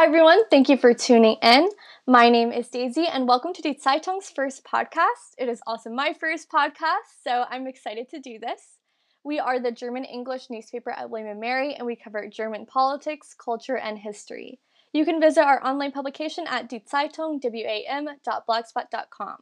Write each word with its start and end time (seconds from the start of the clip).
Hi, 0.00 0.06
everyone. 0.06 0.48
Thank 0.48 0.70
you 0.70 0.78
for 0.78 0.94
tuning 0.94 1.36
in. 1.42 1.68
My 2.06 2.30
name 2.30 2.52
is 2.52 2.68
Daisy, 2.68 3.06
and 3.06 3.28
welcome 3.28 3.52
to 3.52 3.60
Die 3.60 3.74
Zeitung's 3.74 4.30
first 4.30 4.64
podcast. 4.64 5.34
It 5.36 5.46
is 5.50 5.60
also 5.66 5.90
my 5.90 6.14
first 6.18 6.50
podcast, 6.50 7.20
so 7.22 7.44
I'm 7.50 7.66
excited 7.66 8.08
to 8.08 8.18
do 8.18 8.38
this. 8.38 8.78
We 9.24 9.38
are 9.38 9.60
the 9.60 9.70
German 9.70 10.06
English 10.06 10.48
newspaper 10.48 10.90
at 10.90 11.10
William 11.10 11.38
Mary, 11.38 11.74
and 11.74 11.84
we 11.84 11.96
cover 11.96 12.26
German 12.28 12.64
politics, 12.64 13.34
culture, 13.34 13.76
and 13.76 13.98
history. 13.98 14.58
You 14.94 15.04
can 15.04 15.20
visit 15.20 15.42
our 15.42 15.62
online 15.62 15.92
publication 15.92 16.46
at 16.48 16.70
Die 16.70 16.82
Zeitung, 16.90 17.38
wam.blogspot.com. 17.44 19.36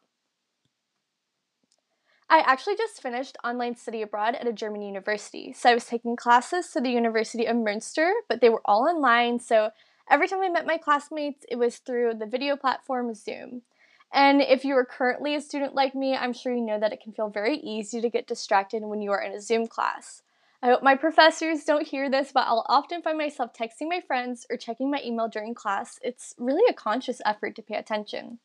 I 2.29 2.41
actually 2.41 2.77
just 2.77 3.01
finished 3.01 3.37
online 3.45 3.77
study 3.77 4.03
abroad 4.03 4.35
at 4.35 4.49
a 4.49 4.53
German 4.53 4.83
university. 4.83 5.53
So 5.53 5.71
I 5.71 5.75
was 5.75 5.85
taking 5.85 6.17
classes 6.17 6.71
to 6.73 6.81
the 6.81 6.91
University 6.91 7.47
of 7.47 7.55
Münster, 7.55 8.11
but 8.29 8.41
they 8.41 8.49
were 8.49 8.63
all 8.65 8.89
online, 8.89 9.39
so 9.39 9.71
Every 10.11 10.27
time 10.27 10.41
I 10.41 10.49
met 10.49 10.67
my 10.67 10.79
classmates, 10.79 11.45
it 11.51 11.57
was 11.57 11.79
through 11.79 12.15
the 12.15 12.27
video 12.27 12.57
platform 12.57 13.15
Zoom. 13.15 13.63
And 14.13 14.41
if 14.41 14.65
you 14.65 14.75
are 14.75 14.87
currently 14.87 15.35
a 15.35 15.41
student 15.41 15.75
like 15.75 15.95
me, 15.95 16.17
I'm 16.17 16.33
sure 16.33 16.55
you 16.55 16.65
know 16.65 16.81
that 16.81 16.95
it 16.95 17.03
can 17.03 17.13
feel 17.13 17.29
very 17.29 17.59
easy 17.59 18.01
to 18.01 18.09
get 18.09 18.27
distracted 18.27 18.83
when 18.83 19.03
you 19.03 19.11
are 19.11 19.21
in 19.21 19.33
a 19.33 19.41
Zoom 19.41 19.67
class. 19.67 20.23
I 20.63 20.69
hope 20.69 20.83
my 20.83 20.95
professors 20.95 21.65
don't 21.65 21.87
hear 21.87 22.11
this, 22.11 22.33
but 22.33 22.47
I'll 22.47 22.65
often 22.69 23.03
find 23.03 23.19
myself 23.19 23.53
texting 23.53 23.89
my 23.89 24.01
friends 24.01 24.47
or 24.51 24.57
checking 24.57 24.91
my 24.91 25.01
email 25.05 25.29
during 25.29 25.55
class. 25.55 26.01
It's 26.03 26.35
really 26.39 26.65
a 26.71 26.75
conscious 26.75 27.21
effort 27.27 27.55
to 27.57 27.63
pay 27.63 27.75
attention. 27.75 28.39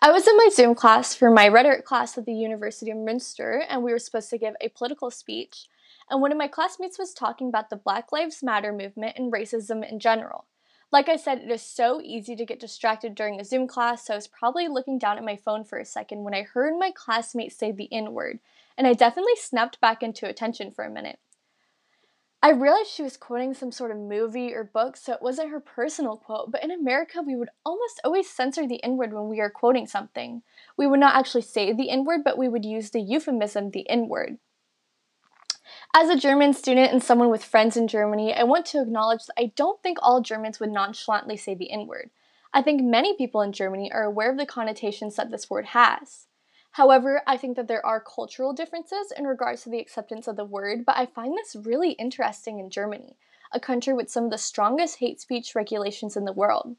I 0.00 0.12
was 0.12 0.26
in 0.28 0.36
my 0.36 0.48
Zoom 0.52 0.76
class 0.76 1.14
for 1.14 1.30
my 1.30 1.48
rhetoric 1.48 1.84
class 1.84 2.16
at 2.16 2.24
the 2.24 2.32
University 2.32 2.92
of 2.92 2.96
Münster, 2.96 3.64
and 3.68 3.82
we 3.82 3.92
were 3.92 3.98
supposed 3.98 4.30
to 4.30 4.38
give 4.38 4.54
a 4.60 4.68
political 4.68 5.10
speech 5.10 5.66
and 6.10 6.20
one 6.20 6.32
of 6.32 6.38
my 6.38 6.48
classmates 6.48 6.98
was 6.98 7.12
talking 7.12 7.48
about 7.48 7.70
the 7.70 7.76
Black 7.76 8.12
Lives 8.12 8.42
Matter 8.42 8.72
movement 8.72 9.16
and 9.16 9.32
racism 9.32 9.88
in 9.88 9.98
general. 9.98 10.46
Like 10.90 11.08
I 11.08 11.16
said, 11.16 11.38
it 11.38 11.50
is 11.50 11.60
so 11.60 12.00
easy 12.02 12.34
to 12.34 12.46
get 12.46 12.60
distracted 12.60 13.14
during 13.14 13.38
a 13.38 13.44
Zoom 13.44 13.68
class, 13.68 14.06
so 14.06 14.14
I 14.14 14.16
was 14.16 14.26
probably 14.26 14.68
looking 14.68 14.98
down 14.98 15.18
at 15.18 15.24
my 15.24 15.36
phone 15.36 15.64
for 15.64 15.78
a 15.78 15.84
second 15.84 16.24
when 16.24 16.34
I 16.34 16.42
heard 16.42 16.78
my 16.78 16.90
classmate 16.90 17.52
say 17.52 17.72
the 17.72 17.92
N 17.92 18.14
word, 18.14 18.38
and 18.76 18.86
I 18.86 18.94
definitely 18.94 19.36
snapped 19.36 19.80
back 19.80 20.02
into 20.02 20.26
attention 20.26 20.70
for 20.70 20.84
a 20.84 20.90
minute. 20.90 21.18
I 22.40 22.52
realized 22.52 22.90
she 22.90 23.02
was 23.02 23.16
quoting 23.16 23.52
some 23.52 23.72
sort 23.72 23.90
of 23.90 23.98
movie 23.98 24.54
or 24.54 24.62
book, 24.62 24.96
so 24.96 25.12
it 25.12 25.20
wasn't 25.20 25.50
her 25.50 25.60
personal 25.60 26.16
quote, 26.16 26.52
but 26.52 26.62
in 26.62 26.70
America, 26.70 27.20
we 27.20 27.34
would 27.34 27.50
almost 27.66 28.00
always 28.04 28.30
censor 28.30 28.66
the 28.66 28.82
N 28.82 28.96
word 28.96 29.12
when 29.12 29.28
we 29.28 29.40
are 29.40 29.50
quoting 29.50 29.86
something. 29.86 30.42
We 30.76 30.86
would 30.86 31.00
not 31.00 31.16
actually 31.16 31.42
say 31.42 31.72
the 31.72 31.90
N 31.90 32.04
word, 32.04 32.20
but 32.24 32.38
we 32.38 32.48
would 32.48 32.64
use 32.64 32.90
the 32.90 33.00
euphemism, 33.00 33.72
the 33.72 33.90
N 33.90 34.08
word. 34.08 34.38
As 35.94 36.10
a 36.10 36.16
German 36.16 36.52
student 36.52 36.92
and 36.92 37.02
someone 37.02 37.30
with 37.30 37.42
friends 37.42 37.76
in 37.76 37.88
Germany, 37.88 38.34
I 38.34 38.42
want 38.42 38.66
to 38.66 38.82
acknowledge 38.82 39.24
that 39.24 39.40
I 39.40 39.52
don't 39.56 39.82
think 39.82 39.98
all 40.00 40.20
Germans 40.20 40.60
would 40.60 40.70
nonchalantly 40.70 41.36
say 41.36 41.54
the 41.54 41.70
N 41.70 41.86
word. 41.86 42.10
I 42.52 42.60
think 42.62 42.82
many 42.82 43.16
people 43.16 43.40
in 43.40 43.52
Germany 43.52 43.90
are 43.90 44.04
aware 44.04 44.30
of 44.30 44.36
the 44.36 44.46
connotations 44.46 45.16
that 45.16 45.30
this 45.30 45.48
word 45.48 45.66
has. 45.66 46.26
However, 46.72 47.22
I 47.26 47.38
think 47.38 47.56
that 47.56 47.68
there 47.68 47.84
are 47.84 48.00
cultural 48.00 48.52
differences 48.52 49.12
in 49.16 49.26
regards 49.26 49.62
to 49.62 49.70
the 49.70 49.80
acceptance 49.80 50.28
of 50.28 50.36
the 50.36 50.44
word, 50.44 50.84
but 50.84 50.96
I 50.96 51.06
find 51.06 51.36
this 51.36 51.56
really 51.56 51.92
interesting 51.92 52.58
in 52.58 52.70
Germany, 52.70 53.16
a 53.52 53.58
country 53.58 53.94
with 53.94 54.10
some 54.10 54.24
of 54.24 54.30
the 54.30 54.38
strongest 54.38 54.98
hate 54.98 55.20
speech 55.20 55.54
regulations 55.54 56.16
in 56.16 56.26
the 56.26 56.32
world. 56.32 56.76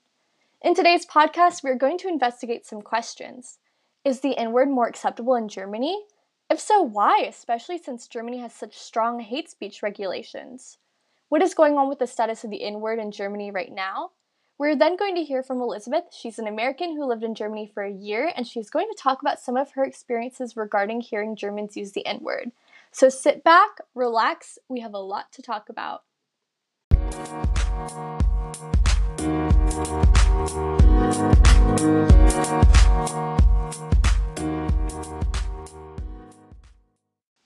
In 0.62 0.76
today's 0.76 1.06
podcast, 1.06 1.64
we 1.64 1.72
are 1.72 1.76
going 1.76 1.98
to 1.98 2.08
investigate 2.08 2.66
some 2.66 2.82
questions. 2.82 3.58
Is 4.06 4.20
the 4.20 4.38
N 4.38 4.52
word 4.52 4.70
more 4.70 4.88
acceptable 4.88 5.36
in 5.36 5.48
Germany? 5.48 6.06
If 6.52 6.60
so, 6.60 6.82
why, 6.82 7.26
especially 7.28 7.78
since 7.78 8.08
Germany 8.08 8.40
has 8.40 8.54
such 8.54 8.76
strong 8.76 9.20
hate 9.20 9.52
speech 9.52 9.84
regulations? 9.84 10.80
What 11.28 11.44
is 11.44 11.54
going 11.54 11.78
on 11.78 11.88
with 11.88 12.00
the 12.00 12.08
status 12.08 12.44
of 12.44 12.50
the 12.50 12.64
N 12.64 12.80
word 12.80 12.98
in 12.98 13.12
Germany 13.12 13.52
right 13.52 13.72
now? 13.72 14.12
We're 14.58 14.76
then 14.76 14.98
going 14.98 15.14
to 15.14 15.24
hear 15.24 15.44
from 15.44 15.62
Elizabeth. 15.62 16.06
She's 16.12 16.40
an 16.40 16.48
American 16.48 16.98
who 16.98 17.06
lived 17.06 17.24
in 17.24 17.36
Germany 17.36 17.70
for 17.72 17.84
a 17.84 17.94
year, 17.94 18.34
and 18.36 18.48
she's 18.48 18.72
going 18.72 18.88
to 18.88 18.98
talk 19.00 19.22
about 19.22 19.40
some 19.40 19.56
of 19.58 19.74
her 19.74 19.84
experiences 19.84 20.58
regarding 20.58 21.02
hearing 21.02 21.36
Germans 21.36 21.78
use 21.78 21.92
the 21.92 22.06
N 22.08 22.18
word. 22.22 22.52
So 22.92 23.10
sit 23.10 23.44
back, 23.44 23.78
relax, 23.94 24.58
we 24.68 24.80
have 24.80 24.96
a 24.96 24.98
lot 24.98 25.32
to 25.34 25.44
talk 25.44 25.70
about. 25.70 26.02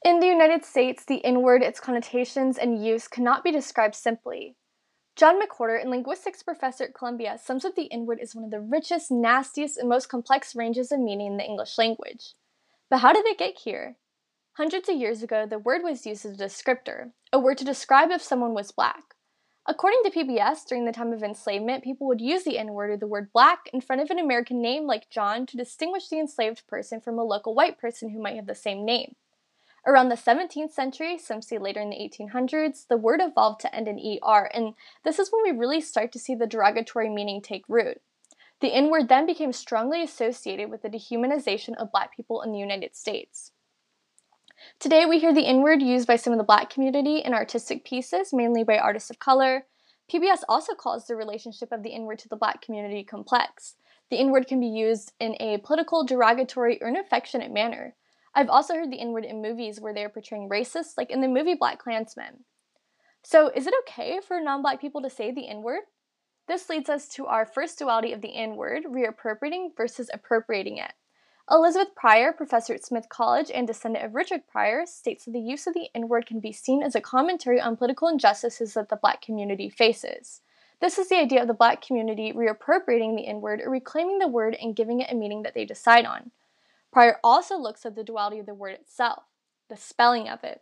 In 0.04 0.20
the 0.20 0.28
United 0.28 0.66
States, 0.66 1.06
the 1.06 1.24
N 1.24 1.42
word, 1.42 1.64
its 1.64 1.80
connotations, 1.80 2.58
and 2.58 2.86
use 2.86 3.08
cannot 3.08 3.42
be 3.42 3.54
described 3.54 3.96
simply. 3.96 4.58
John 5.16 5.40
McWhorter, 5.40 5.82
a 5.82 5.88
linguistics 5.88 6.44
professor 6.44 6.84
at 6.84 6.94
Columbia, 6.94 7.40
sums 7.42 7.64
up 7.64 7.76
the 7.76 7.90
N 7.90 8.06
word 8.06 8.20
as 8.20 8.36
one 8.36 8.44
of 8.44 8.52
the 8.52 8.60
richest, 8.60 9.12
nastiest, 9.12 9.78
and 9.78 9.88
most 9.88 10.10
complex 10.10 10.58
ranges 10.58 10.92
of 10.92 11.00
meaning 11.00 11.28
in 11.28 11.38
the 11.38 11.46
English 11.46 11.78
language. 11.78 12.34
But 12.90 12.98
how 12.98 13.14
did 13.14 13.26
it 13.26 13.38
get 13.38 13.60
here? 13.60 13.96
Hundreds 14.58 14.90
of 14.90 14.98
years 14.98 15.24
ago, 15.24 15.46
the 15.46 15.58
word 15.58 15.84
was 15.84 16.06
used 16.06 16.26
as 16.26 16.38
a 16.38 16.44
descriptor, 16.44 17.12
a 17.32 17.40
word 17.40 17.58
to 17.60 17.66
describe 17.66 18.12
if 18.12 18.22
someone 18.22 18.54
was 18.54 18.74
black. 18.74 19.16
According 19.66 20.02
to 20.04 20.12
PBS, 20.12 20.66
during 20.68 20.84
the 20.84 20.92
time 20.92 21.14
of 21.14 21.24
enslavement, 21.24 21.82
people 21.82 22.08
would 22.08 22.20
use 22.20 22.44
the 22.44 22.60
N 22.60 22.74
word 22.74 22.90
or 22.90 22.98
the 22.98 23.08
word 23.08 23.32
black 23.32 23.70
in 23.72 23.80
front 23.80 24.02
of 24.02 24.10
an 24.10 24.20
American 24.20 24.62
name 24.62 24.86
like 24.86 25.10
John 25.10 25.46
to 25.46 25.56
distinguish 25.56 26.10
the 26.10 26.20
enslaved 26.20 26.68
person 26.68 27.00
from 27.00 27.18
a 27.18 27.24
local 27.24 27.56
white 27.56 27.80
person 27.80 28.10
who 28.10 28.22
might 28.22 28.36
have 28.36 28.48
the 28.48 28.54
same 28.54 28.84
name. 28.84 29.16
Around 29.86 30.10
the 30.10 30.16
17th 30.16 30.72
century, 30.72 31.18
some 31.18 31.42
say 31.42 31.58
later 31.58 31.82
in 31.82 31.90
the 31.90 31.98
1800s, 31.98 32.88
the 32.88 32.96
word 32.96 33.20
evolved 33.22 33.60
to 33.62 33.76
end 33.76 33.90
in 33.90 34.00
ER, 34.00 34.50
and 34.54 34.76
this 35.04 35.20
is 35.20 35.30
when 35.30 35.44
we 35.44 35.58
really 35.58 35.82
start 35.82 36.14
to 36.14 36.20
see 36.20 36.36
the 36.36 36.48
derogatory 36.48 37.10
meaning 37.10 37.42
take 37.42 37.66
root. 37.68 38.02
The 38.62 38.74
N 38.74 38.90
word 38.90 39.10
then 39.10 39.26
became 39.26 39.52
strongly 39.52 40.02
associated 40.02 40.72
with 40.72 40.84
the 40.84 40.90
dehumanization 40.90 41.76
of 41.76 41.92
black 41.92 42.16
people 42.16 42.42
in 42.42 42.54
the 42.54 42.60
United 42.60 42.96
States. 42.96 43.52
Today, 44.80 45.06
we 45.06 45.20
hear 45.20 45.34
the 45.34 45.46
N 45.46 45.62
word 45.62 45.82
used 45.82 46.08
by 46.08 46.16
some 46.16 46.32
of 46.32 46.40
the 46.40 46.46
black 46.46 46.70
community 46.70 47.18
in 47.18 47.34
artistic 47.34 47.84
pieces, 47.84 48.32
mainly 48.32 48.64
by 48.64 48.78
artists 48.78 49.10
of 49.10 49.20
color. 49.20 49.66
PBS 50.10 50.44
also 50.48 50.76
calls 50.76 51.08
the 51.08 51.18
relationship 51.18 51.74
of 51.74 51.84
the 51.84 51.94
N 51.94 52.04
word 52.04 52.20
to 52.20 52.30
the 52.30 52.38
black 52.38 52.62
community 52.62 53.04
complex. 53.04 53.76
The 54.10 54.18
N 54.18 54.32
word 54.32 54.48
can 54.48 54.62
be 54.62 54.68
used 54.68 55.12
in 55.20 55.36
a 55.42 55.58
political, 55.58 56.06
derogatory, 56.06 56.82
or 56.82 56.88
an 56.88 56.96
affectionate 56.96 57.52
manner. 57.52 57.96
I've 58.36 58.50
also 58.50 58.76
heard 58.76 58.92
the 58.92 59.00
N 59.00 59.12
word 59.12 59.26
in 59.26 59.42
movies 59.42 59.80
where 59.80 59.94
they're 59.94 60.10
portraying 60.10 60.50
racists, 60.50 60.98
like 60.98 61.12
in 61.12 61.22
the 61.22 61.28
movie 61.28 61.54
Black 61.54 61.80
Klansman. 61.80 62.46
So, 63.22 63.50
is 63.50 63.68
it 63.68 63.76
okay 63.82 64.20
for 64.26 64.42
non 64.42 64.62
black 64.62 64.82
people 64.82 65.02
to 65.02 65.10
say 65.10 65.32
the 65.32 65.48
N 65.48 65.62
word? 65.62 65.82
This 66.48 66.68
leads 66.68 66.90
us 66.90 67.08
to 67.10 67.28
our 67.28 67.46
first 67.46 67.80
duality 67.80 68.12
of 68.12 68.22
the 68.22 68.36
N 68.36 68.56
word, 68.56 68.84
reappropriating 68.84 69.78
versus 69.78 70.10
appropriating 70.14 70.78
it. 70.78 70.94
Elizabeth 71.52 71.94
Pryor, 71.96 72.34
professor 72.34 72.74
at 72.74 72.84
Smith 72.84 73.08
College 73.10 73.52
and 73.54 73.68
descendant 73.68 74.06
of 74.06 74.16
Richard 74.16 74.48
Pryor, 74.48 74.86
states 74.86 75.26
that 75.26 75.32
the 75.32 75.40
use 75.40 75.68
of 75.68 75.74
the 75.74 75.90
N 75.94 76.08
word 76.08 76.26
can 76.26 76.40
be 76.40 76.52
seen 76.52 76.82
as 76.82 76.96
a 76.96 77.02
commentary 77.02 77.62
on 77.62 77.78
political 77.78 78.08
injustices 78.08 78.74
that 78.74 78.90
the 78.90 78.96
black 78.96 79.22
community 79.22 79.70
faces. 79.70 80.42
This 80.82 80.98
is 80.98 81.08
the 81.08 81.18
idea 81.18 81.42
of 81.42 81.48
the 81.48 81.54
black 81.54 81.82
community 81.82 82.34
reappropriating 82.34 83.16
the 83.16 83.28
N 83.28 83.42
word 83.42 83.62
or 83.62 83.70
reclaiming 83.70 84.20
the 84.20 84.28
word 84.28 84.58
and 84.62 84.76
giving 84.76 85.02
it 85.02 85.12
a 85.12 85.16
meaning 85.16 85.44
that 85.44 85.54
they 85.54 85.66
decide 85.66 86.06
on. 86.06 86.32
Pryor 86.94 87.20
also 87.24 87.58
looks 87.58 87.88
at 87.88 87.96
the 87.96 88.04
duality 88.04 88.38
of 88.38 88.46
the 88.46 88.54
word 88.54 88.76
itself, 88.76 89.24
the 89.68 89.76
spelling 89.76 90.30
of 90.30 90.44
it, 90.44 90.62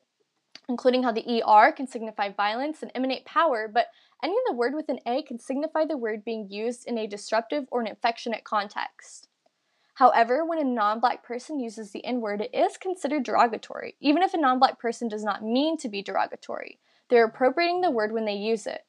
including 0.69 1.03
how 1.03 1.11
the 1.11 1.43
ER 1.43 1.73
can 1.73 1.87
signify 1.87 2.29
violence 2.29 2.81
and 2.81 2.89
emanate 2.95 3.25
power, 3.25 3.67
but 3.67 3.87
any 4.23 4.31
of 4.31 4.43
the 4.47 4.55
word 4.55 4.73
with 4.73 4.87
an 4.87 4.99
A 5.05 5.23
can 5.23 5.39
signify 5.39 5.83
the 5.83 5.97
word 5.97 6.23
being 6.23 6.49
used 6.49 6.87
in 6.87 6.97
a 6.97 7.05
disruptive 7.05 7.65
or 7.69 7.81
an 7.81 7.87
affectionate 7.87 8.45
context. 8.45 9.27
However, 9.95 10.45
when 10.45 10.57
a 10.57 10.63
non 10.63 11.01
black 11.01 11.21
person 11.21 11.59
uses 11.59 11.91
the 11.91 12.05
N 12.05 12.21
word, 12.21 12.39
it 12.39 12.55
is 12.55 12.77
considered 12.77 13.23
derogatory, 13.23 13.97
even 13.99 14.23
if 14.23 14.33
a 14.33 14.37
non 14.37 14.57
black 14.57 14.79
person 14.79 15.09
does 15.09 15.25
not 15.25 15.43
mean 15.43 15.75
to 15.79 15.89
be 15.89 16.01
derogatory. 16.01 16.79
They're 17.09 17.25
appropriating 17.25 17.81
the 17.81 17.91
word 17.91 18.13
when 18.13 18.23
they 18.23 18.35
use 18.35 18.65
it. 18.65 18.85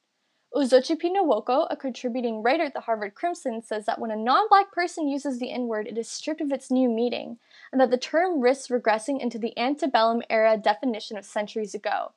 Uzochipi 0.54 1.10
Nwoko, 1.10 1.66
a 1.70 1.76
contributing 1.76 2.42
writer 2.42 2.64
at 2.64 2.74
the 2.74 2.80
Harvard 2.80 3.14
Crimson, 3.14 3.62
says 3.62 3.86
that 3.86 3.98
when 3.98 4.10
a 4.10 4.16
non 4.16 4.48
black 4.50 4.70
person 4.70 5.08
uses 5.08 5.38
the 5.38 5.50
N 5.50 5.66
word, 5.66 5.86
it 5.86 5.96
is 5.96 6.10
stripped 6.10 6.42
of 6.42 6.52
its 6.52 6.70
new 6.70 6.90
meaning, 6.90 7.38
and 7.72 7.80
that 7.80 7.90
the 7.90 7.96
term 7.96 8.38
risks 8.38 8.68
regressing 8.68 9.18
into 9.18 9.38
the 9.38 9.58
antebellum 9.58 10.22
era 10.28 10.58
definition 10.58 11.16
of 11.16 11.24
centuries 11.24 11.74
ago. 11.74 12.12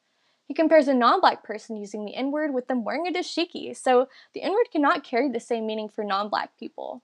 He 0.47 0.53
compares 0.53 0.89
a 0.89 0.93
non 0.93 1.21
black 1.21 1.45
person 1.45 1.77
using 1.77 2.03
the 2.03 2.13
N 2.13 2.29
word 2.29 2.53
with 2.53 2.67
them 2.67 2.83
wearing 2.83 3.07
a 3.07 3.11
dashiki, 3.11 3.75
so 3.75 4.09
the 4.33 4.41
N 4.41 4.51
word 4.51 4.69
cannot 4.69 5.05
carry 5.05 5.29
the 5.29 5.39
same 5.39 5.65
meaning 5.65 5.87
for 5.87 6.03
non 6.03 6.27
black 6.27 6.57
people. 6.59 7.03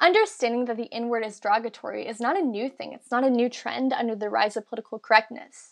Understanding 0.00 0.64
that 0.64 0.76
the 0.76 0.92
N 0.92 1.08
word 1.08 1.24
is 1.24 1.38
derogatory 1.38 2.08
is 2.08 2.18
not 2.18 2.36
a 2.36 2.42
new 2.42 2.68
thing, 2.68 2.92
it's 2.92 3.12
not 3.12 3.22
a 3.22 3.30
new 3.30 3.48
trend 3.48 3.92
under 3.92 4.16
the 4.16 4.28
rise 4.28 4.56
of 4.56 4.66
political 4.66 4.98
correctness. 4.98 5.71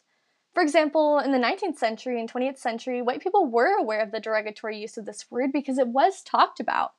For 0.52 0.62
example, 0.62 1.18
in 1.20 1.32
the 1.32 1.38
19th 1.38 1.78
century 1.78 2.18
and 2.18 2.30
20th 2.30 2.58
century, 2.58 3.02
white 3.02 3.22
people 3.22 3.46
were 3.46 3.78
aware 3.78 4.00
of 4.00 4.10
the 4.10 4.20
derogatory 4.20 4.78
use 4.78 4.96
of 4.98 5.06
this 5.06 5.30
word 5.30 5.52
because 5.52 5.78
it 5.78 5.88
was 5.88 6.22
talked 6.22 6.58
about. 6.58 6.92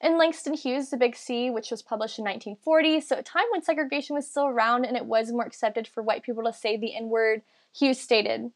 In 0.00 0.18
Langston 0.18 0.54
Hughes' 0.54 0.90
The 0.90 0.96
Big 0.96 1.16
Sea, 1.16 1.50
which 1.50 1.70
was 1.70 1.82
published 1.82 2.18
in 2.18 2.24
1940, 2.24 3.00
so 3.00 3.16
a 3.16 3.22
time 3.22 3.44
when 3.50 3.62
segregation 3.62 4.14
was 4.14 4.28
still 4.28 4.46
around 4.46 4.84
and 4.84 4.96
it 4.96 5.06
was 5.06 5.32
more 5.32 5.46
accepted 5.46 5.88
for 5.88 6.02
white 6.02 6.22
people 6.22 6.44
to 6.44 6.52
say 6.52 6.76
the 6.76 6.94
N 6.94 7.08
word, 7.08 7.42
Hughes 7.74 8.00
stated, 8.00 8.50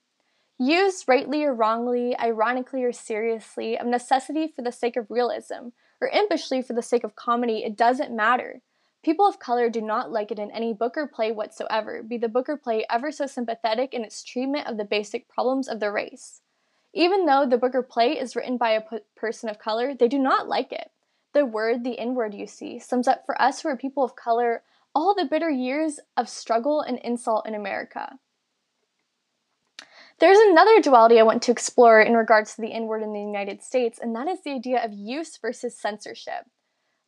Used 0.58 1.08
rightly 1.08 1.42
or 1.44 1.54
wrongly, 1.54 2.19
ironically 2.19 2.84
or 2.84 2.92
seriously, 2.92 3.78
of 3.78 3.87
necessity 3.87 4.48
for 4.48 4.60
the 4.60 4.72
sake 4.72 4.96
of 4.96 5.10
realism, 5.10 5.69
or 6.00 6.10
impishly 6.10 6.60
for 6.60 6.75
the 6.75 6.82
sake 6.82 7.04
of 7.04 7.16
comedy, 7.16 7.64
it 7.64 7.76
doesn't 7.76 8.14
matter. 8.14 8.60
People 9.02 9.26
of 9.26 9.38
color 9.38 9.70
do 9.70 9.81
not 9.81 10.12
like 10.12 10.31
it 10.31 10.38
in 10.38 10.50
any 10.50 10.75
book 10.75 10.97
or 10.97 11.06
play 11.06 11.32
whatsoever, 11.32 12.02
be 12.02 12.19
the 12.19 12.29
book 12.29 12.49
or 12.49 12.56
play 12.56 12.85
ever 12.91 13.11
so 13.11 13.26
sympathetic 13.26 13.94
in 13.94 14.05
its 14.05 14.23
treatment 14.23 14.67
of 14.67 14.76
the 14.76 14.85
basic 14.85 15.26
problems 15.29 15.69
of 15.69 15.81
the 15.81 15.91
race. 15.91 16.43
Even 16.93 17.25
though 17.25 17.47
the 17.47 17.56
book 17.56 17.75
or 17.75 17.82
play 17.82 18.19
is 18.19 18.37
written 18.37 18.56
by 18.56 18.73
a 18.73 18.82
person 19.17 19.49
of 19.49 19.58
color, 19.58 19.94
they 19.94 20.08
do 20.08 20.19
not 20.19 20.49
like 20.49 20.70
it. 20.70 20.91
The 21.32 21.47
word, 21.47 21.85
the 21.85 21.99
N 21.99 22.14
word 22.14 22.35
you 22.35 22.47
see, 22.47 22.79
sums 22.79 23.08
up 23.08 23.25
for 23.25 23.41
us 23.41 23.62
who 23.62 23.69
are 23.69 23.76
people 23.76 24.02
of 24.02 24.17
color 24.17 24.64
all 24.94 25.14
the 25.14 25.25
bitter 25.25 25.49
years 25.49 26.00
of 26.17 26.29
struggle 26.29 26.81
and 26.81 26.99
insult 26.99 27.47
in 27.47 27.55
America. 27.55 28.19
There's 30.19 30.38
another 30.38 30.82
duality 30.82 31.19
I 31.19 31.23
want 31.23 31.43
to 31.44 31.52
explore 31.52 32.02
in 32.02 32.14
regards 32.14 32.55
to 32.55 32.61
the 32.61 32.73
N 32.73 32.87
word 32.87 33.02
in 33.02 33.14
the 33.14 33.20
United 33.20 33.62
States, 33.62 33.99
and 34.02 34.14
that 34.14 34.29
is 34.29 34.43
the 34.43 34.50
idea 34.50 34.85
of 34.85 34.93
use 34.93 35.38
versus 35.38 35.79
censorship. 35.79 36.44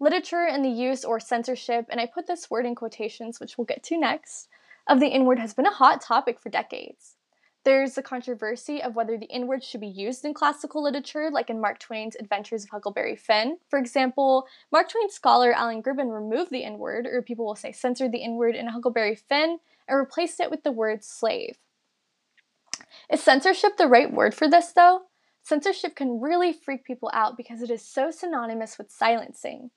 Literature 0.02 0.48
and 0.50 0.64
the 0.64 0.68
use 0.68 1.04
or 1.04 1.20
censorship, 1.20 1.86
and 1.88 2.00
I 2.00 2.06
put 2.06 2.26
this 2.26 2.50
word 2.50 2.66
in 2.66 2.74
quotations, 2.74 3.38
which 3.38 3.56
we'll 3.56 3.66
get 3.66 3.84
to 3.84 3.96
next, 3.96 4.48
of 4.88 4.98
the 4.98 5.12
N 5.12 5.26
word 5.26 5.38
has 5.38 5.54
been 5.54 5.64
a 5.64 5.70
hot 5.70 6.00
topic 6.00 6.40
for 6.40 6.48
decades. 6.48 7.14
There's 7.62 7.94
the 7.94 8.02
controversy 8.02 8.82
of 8.82 8.96
whether 8.96 9.16
the 9.16 9.30
N 9.30 9.46
word 9.46 9.62
should 9.62 9.80
be 9.80 9.86
used 9.86 10.24
in 10.24 10.34
classical 10.34 10.82
literature, 10.82 11.30
like 11.30 11.50
in 11.50 11.60
Mark 11.60 11.78
Twain's 11.78 12.16
Adventures 12.16 12.64
of 12.64 12.70
Huckleberry 12.70 13.14
Finn. 13.14 13.58
For 13.68 13.78
example, 13.78 14.48
Mark 14.72 14.88
Twain 14.88 15.08
scholar 15.08 15.52
Alan 15.52 15.84
Gribben 15.84 16.12
removed 16.12 16.50
the 16.50 16.64
N 16.64 16.78
word, 16.78 17.06
or 17.06 17.22
people 17.22 17.46
will 17.46 17.54
say 17.54 17.70
censored 17.70 18.10
the 18.10 18.24
N 18.24 18.34
word 18.34 18.56
in 18.56 18.66
Huckleberry 18.66 19.14
Finn, 19.14 19.60
and 19.86 19.96
replaced 19.96 20.40
it 20.40 20.50
with 20.50 20.64
the 20.64 20.72
word 20.72 21.04
slave. 21.04 21.58
Is 23.08 23.22
censorship 23.22 23.76
the 23.76 23.86
right 23.86 24.12
word 24.12 24.34
for 24.34 24.50
this, 24.50 24.72
though? 24.72 25.02
Censorship 25.44 25.94
can 25.94 26.20
really 26.20 26.52
freak 26.52 26.82
people 26.84 27.10
out 27.14 27.36
because 27.36 27.62
it 27.62 27.70
is 27.70 27.82
so 27.82 28.10
synonymous 28.10 28.78
with 28.78 28.90
silencing. 28.90 29.70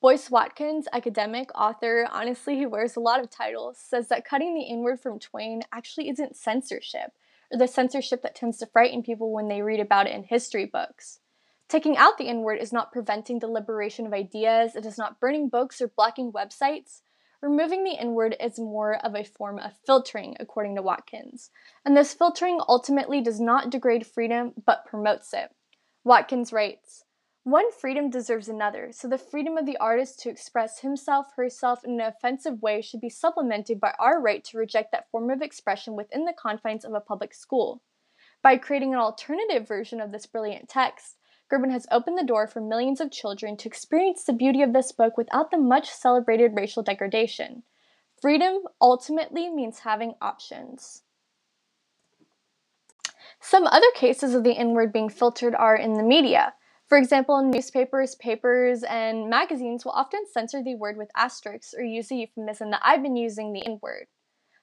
Boyce 0.00 0.30
Watkins, 0.30 0.86
academic, 0.92 1.50
author, 1.54 2.06
honestly, 2.10 2.56
he 2.56 2.66
wears 2.66 2.96
a 2.96 3.00
lot 3.00 3.20
of 3.20 3.30
titles, 3.30 3.78
says 3.78 4.08
that 4.08 4.24
cutting 4.24 4.54
the 4.54 4.70
N 4.70 4.80
word 4.80 5.00
from 5.00 5.18
Twain 5.18 5.62
actually 5.72 6.08
isn't 6.08 6.36
censorship, 6.36 7.12
or 7.52 7.58
the 7.58 7.66
censorship 7.66 8.22
that 8.22 8.34
tends 8.34 8.58
to 8.58 8.66
frighten 8.66 9.02
people 9.02 9.32
when 9.32 9.48
they 9.48 9.62
read 9.62 9.80
about 9.80 10.06
it 10.06 10.14
in 10.14 10.24
history 10.24 10.66
books. 10.66 11.20
Taking 11.68 11.96
out 11.96 12.18
the 12.18 12.28
N 12.28 12.42
word 12.42 12.60
is 12.60 12.72
not 12.72 12.92
preventing 12.92 13.38
the 13.38 13.48
liberation 13.48 14.06
of 14.06 14.12
ideas, 14.12 14.76
it 14.76 14.86
is 14.86 14.98
not 14.98 15.18
burning 15.18 15.48
books 15.48 15.80
or 15.80 15.88
blocking 15.88 16.30
websites, 16.30 17.00
Removing 17.42 17.84
the 17.84 17.98
N 17.98 18.14
word 18.14 18.34
is 18.40 18.58
more 18.58 18.96
of 19.04 19.14
a 19.14 19.22
form 19.22 19.58
of 19.58 19.76
filtering, 19.84 20.36
according 20.40 20.74
to 20.76 20.82
Watkins. 20.82 21.50
And 21.84 21.96
this 21.96 22.14
filtering 22.14 22.60
ultimately 22.66 23.20
does 23.20 23.40
not 23.40 23.70
degrade 23.70 24.06
freedom, 24.06 24.54
but 24.64 24.86
promotes 24.86 25.34
it. 25.34 25.54
Watkins 26.02 26.52
writes 26.52 27.04
One 27.46 27.70
freedom 27.70 28.10
deserves 28.10 28.48
another, 28.48 28.90
so 28.90 29.06
the 29.06 29.18
freedom 29.18 29.56
of 29.56 29.66
the 29.66 29.76
artist 29.76 30.18
to 30.18 30.28
express 30.28 30.80
himself, 30.80 31.26
herself 31.36 31.84
in 31.84 31.92
an 31.92 32.00
offensive 32.00 32.60
way 32.60 32.82
should 32.82 33.00
be 33.00 33.08
supplemented 33.08 33.78
by 33.78 33.94
our 34.00 34.20
right 34.20 34.42
to 34.46 34.58
reject 34.58 34.90
that 34.90 35.08
form 35.12 35.30
of 35.30 35.40
expression 35.40 35.94
within 35.94 36.24
the 36.24 36.32
confines 36.36 36.84
of 36.84 36.92
a 36.92 36.98
public 36.98 37.32
school. 37.32 37.82
By 38.42 38.56
creating 38.56 38.94
an 38.94 38.98
alternative 38.98 39.68
version 39.68 40.00
of 40.00 40.10
this 40.10 40.26
brilliant 40.26 40.68
text, 40.68 41.18
Gribben 41.48 41.70
has 41.70 41.86
opened 41.88 42.18
the 42.18 42.24
door 42.24 42.48
for 42.48 42.60
millions 42.60 43.00
of 43.00 43.12
children 43.12 43.56
to 43.58 43.68
experience 43.68 44.24
the 44.24 44.32
beauty 44.32 44.60
of 44.60 44.72
this 44.72 44.90
book 44.90 45.16
without 45.16 45.52
the 45.52 45.56
much 45.56 45.88
celebrated 45.88 46.56
racial 46.56 46.82
degradation. 46.82 47.62
Freedom 48.20 48.62
ultimately 48.80 49.48
means 49.48 49.78
having 49.78 50.14
options. 50.20 51.04
Some 53.40 53.68
other 53.68 53.92
cases 53.94 54.34
of 54.34 54.42
the 54.42 54.58
N 54.58 54.72
word 54.72 54.92
being 54.92 55.08
filtered 55.08 55.54
are 55.54 55.76
in 55.76 55.94
the 55.94 56.02
media. 56.02 56.54
For 56.86 56.96
example, 56.96 57.42
newspapers, 57.42 58.14
papers, 58.14 58.84
and 58.84 59.28
magazines 59.28 59.84
will 59.84 59.92
often 59.92 60.24
censor 60.32 60.62
the 60.62 60.76
word 60.76 60.96
with 60.96 61.10
asterisks 61.16 61.74
or 61.76 61.82
use 61.82 62.08
the 62.08 62.16
euphemism 62.16 62.70
that 62.70 62.82
I've 62.84 63.02
been 63.02 63.16
using 63.16 63.52
the 63.52 63.66
N 63.66 63.80
word. 63.82 64.06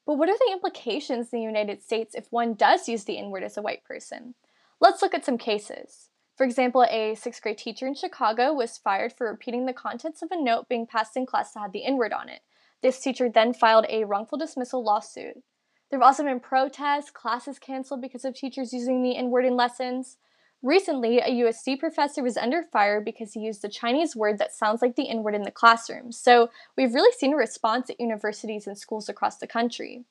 But 0.05 0.15
what 0.15 0.29
are 0.29 0.37
the 0.37 0.53
implications 0.53 1.29
in 1.33 1.39
the 1.39 1.45
United 1.45 1.83
States 1.83 2.15
if 2.15 2.31
one 2.31 2.53
does 2.53 2.87
use 2.87 3.03
the 3.03 3.17
N 3.17 3.29
word 3.29 3.43
as 3.43 3.57
a 3.57 3.61
white 3.61 3.83
person? 3.83 4.35
Let's 4.79 5.01
look 5.01 5.13
at 5.13 5.25
some 5.25 5.37
cases. 5.37 6.09
For 6.37 6.45
example, 6.45 6.85
a 6.89 7.15
sixth 7.15 7.41
grade 7.41 7.57
teacher 7.57 7.87
in 7.87 7.93
Chicago 7.93 8.53
was 8.53 8.77
fired 8.77 9.11
for 9.11 9.29
repeating 9.29 9.65
the 9.65 9.73
contents 9.73 10.21
of 10.21 10.31
a 10.31 10.41
note 10.41 10.69
being 10.69 10.87
passed 10.87 11.17
in 11.17 11.25
class 11.25 11.51
that 11.51 11.59
had 11.59 11.73
the 11.73 11.85
N 11.85 11.97
word 11.97 12.13
on 12.13 12.29
it. 12.29 12.39
This 12.81 13.01
teacher 13.01 13.29
then 13.29 13.53
filed 13.53 13.85
a 13.89 14.05
wrongful 14.05 14.37
dismissal 14.37 14.83
lawsuit. 14.83 15.43
There 15.89 15.99
have 15.99 16.05
also 16.05 16.23
been 16.23 16.39
protests, 16.39 17.11
classes 17.11 17.59
canceled 17.59 18.01
because 18.01 18.25
of 18.25 18.33
teachers 18.33 18.73
using 18.73 19.03
the 19.03 19.17
N 19.17 19.29
word 19.29 19.45
in 19.45 19.57
lessons. 19.57 20.17
Recently, 20.63 21.19
a 21.19 21.27
USC 21.27 21.77
professor 21.77 22.23
was 22.23 22.37
under 22.37 22.63
fire 22.63 23.01
because 23.01 23.33
he 23.33 23.41
used 23.41 23.65
a 23.65 23.69
Chinese 23.69 24.15
word 24.15 24.39
that 24.39 24.53
sounds 24.53 24.81
like 24.81 24.95
the 24.95 25.09
N 25.09 25.21
word 25.21 25.35
in 25.35 25.43
the 25.43 25.51
classroom. 25.51 26.13
So, 26.13 26.49
we've 26.77 26.93
really 26.93 27.11
seen 27.11 27.33
a 27.33 27.37
response 27.37 27.89
at 27.89 27.99
universities 27.99 28.65
and 28.65 28.77
schools 28.77 29.09
across 29.09 29.37
the 29.37 29.45
country. 29.45 30.05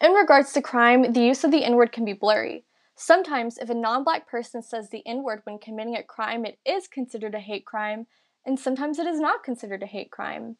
In 0.00 0.12
regards 0.12 0.54
to 0.54 0.62
crime, 0.62 1.12
the 1.12 1.20
use 1.20 1.44
of 1.44 1.50
the 1.50 1.62
N 1.62 1.76
word 1.76 1.92
can 1.92 2.06
be 2.06 2.14
blurry. 2.14 2.64
Sometimes, 2.94 3.58
if 3.58 3.68
a 3.68 3.74
non 3.74 4.02
black 4.02 4.26
person 4.26 4.62
says 4.62 4.88
the 4.88 5.06
N 5.06 5.22
word 5.22 5.42
when 5.44 5.58
committing 5.58 5.94
a 5.94 6.02
crime, 6.02 6.46
it 6.46 6.58
is 6.64 6.88
considered 6.88 7.34
a 7.34 7.40
hate 7.40 7.66
crime, 7.66 8.06
and 8.46 8.58
sometimes 8.58 8.98
it 8.98 9.06
is 9.06 9.20
not 9.20 9.44
considered 9.44 9.82
a 9.82 9.86
hate 9.86 10.10
crime. 10.10 10.56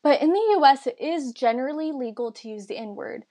But 0.00 0.22
in 0.22 0.32
the 0.32 0.56
US, 0.58 0.86
it 0.86 1.00
is 1.00 1.32
generally 1.32 1.90
legal 1.90 2.30
to 2.30 2.48
use 2.48 2.68
the 2.68 2.78
N 2.78 2.94
word. 2.94 3.24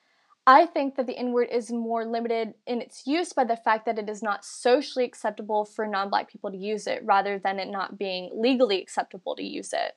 I 0.47 0.65
think 0.65 0.95
that 0.95 1.05
the 1.07 1.17
N 1.17 1.31
word 1.33 1.49
is 1.51 1.71
more 1.71 2.05
limited 2.05 2.55
in 2.65 2.81
its 2.81 3.05
use 3.05 3.31
by 3.31 3.43
the 3.43 3.55
fact 3.55 3.85
that 3.85 3.99
it 3.99 4.09
is 4.09 4.23
not 4.23 4.43
socially 4.43 5.05
acceptable 5.05 5.65
for 5.65 5.87
non 5.87 6.09
black 6.09 6.29
people 6.29 6.51
to 6.51 6.57
use 6.57 6.87
it, 6.87 7.03
rather 7.05 7.37
than 7.37 7.59
it 7.59 7.69
not 7.69 7.97
being 7.97 8.31
legally 8.33 8.81
acceptable 8.81 9.35
to 9.35 9.43
use 9.43 9.73
it 9.73 9.95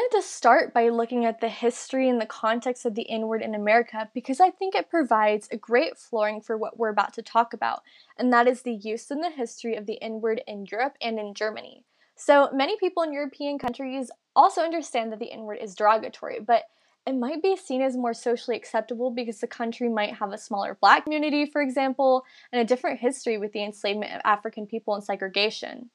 I 0.00 0.04
wanted 0.04 0.22
to 0.22 0.28
start 0.28 0.72
by 0.72 0.88
looking 0.88 1.26
at 1.26 1.42
the 1.42 1.50
history 1.50 2.08
and 2.08 2.18
the 2.18 2.24
context 2.24 2.86
of 2.86 2.94
the 2.94 3.10
N 3.10 3.26
word 3.26 3.42
in 3.42 3.54
America 3.54 4.08
because 4.14 4.40
I 4.40 4.50
think 4.50 4.74
it 4.74 4.88
provides 4.88 5.46
a 5.50 5.58
great 5.58 5.98
flooring 5.98 6.40
for 6.40 6.56
what 6.56 6.78
we're 6.78 6.88
about 6.88 7.12
to 7.14 7.22
talk 7.22 7.52
about, 7.52 7.82
and 8.16 8.32
that 8.32 8.48
is 8.48 8.62
the 8.62 8.72
use 8.72 9.10
and 9.10 9.22
the 9.22 9.28
history 9.28 9.76
of 9.76 9.84
the 9.84 10.00
N 10.00 10.22
word 10.22 10.40
in 10.46 10.64
Europe 10.64 10.94
and 11.02 11.18
in 11.18 11.34
Germany. 11.34 11.84
So, 12.16 12.48
many 12.50 12.78
people 12.78 13.02
in 13.02 13.12
European 13.12 13.58
countries 13.58 14.10
also 14.34 14.62
understand 14.62 15.12
that 15.12 15.18
the 15.18 15.32
N 15.32 15.40
word 15.40 15.58
is 15.60 15.74
derogatory, 15.74 16.40
but 16.40 16.62
it 17.06 17.14
might 17.14 17.42
be 17.42 17.56
seen 17.56 17.82
as 17.82 17.96
more 17.96 18.14
socially 18.14 18.56
acceptable 18.56 19.10
because 19.10 19.40
the 19.40 19.46
country 19.46 19.88
might 19.88 20.14
have 20.16 20.32
a 20.32 20.38
smaller 20.38 20.76
black 20.80 21.04
community, 21.04 21.46
for 21.46 21.62
example, 21.62 22.24
and 22.52 22.60
a 22.60 22.64
different 22.64 23.00
history 23.00 23.38
with 23.38 23.52
the 23.52 23.64
enslavement 23.64 24.12
of 24.12 24.20
African 24.24 24.66
people 24.66 24.94
and 24.94 25.02
segregation. 25.02 25.90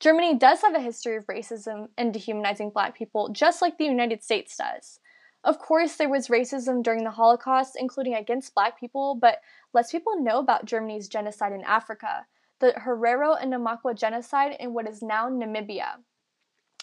Germany 0.00 0.38
does 0.38 0.62
have 0.62 0.74
a 0.74 0.80
history 0.80 1.16
of 1.16 1.26
racism 1.26 1.88
and 1.98 2.12
dehumanizing 2.12 2.70
black 2.70 2.96
people, 2.96 3.28
just 3.28 3.60
like 3.60 3.76
the 3.76 3.84
United 3.84 4.24
States 4.24 4.56
does. 4.56 4.98
Of 5.44 5.58
course, 5.58 5.96
there 5.96 6.08
was 6.08 6.28
racism 6.28 6.82
during 6.82 7.04
the 7.04 7.10
Holocaust, 7.10 7.76
including 7.78 8.14
against 8.14 8.54
black 8.54 8.80
people, 8.80 9.14
but 9.14 9.40
less 9.74 9.92
people 9.92 10.22
know 10.22 10.38
about 10.38 10.64
Germany's 10.64 11.08
genocide 11.08 11.52
in 11.52 11.62
Africa, 11.64 12.26
the 12.60 12.72
Herero 12.72 13.36
and 13.40 13.52
Namakwa 13.52 13.94
genocide 13.94 14.56
in 14.58 14.72
what 14.72 14.88
is 14.88 15.02
now 15.02 15.28
Namibia. 15.28 15.96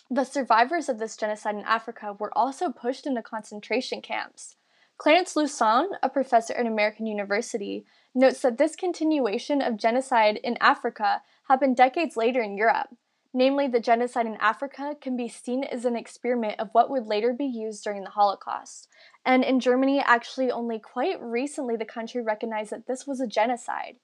The 0.10 0.24
survivors 0.24 0.90
of 0.90 1.00
this 1.00 1.18
genocide 1.18 1.56
in 1.56 1.62
Africa 1.62 2.14
were 2.18 2.36
also 2.38 2.70
pushed 2.70 3.06
into 3.06 3.22
concentration 3.22 4.02
camps. 4.02 4.56
Clarence 4.98 5.36
Lusane, 5.36 5.98
a 6.02 6.10
professor 6.10 6.54
at 6.54 6.66
American 6.66 7.06
University, 7.06 7.86
notes 8.16 8.42
that 8.42 8.58
this 8.58 8.76
continuation 8.76 9.62
of 9.62 9.78
genocide 9.78 10.40
in 10.44 10.58
Africa 10.60 11.22
happened 11.48 11.78
decades 11.78 12.18
later 12.18 12.42
in 12.42 12.58
Europe 12.58 12.90
namely 13.38 13.68
the 13.68 13.80
genocide 13.80 14.26
in 14.26 14.36
Africa, 14.38 14.96
can 15.00 15.16
be 15.16 15.28
seen 15.28 15.64
as 15.64 15.86
an 15.86 15.96
experiment 15.96 16.60
of 16.60 16.70
what 16.72 16.90
would 16.90 17.06
later 17.06 17.34
be 17.34 17.46
used 17.46 17.84
during 17.84 18.04
the 18.04 18.10
Holocaust. 18.10 18.88
And 19.24 19.44
in 19.44 19.60
Germany, 19.60 20.02
actually, 20.04 20.50
only 20.50 20.80
quite 20.80 21.22
recently 21.22 21.76
the 21.76 21.86
country 21.86 22.22
recognized 22.22 22.72
that 22.72 22.88
this 22.88 23.06
was 23.06 23.20
a 23.20 23.28
genocide. 23.28 23.98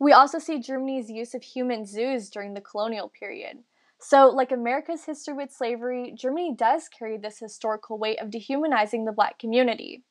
We 0.00 0.12
also 0.12 0.40
see 0.40 0.58
Germany's 0.58 1.08
use 1.08 1.34
of 1.34 1.42
human 1.44 1.86
zoos 1.86 2.30
during 2.30 2.54
the 2.54 2.60
colonial 2.60 3.08
period. 3.08 3.58
So, 4.02 4.30
like 4.30 4.50
America's 4.50 5.04
history 5.04 5.34
with 5.34 5.52
slavery, 5.52 6.12
Germany 6.16 6.54
does 6.54 6.88
carry 6.88 7.18
this 7.18 7.38
historical 7.38 7.98
weight 7.98 8.18
of 8.18 8.30
dehumanizing 8.30 9.04
the 9.04 9.12
black 9.12 9.38
community. 9.38 10.04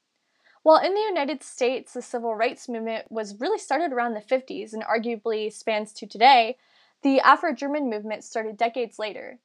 While 0.62 0.78
in 0.78 0.94
the 0.94 1.02
United 1.02 1.42
States, 1.42 1.94
the 1.94 2.02
civil 2.04 2.36
rights 2.36 2.70
movement 2.70 3.12
was 3.12 3.40
really 3.40 3.58
started 3.58 3.92
around 3.92 4.14
the 4.14 4.22
50s 4.22 4.74
and 4.74 4.84
arguably 4.84 5.52
spans 5.52 5.92
to 5.94 6.06
today, 6.06 6.58
the 7.02 7.20
Afro 7.22 7.52
German 7.52 7.90
movement 7.90 8.24
started 8.24 8.58
decades 8.58 9.00
later. 9.00 9.40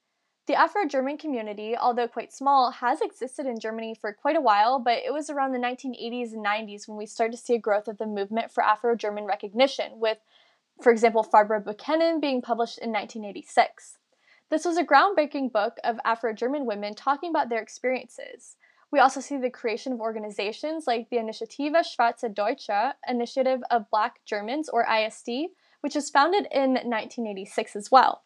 The 0.45 0.53
Afro 0.53 0.85
German 0.85 1.17
community, 1.17 1.75
although 1.75 2.07
quite 2.07 2.31
small, 2.31 2.69
has 2.69 3.01
existed 3.01 3.47
in 3.47 3.59
Germany 3.59 3.95
for 3.99 4.13
quite 4.13 4.35
a 4.35 4.41
while, 4.41 4.77
but 4.77 4.99
it 5.03 5.11
was 5.11 5.31
around 5.31 5.53
the 5.53 5.57
1980s 5.57 6.33
and 6.33 6.45
90s 6.45 6.87
when 6.87 6.97
we 6.97 7.07
started 7.07 7.31
to 7.31 7.43
see 7.43 7.55
a 7.55 7.59
growth 7.59 7.87
of 7.87 7.97
the 7.97 8.05
movement 8.05 8.51
for 8.51 8.63
Afro 8.63 8.95
German 8.95 9.25
recognition, 9.25 9.99
with, 9.99 10.19
for 10.83 10.91
example, 10.91 11.23
Farbe 11.23 11.63
bekennen 11.63 12.21
being 12.21 12.43
published 12.43 12.77
in 12.77 12.91
1986. 12.91 13.97
This 14.51 14.63
was 14.63 14.77
a 14.77 14.85
groundbreaking 14.85 15.51
book 15.51 15.77
of 15.83 15.99
Afro 16.05 16.31
German 16.31 16.65
women 16.65 16.93
talking 16.93 17.31
about 17.31 17.49
their 17.49 17.61
experiences. 17.61 18.57
We 18.91 18.99
also 18.99 19.19
see 19.19 19.37
the 19.37 19.49
creation 19.49 19.91
of 19.91 19.99
organizations 19.99 20.85
like 20.85 21.09
the 21.09 21.17
Initiative 21.17 21.73
Schwarze 21.73 22.31
Deutsche, 22.31 22.93
Initiative 23.07 23.61
of 23.71 23.89
Black 23.89 24.19
Germans, 24.23 24.69
or 24.69 24.85
ISD, 24.87 25.47
which 25.81 25.95
was 25.95 26.11
founded 26.11 26.47
in 26.51 26.73
1986 26.73 27.75
as 27.75 27.89
well. 27.89 28.23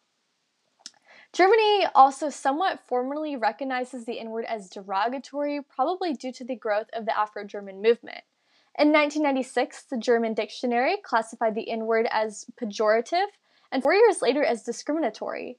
Germany 1.32 1.86
also 1.94 2.28
somewhat 2.28 2.80
formally 2.86 3.34
recognizes 3.34 4.04
the 4.04 4.20
N 4.20 4.30
word 4.30 4.44
as 4.44 4.68
derogatory, 4.68 5.60
probably 5.62 6.12
due 6.12 6.32
to 6.32 6.44
the 6.44 6.56
growth 6.56 6.90
of 6.92 7.06
the 7.06 7.18
Afro 7.18 7.44
German 7.44 7.80
movement. 7.80 8.24
In 8.78 8.92
1996, 8.92 9.84
the 9.84 9.96
German 9.96 10.34
dictionary 10.34 10.98
classified 11.02 11.54
the 11.54 11.70
N 11.70 11.86
word 11.86 12.06
as 12.10 12.44
pejorative, 12.60 13.28
and 13.72 13.82
four 13.82 13.94
years 13.94 14.20
later 14.20 14.44
as 14.44 14.64
discriminatory. 14.64 15.58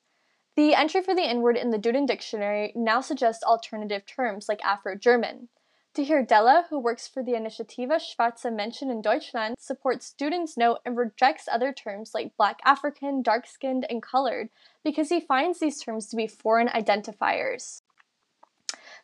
The 0.58 0.74
entry 0.74 1.02
for 1.02 1.16
the 1.16 1.24
N 1.24 1.42
word 1.42 1.56
in 1.56 1.70
the 1.70 1.80
Duden 1.80 2.06
dictionary 2.06 2.74
now 2.76 3.00
suggests 3.00 3.44
alternative 3.44 4.06
terms 4.06 4.50
like 4.50 4.64
Afro 4.66 4.96
German. 4.96 5.48
Tahir 5.94 6.24
Della, 6.24 6.66
who 6.70 6.80
works 6.80 7.08
for 7.08 7.22
the 7.22 7.36
Initiative 7.36 7.90
Schwarze 7.90 8.46
Menschen 8.46 8.90
in 8.90 9.02
Deutschland, 9.02 9.56
supports 9.60 10.14
Duden's 10.18 10.56
note 10.56 10.80
and 10.86 10.98
rejects 10.98 11.50
other 11.52 11.74
terms 11.74 12.12
like 12.14 12.36
Black 12.38 12.60
African, 12.64 13.22
dark 13.22 13.46
skinned, 13.46 13.86
and 13.90 14.02
colored 14.02 14.50
because 14.84 15.10
he 15.10 15.20
finds 15.20 15.60
these 15.60 15.82
terms 15.82 16.08
to 16.08 16.16
be 16.16 16.28
foreign 16.28 16.70
identifiers. 16.70 17.82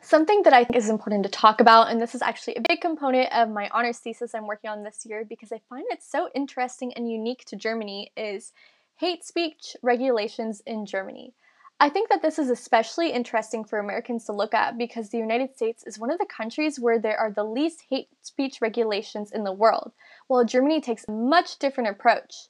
Something 0.01 0.43
that 0.43 0.53
I 0.53 0.63
think 0.63 0.77
is 0.77 0.89
important 0.89 1.23
to 1.23 1.29
talk 1.29 1.59
about, 1.59 1.89
and 1.89 2.01
this 2.01 2.15
is 2.15 2.21
actually 2.21 2.55
a 2.55 2.61
big 2.61 2.81
component 2.81 3.33
of 3.33 3.49
my 3.49 3.69
honors 3.73 3.99
thesis 3.99 4.33
I'm 4.33 4.47
working 4.47 4.69
on 4.69 4.83
this 4.83 5.05
year 5.05 5.25
because 5.25 5.51
I 5.51 5.59
find 5.69 5.85
it 5.89 6.03
so 6.03 6.29
interesting 6.35 6.93
and 6.93 7.11
unique 7.11 7.43
to 7.45 7.55
Germany, 7.55 8.11
is 8.15 8.53
hate 8.97 9.23
speech 9.23 9.75
regulations 9.83 10.61
in 10.65 10.85
Germany. 10.85 11.33
I 11.79 11.89
think 11.89 12.09
that 12.09 12.23
this 12.23 12.39
is 12.39 12.49
especially 12.49 13.11
interesting 13.11 13.63
for 13.63 13.77
Americans 13.77 14.25
to 14.25 14.33
look 14.33 14.55
at 14.55 14.79
because 14.79 15.09
the 15.09 15.19
United 15.19 15.55
States 15.55 15.83
is 15.85 15.99
one 15.99 16.09
of 16.09 16.17
the 16.17 16.25
countries 16.25 16.79
where 16.79 16.97
there 16.97 17.17
are 17.17 17.31
the 17.31 17.43
least 17.43 17.83
hate 17.91 18.09
speech 18.23 18.59
regulations 18.59 19.31
in 19.31 19.43
the 19.43 19.53
world, 19.53 19.91
while 20.25 20.43
Germany 20.43 20.81
takes 20.81 21.05
a 21.07 21.11
much 21.11 21.59
different 21.59 21.89
approach. 21.89 22.47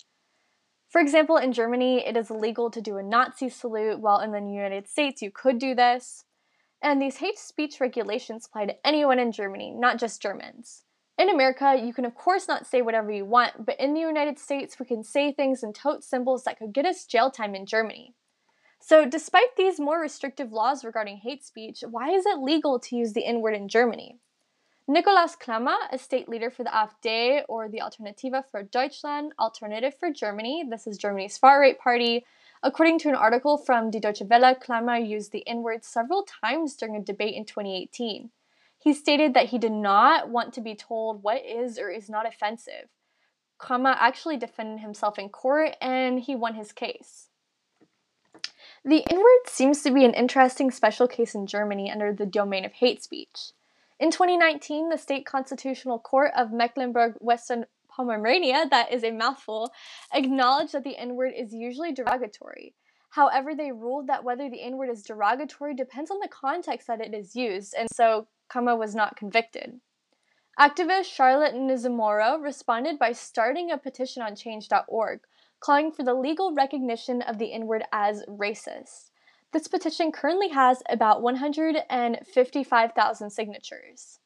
For 0.88 1.02
example, 1.02 1.36
in 1.36 1.52
Germany, 1.52 2.08
it 2.08 2.16
is 2.16 2.30
illegal 2.30 2.72
to 2.72 2.82
do 2.82 2.96
a 2.96 3.04
Nazi 3.04 3.50
salute, 3.50 4.00
while 4.00 4.22
in 4.22 4.32
the 4.32 4.40
United 4.40 4.88
States, 4.88 5.22
you 5.22 5.30
could 5.30 5.60
do 5.60 5.76
this. 5.76 6.24
And 6.82 7.02
these 7.02 7.18
hate 7.18 7.38
speech 7.38 7.82
regulations 7.82 8.46
apply 8.46 8.68
to 8.68 8.88
anyone 8.88 9.20
in 9.20 9.34
Germany, 9.34 9.72
not 9.72 10.00
just 10.00 10.22
Germans. 10.22 10.84
In 11.18 11.30
America, 11.30 11.76
you 11.76 11.94
can 11.94 12.06
of 12.06 12.14
course 12.14 12.48
not 12.48 12.68
say 12.68 12.84
whatever 12.84 13.12
you 13.12 13.26
want, 13.26 13.66
but 13.66 13.80
in 13.80 13.96
the 13.96 14.00
United 14.00 14.38
States, 14.38 14.80
we 14.80 14.86
can 14.86 15.04
say 15.04 15.32
things 15.32 15.64
and 15.64 15.74
tote 15.74 16.04
symbols 16.04 16.44
that 16.44 16.60
could 16.60 16.74
get 16.74 16.86
us 16.86 17.06
jail 17.06 17.32
time 17.32 17.56
in 17.56 17.66
Germany. 17.66 18.14
So, 18.80 19.04
despite 19.04 19.56
these 19.56 19.80
more 19.80 20.00
restrictive 20.00 20.52
laws 20.52 20.86
regarding 20.86 21.18
hate 21.18 21.44
speech, 21.44 21.84
why 21.90 22.12
is 22.12 22.28
it 22.28 22.38
legal 22.38 22.80
to 22.80 22.96
use 22.96 23.14
the 23.14 23.26
N 23.26 23.42
word 23.42 23.56
in 23.56 23.68
Germany? 23.68 24.20
Nikolaus 24.88 25.38
Kramer, 25.38 25.76
a 25.92 25.98
state 25.98 26.30
leader 26.30 26.52
for 26.52 26.64
the 26.64 26.70
AfD 26.70 27.42
or 27.50 27.68
the 27.68 27.82
Alternative 27.82 28.44
für 28.54 28.70
Deutschland, 28.70 29.32
Alternative 29.40 29.94
for 30.00 30.12
Germany, 30.12 30.66
this 30.70 30.86
is 30.86 31.00
Germany's 31.00 31.38
far 31.38 31.60
right 31.60 31.80
party, 31.80 32.26
according 32.62 33.00
to 33.00 33.10
an 33.10 33.16
article 33.16 33.58
from 33.58 33.90
Die 33.90 34.00
Deutsche 34.00 34.22
Welle, 34.22 34.56
Kramer 34.56 34.98
used 34.98 35.32
the 35.32 35.46
N 35.48 35.64
word 35.64 35.84
several 35.84 36.24
times 36.24 36.76
during 36.76 36.96
a 36.96 37.04
debate 37.04 37.34
in 37.34 37.44
2018. 37.44 38.30
He 38.88 38.94
stated 38.94 39.34
that 39.34 39.50
he 39.50 39.58
did 39.58 39.74
not 39.74 40.30
want 40.30 40.54
to 40.54 40.62
be 40.62 40.74
told 40.74 41.22
what 41.22 41.46
is 41.46 41.78
or 41.78 41.90
is 41.90 42.10
not 42.10 42.26
offensive. 42.26 42.88
Kramer 43.58 43.90
actually 43.90 44.38
defended 44.38 44.80
himself 44.80 45.20
in 45.20 45.28
court 45.28 45.76
and 45.82 46.22
he 46.22 46.38
won 46.38 46.56
his 46.56 46.72
case. 46.72 47.28
The 48.86 49.06
N 49.12 49.18
word 49.18 49.48
seems 49.48 49.82
to 49.82 49.92
be 49.92 50.06
an 50.06 50.14
interesting 50.14 50.72
special 50.72 51.06
case 51.06 51.36
in 51.36 51.48
Germany 51.48 51.92
under 51.92 52.14
the 52.14 52.26
domain 52.26 52.64
of 52.64 52.72
hate 52.72 53.04
speech. 53.04 53.52
In 54.00 54.10
2019, 54.10 54.88
the 54.88 54.98
State 54.98 55.26
Constitutional 55.26 56.00
Court 56.00 56.32
of 56.38 56.54
Mecklenburg 56.54 57.16
Western 57.20 57.66
Pomerania, 57.90 58.70
that 58.70 58.94
is 58.94 59.04
a 59.04 59.12
mouthful, 59.12 59.74
acknowledged 60.14 60.72
that 60.72 60.86
the 60.86 60.96
N 60.96 61.16
word 61.18 61.34
is 61.36 61.54
usually 61.54 61.92
derogatory. 61.92 62.74
However, 63.10 63.54
they 63.54 63.74
ruled 63.74 64.08
that 64.08 64.24
whether 64.24 64.50
the 64.50 64.62
N 64.62 64.78
word 64.78 64.90
is 64.90 65.04
derogatory 65.04 65.74
depends 65.74 66.10
on 66.10 66.20
the 66.22 66.30
context 66.30 66.88
that 66.88 67.02
it 67.02 67.14
is 67.14 67.36
used, 67.36 67.76
and 67.78 67.90
so 67.92 68.28
Kramer 68.50 68.76
was 68.76 68.96
not 68.96 69.16
convicted. 69.16 69.80
Activist 70.60 71.06
Charlotte 71.06 71.54
Nizamoro 71.54 72.42
responded 72.42 72.98
by 72.98 73.12
starting 73.12 73.70
a 73.70 73.78
petition 73.78 74.24
on 74.24 74.36
change.org, 74.36 75.20
calling 75.60 75.92
for 75.92 76.02
the 76.04 76.16
legal 76.16 76.52
recognition 76.54 77.22
of 77.22 77.38
the 77.38 77.54
N 77.54 77.68
word 77.68 77.84
as 77.92 78.24
racist. 78.28 79.12
This 79.54 79.68
petition 79.68 80.12
currently 80.12 80.50
has 80.50 80.82
about 80.90 81.22
155,000 81.22 83.30
signatures. 83.30 84.20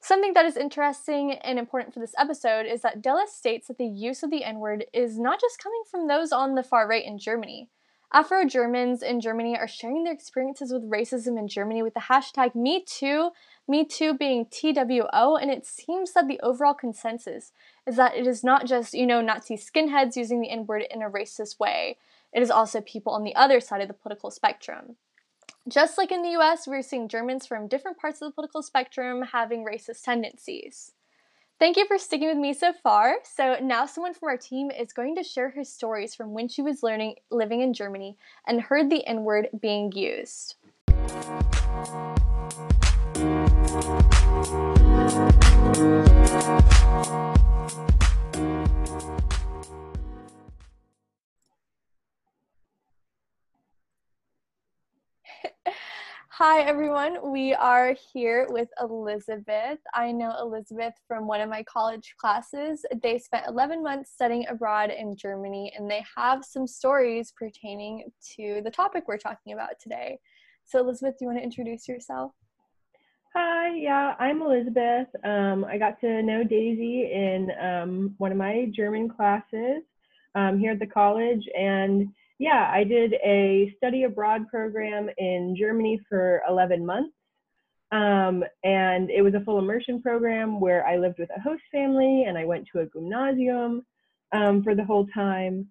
Something 0.00 0.32
that 0.34 0.44
is 0.44 0.56
interesting 0.56 1.34
and 1.34 1.60
important 1.60 1.94
for 1.94 2.00
this 2.00 2.16
episode 2.18 2.66
is 2.66 2.82
that 2.82 3.00
Della 3.00 3.28
states 3.28 3.68
that 3.68 3.78
the 3.78 3.86
use 3.86 4.24
of 4.24 4.30
the 4.30 4.42
N 4.42 4.58
word 4.58 4.86
is 4.92 5.16
not 5.16 5.40
just 5.40 5.62
coming 5.62 5.84
from 5.88 6.08
those 6.08 6.32
on 6.32 6.56
the 6.56 6.64
far 6.64 6.88
right 6.88 7.04
in 7.04 7.18
Germany. 7.18 7.70
Afro 8.14 8.44
Germans 8.44 9.02
in 9.02 9.22
Germany 9.22 9.56
are 9.56 9.66
sharing 9.66 10.04
their 10.04 10.12
experiences 10.12 10.70
with 10.70 10.90
racism 10.90 11.38
in 11.38 11.48
Germany 11.48 11.82
with 11.82 11.94
the 11.94 12.00
hashtag 12.00 12.54
MeTwo, 12.54 13.30
MeTwo 13.70 14.18
being 14.18 14.44
TWO, 14.44 15.36
and 15.36 15.50
it 15.50 15.64
seems 15.64 16.12
that 16.12 16.28
the 16.28 16.38
overall 16.40 16.74
consensus 16.74 17.52
is 17.86 17.96
that 17.96 18.14
it 18.14 18.26
is 18.26 18.44
not 18.44 18.66
just, 18.66 18.92
you 18.92 19.06
know, 19.06 19.22
Nazi 19.22 19.56
skinheads 19.56 20.14
using 20.14 20.42
the 20.42 20.50
N 20.50 20.66
word 20.66 20.84
in 20.90 21.00
a 21.00 21.08
racist 21.08 21.58
way, 21.58 21.96
it 22.34 22.42
is 22.42 22.50
also 22.50 22.82
people 22.82 23.14
on 23.14 23.24
the 23.24 23.34
other 23.34 23.60
side 23.60 23.80
of 23.80 23.88
the 23.88 23.94
political 23.94 24.30
spectrum. 24.30 24.96
Just 25.66 25.96
like 25.96 26.12
in 26.12 26.22
the 26.22 26.36
US, 26.40 26.66
we're 26.66 26.82
seeing 26.82 27.08
Germans 27.08 27.46
from 27.46 27.66
different 27.66 27.96
parts 27.96 28.20
of 28.20 28.28
the 28.28 28.34
political 28.34 28.62
spectrum 28.62 29.22
having 29.32 29.64
racist 29.64 30.02
tendencies. 30.02 30.92
Thank 31.62 31.76
you 31.76 31.86
for 31.86 31.96
sticking 31.96 32.26
with 32.26 32.38
me 32.38 32.54
so 32.54 32.72
far. 32.72 33.18
So, 33.22 33.56
now 33.62 33.86
someone 33.86 34.14
from 34.14 34.30
our 34.30 34.36
team 34.36 34.72
is 34.72 34.92
going 34.92 35.14
to 35.14 35.22
share 35.22 35.50
her 35.50 35.62
stories 35.62 36.12
from 36.12 36.34
when 36.34 36.48
she 36.48 36.60
was 36.60 36.82
learning 36.82 37.14
living 37.30 37.60
in 37.60 37.72
Germany 37.72 38.16
and 38.48 38.60
heard 38.60 38.90
the 38.90 39.06
N 39.06 39.22
word 39.22 39.46
being 39.60 39.92
used. 39.92 40.56
Hi, 56.44 56.62
everyone. 56.62 57.30
We 57.30 57.54
are 57.54 57.94
here 58.12 58.48
with 58.50 58.68
Elizabeth. 58.80 59.78
I 59.94 60.10
know 60.10 60.34
Elizabeth 60.40 60.92
from 61.06 61.28
one 61.28 61.40
of 61.40 61.48
my 61.48 61.62
college 61.62 62.16
classes. 62.18 62.84
They 63.00 63.20
spent 63.20 63.46
11 63.46 63.80
months 63.80 64.10
studying 64.10 64.48
abroad 64.48 64.90
in 64.90 65.16
Germany, 65.16 65.72
and 65.78 65.88
they 65.88 66.04
have 66.16 66.44
some 66.44 66.66
stories 66.66 67.32
pertaining 67.38 68.10
to 68.34 68.60
the 68.64 68.72
topic 68.72 69.04
we're 69.06 69.18
talking 69.18 69.52
about 69.52 69.78
today. 69.80 70.18
So, 70.64 70.80
Elizabeth, 70.80 71.14
do 71.16 71.26
you 71.26 71.28
want 71.28 71.38
to 71.38 71.44
introduce 71.44 71.86
yourself? 71.86 72.32
Hi, 73.36 73.76
yeah, 73.76 74.16
I'm 74.18 74.42
Elizabeth. 74.42 75.06
Um, 75.22 75.64
I 75.64 75.78
got 75.78 76.00
to 76.00 76.24
know 76.24 76.42
Daisy 76.42 77.08
in 77.12 77.52
um, 77.62 78.14
one 78.18 78.32
of 78.32 78.36
my 78.36 78.66
German 78.74 79.08
classes 79.08 79.84
um, 80.34 80.58
here 80.58 80.72
at 80.72 80.80
the 80.80 80.86
college, 80.88 81.48
and 81.56 82.08
yeah, 82.42 82.68
I 82.74 82.82
did 82.82 83.14
a 83.24 83.72
study 83.76 84.02
abroad 84.02 84.48
program 84.48 85.08
in 85.16 85.54
Germany 85.56 86.00
for 86.08 86.42
11 86.48 86.84
months. 86.84 87.14
Um, 87.92 88.42
and 88.64 89.10
it 89.12 89.22
was 89.22 89.34
a 89.34 89.44
full 89.44 89.60
immersion 89.60 90.02
program 90.02 90.58
where 90.58 90.84
I 90.84 90.96
lived 90.96 91.20
with 91.20 91.30
a 91.36 91.40
host 91.40 91.62
family 91.70 92.24
and 92.26 92.36
I 92.36 92.44
went 92.44 92.66
to 92.72 92.80
a 92.80 92.86
gymnasium 92.86 93.86
um, 94.32 94.64
for 94.64 94.74
the 94.74 94.84
whole 94.84 95.06
time. 95.14 95.68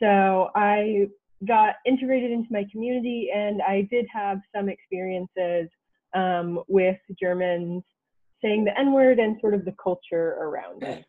So 0.00 0.50
I 0.54 1.08
got 1.48 1.74
integrated 1.84 2.30
into 2.30 2.52
my 2.52 2.66
community 2.70 3.30
and 3.34 3.60
I 3.60 3.88
did 3.90 4.06
have 4.12 4.38
some 4.54 4.68
experiences 4.68 5.68
um, 6.14 6.62
with 6.68 7.00
Germans 7.20 7.82
saying 8.40 8.64
the 8.64 8.78
N 8.78 8.92
word 8.92 9.18
and 9.18 9.40
sort 9.40 9.54
of 9.54 9.64
the 9.64 9.74
culture 9.82 10.36
around 10.40 10.84
it. 10.84 11.04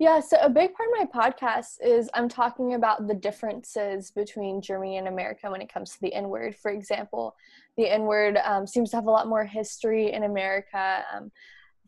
Yeah, 0.00 0.20
so 0.20 0.38
a 0.40 0.48
big 0.48 0.72
part 0.72 0.88
of 0.88 1.12
my 1.12 1.28
podcast 1.30 1.76
is 1.84 2.08
I'm 2.14 2.30
talking 2.30 2.72
about 2.72 3.06
the 3.06 3.12
differences 3.12 4.10
between 4.10 4.62
Germany 4.62 4.96
and 4.96 5.06
America 5.06 5.50
when 5.50 5.60
it 5.60 5.70
comes 5.70 5.90
to 5.90 6.00
the 6.00 6.14
N 6.14 6.30
word. 6.30 6.56
For 6.56 6.70
example, 6.70 7.36
the 7.76 7.86
N 7.86 8.04
word 8.04 8.38
um, 8.42 8.66
seems 8.66 8.88
to 8.90 8.96
have 8.96 9.04
a 9.04 9.10
lot 9.10 9.28
more 9.28 9.44
history 9.44 10.10
in 10.10 10.22
America. 10.22 11.04
Um, 11.14 11.30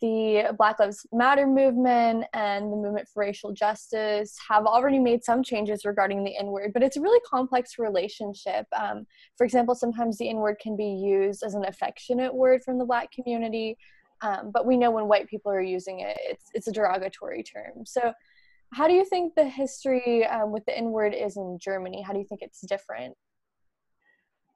the 0.02 0.54
Black 0.58 0.78
Lives 0.78 1.06
Matter 1.10 1.46
movement 1.46 2.26
and 2.34 2.70
the 2.70 2.76
movement 2.76 3.08
for 3.08 3.20
racial 3.22 3.50
justice 3.50 4.36
have 4.46 4.66
already 4.66 4.98
made 4.98 5.24
some 5.24 5.42
changes 5.42 5.86
regarding 5.86 6.22
the 6.22 6.36
N 6.36 6.48
word, 6.48 6.74
but 6.74 6.82
it's 6.82 6.98
a 6.98 7.00
really 7.00 7.20
complex 7.26 7.78
relationship. 7.78 8.66
Um, 8.78 9.06
for 9.38 9.44
example, 9.44 9.74
sometimes 9.74 10.18
the 10.18 10.28
N 10.28 10.36
word 10.36 10.58
can 10.60 10.76
be 10.76 10.84
used 10.84 11.42
as 11.42 11.54
an 11.54 11.64
affectionate 11.64 12.34
word 12.34 12.62
from 12.62 12.76
the 12.76 12.84
Black 12.84 13.10
community, 13.10 13.78
um, 14.22 14.50
but 14.52 14.66
we 14.66 14.76
know 14.76 14.90
when 14.90 15.08
white 15.08 15.28
people 15.28 15.52
are 15.52 15.60
using 15.60 16.00
it, 16.00 16.16
it's 16.22 16.44
it's 16.54 16.68
a 16.68 16.72
derogatory 16.72 17.42
term. 17.42 17.84
So, 17.84 18.12
how 18.72 18.88
do 18.88 18.94
you 18.94 19.04
think 19.04 19.34
the 19.34 19.48
history 19.48 20.26
um, 20.26 20.52
with 20.52 20.64
the 20.66 20.76
N 20.76 20.90
word 20.90 21.14
is 21.14 21.36
in 21.36 21.58
Germany? 21.60 22.02
How 22.02 22.12
do 22.12 22.18
you 22.18 22.26
think 22.26 22.42
it's 22.42 22.60
different? 22.62 23.14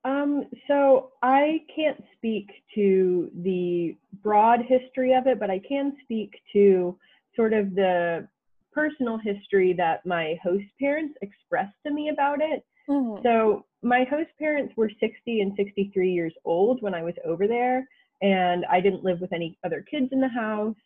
Um, 0.05 0.45
so 0.69 1.11
I 1.23 1.63
can't 1.75 2.03
speak 2.17 2.49
to 2.77 3.29
the 3.43 3.97
broad 4.23 4.61
history 4.63 5.15
of 5.15 5.27
it, 5.27 5.41
but 5.41 5.51
I 5.51 5.59
can 5.59 5.97
speak 6.05 6.37
to 6.53 6.97
sort 7.35 7.53
of 7.53 7.75
the 7.75 8.29
personal 8.73 9.19
history 9.19 9.73
that 9.73 10.07
my 10.07 10.39
host 10.45 10.67
parents 10.79 11.15
expressed 11.23 11.75
to 11.85 11.93
me 11.93 12.11
about 12.11 12.41
it. 12.41 12.65
Mm-hmm. 12.89 13.23
So 13.25 13.65
my 13.83 14.05
host 14.05 14.31
parents 14.39 14.75
were 14.77 14.91
60 15.01 15.41
and 15.41 15.53
63 15.57 16.13
years 16.13 16.35
old 16.45 16.83
when 16.83 16.95
I 16.95 17.03
was 17.03 17.15
over 17.25 17.49
there, 17.49 17.89
and 18.23 18.65
I 18.71 18.81
didn't 18.81 19.05
live 19.05 19.21
with 19.21 19.33
any 19.33 19.59
other 19.65 19.85
kids 19.89 20.09
in 20.13 20.21
the 20.21 20.29
house. 20.29 20.77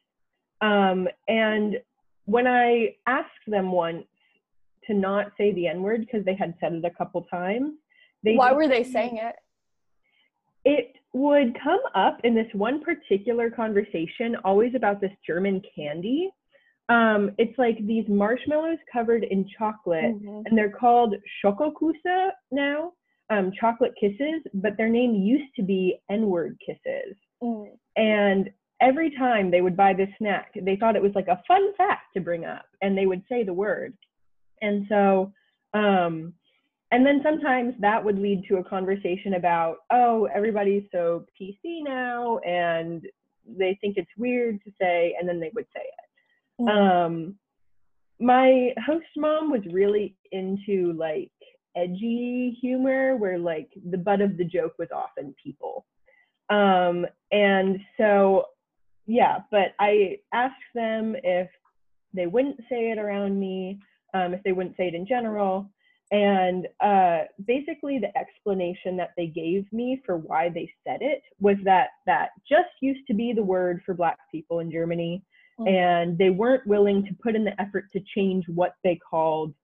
Um, 0.60 1.08
and 1.28 1.76
when 2.26 2.46
I 2.46 2.96
asked 3.06 3.28
them 3.46 3.72
once 3.72 4.06
to 4.86 4.94
not 4.94 5.32
say 5.38 5.52
the 5.52 5.68
N 5.68 5.82
word 5.82 6.00
because 6.00 6.24
they 6.24 6.34
had 6.34 6.54
said 6.60 6.72
it 6.72 6.84
a 6.84 6.90
couple 6.90 7.22
times, 7.22 7.74
they 8.22 8.34
Why 8.34 8.52
were 8.52 8.68
they 8.68 8.84
saying 8.84 9.18
it? 9.18 9.36
It 10.64 10.96
would 11.12 11.58
come 11.62 11.80
up 11.94 12.20
in 12.24 12.34
this 12.34 12.46
one 12.52 12.82
particular 12.82 13.50
conversation, 13.50 14.36
always 14.44 14.74
about 14.74 15.00
this 15.00 15.12
German 15.26 15.62
candy. 15.74 16.30
Um, 16.88 17.30
it's 17.38 17.56
like 17.56 17.84
these 17.86 18.04
marshmallows 18.08 18.78
covered 18.92 19.24
in 19.24 19.48
chocolate, 19.56 20.16
mm-hmm. 20.16 20.42
and 20.44 20.58
they're 20.58 20.70
called 20.70 21.14
Schokoküsse 21.42 22.30
now, 22.50 22.92
um, 23.30 23.52
chocolate 23.58 23.92
kisses, 24.00 24.42
but 24.54 24.76
their 24.76 24.88
name 24.88 25.14
used 25.14 25.54
to 25.56 25.62
be 25.62 25.98
N-word 26.10 26.58
kisses. 26.64 27.16
Mm. 27.42 27.68
And 27.96 28.50
every 28.80 29.10
time 29.16 29.50
they 29.50 29.60
would 29.60 29.76
buy 29.76 29.94
this 29.94 30.08
snack, 30.18 30.52
they 30.60 30.76
thought 30.76 30.96
it 30.96 31.02
was 31.02 31.14
like 31.14 31.28
a 31.28 31.42
fun 31.46 31.74
fact 31.76 32.06
to 32.14 32.20
bring 32.20 32.44
up, 32.44 32.66
and 32.82 32.96
they 32.96 33.06
would 33.06 33.22
say 33.28 33.44
the 33.44 33.52
word. 33.52 33.94
And 34.62 34.86
so 34.88 35.32
um, 35.74 36.34
and 36.92 37.06
then 37.06 37.20
sometimes 37.22 37.74
that 37.80 38.04
would 38.04 38.18
lead 38.18 38.44
to 38.48 38.56
a 38.56 38.64
conversation 38.64 39.34
about 39.34 39.78
oh 39.92 40.28
everybody's 40.34 40.82
so 40.92 41.24
pc 41.40 41.56
now 41.82 42.38
and 42.38 43.02
they 43.46 43.78
think 43.80 43.96
it's 43.96 44.10
weird 44.16 44.60
to 44.64 44.70
say 44.80 45.14
and 45.18 45.28
then 45.28 45.40
they 45.40 45.50
would 45.54 45.66
say 45.74 45.82
it 45.82 46.62
mm-hmm. 46.62 46.68
um, 46.68 47.34
my 48.18 48.70
host 48.84 49.06
mom 49.16 49.50
was 49.50 49.62
really 49.70 50.16
into 50.32 50.92
like 50.94 51.30
edgy 51.76 52.56
humor 52.60 53.16
where 53.16 53.38
like 53.38 53.70
the 53.90 53.98
butt 53.98 54.20
of 54.20 54.36
the 54.36 54.44
joke 54.44 54.74
was 54.78 54.88
often 54.94 55.34
people 55.42 55.86
um, 56.50 57.06
and 57.32 57.80
so 57.96 58.44
yeah 59.06 59.38
but 59.50 59.74
i 59.78 60.16
asked 60.32 60.54
them 60.74 61.14
if 61.22 61.48
they 62.12 62.26
wouldn't 62.26 62.58
say 62.68 62.90
it 62.90 62.98
around 62.98 63.38
me 63.38 63.78
um, 64.14 64.34
if 64.34 64.42
they 64.42 64.52
wouldn't 64.52 64.76
say 64.76 64.88
it 64.88 64.94
in 64.94 65.06
general 65.06 65.70
and 66.12 66.66
uh, 66.80 67.20
basically, 67.46 68.00
the 68.00 68.16
explanation 68.18 68.96
that 68.96 69.10
they 69.16 69.26
gave 69.26 69.72
me 69.72 70.02
for 70.04 70.16
why 70.16 70.48
they 70.48 70.72
said 70.84 71.02
it 71.02 71.22
was 71.38 71.56
that 71.64 71.90
that 72.06 72.30
just 72.48 72.70
used 72.80 73.06
to 73.06 73.14
be 73.14 73.32
the 73.32 73.42
word 73.42 73.80
for 73.86 73.94
Black 73.94 74.18
people 74.32 74.58
in 74.58 74.72
Germany, 74.72 75.22
mm-hmm. 75.60 75.72
and 75.72 76.18
they 76.18 76.30
weren't 76.30 76.66
willing 76.66 77.04
to 77.06 77.14
put 77.22 77.36
in 77.36 77.44
the 77.44 77.60
effort 77.60 77.84
to 77.92 78.00
change 78.16 78.44
what 78.48 78.74
they 78.82 78.98
called 79.08 79.54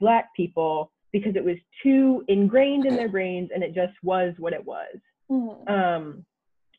Black 0.00 0.28
people 0.34 0.90
because 1.12 1.36
it 1.36 1.44
was 1.44 1.56
too 1.82 2.24
ingrained 2.28 2.86
in 2.86 2.96
their 2.96 3.08
brains 3.08 3.50
and 3.54 3.62
it 3.62 3.74
just 3.74 3.92
was 4.02 4.34
what 4.38 4.52
it 4.52 4.64
was. 4.64 4.96
Mm-hmm. 5.30 5.68
Um, 5.72 6.24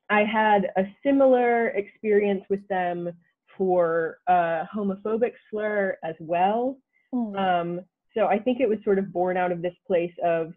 I 0.10 0.24
had 0.24 0.72
a 0.76 0.84
similar 1.06 1.70
experience 1.70 2.44
with 2.50 2.68
them 2.68 3.12
for 3.58 4.18
a 4.28 4.68
homophobic 4.74 5.34
slur 5.50 5.98
as 6.04 6.16
well. 6.20 6.78
Mm-hmm. 7.14 7.36
Um, 7.38 7.82
so 8.16 8.28
I 8.28 8.40
think 8.40 8.60
it 8.60 8.70
was 8.70 8.80
sort 8.84 9.00
of 9.00 9.12
born 9.12 9.38
out 9.38 9.52
of 9.52 9.62
this 9.62 9.76
place 9.88 10.14
of 10.24 10.54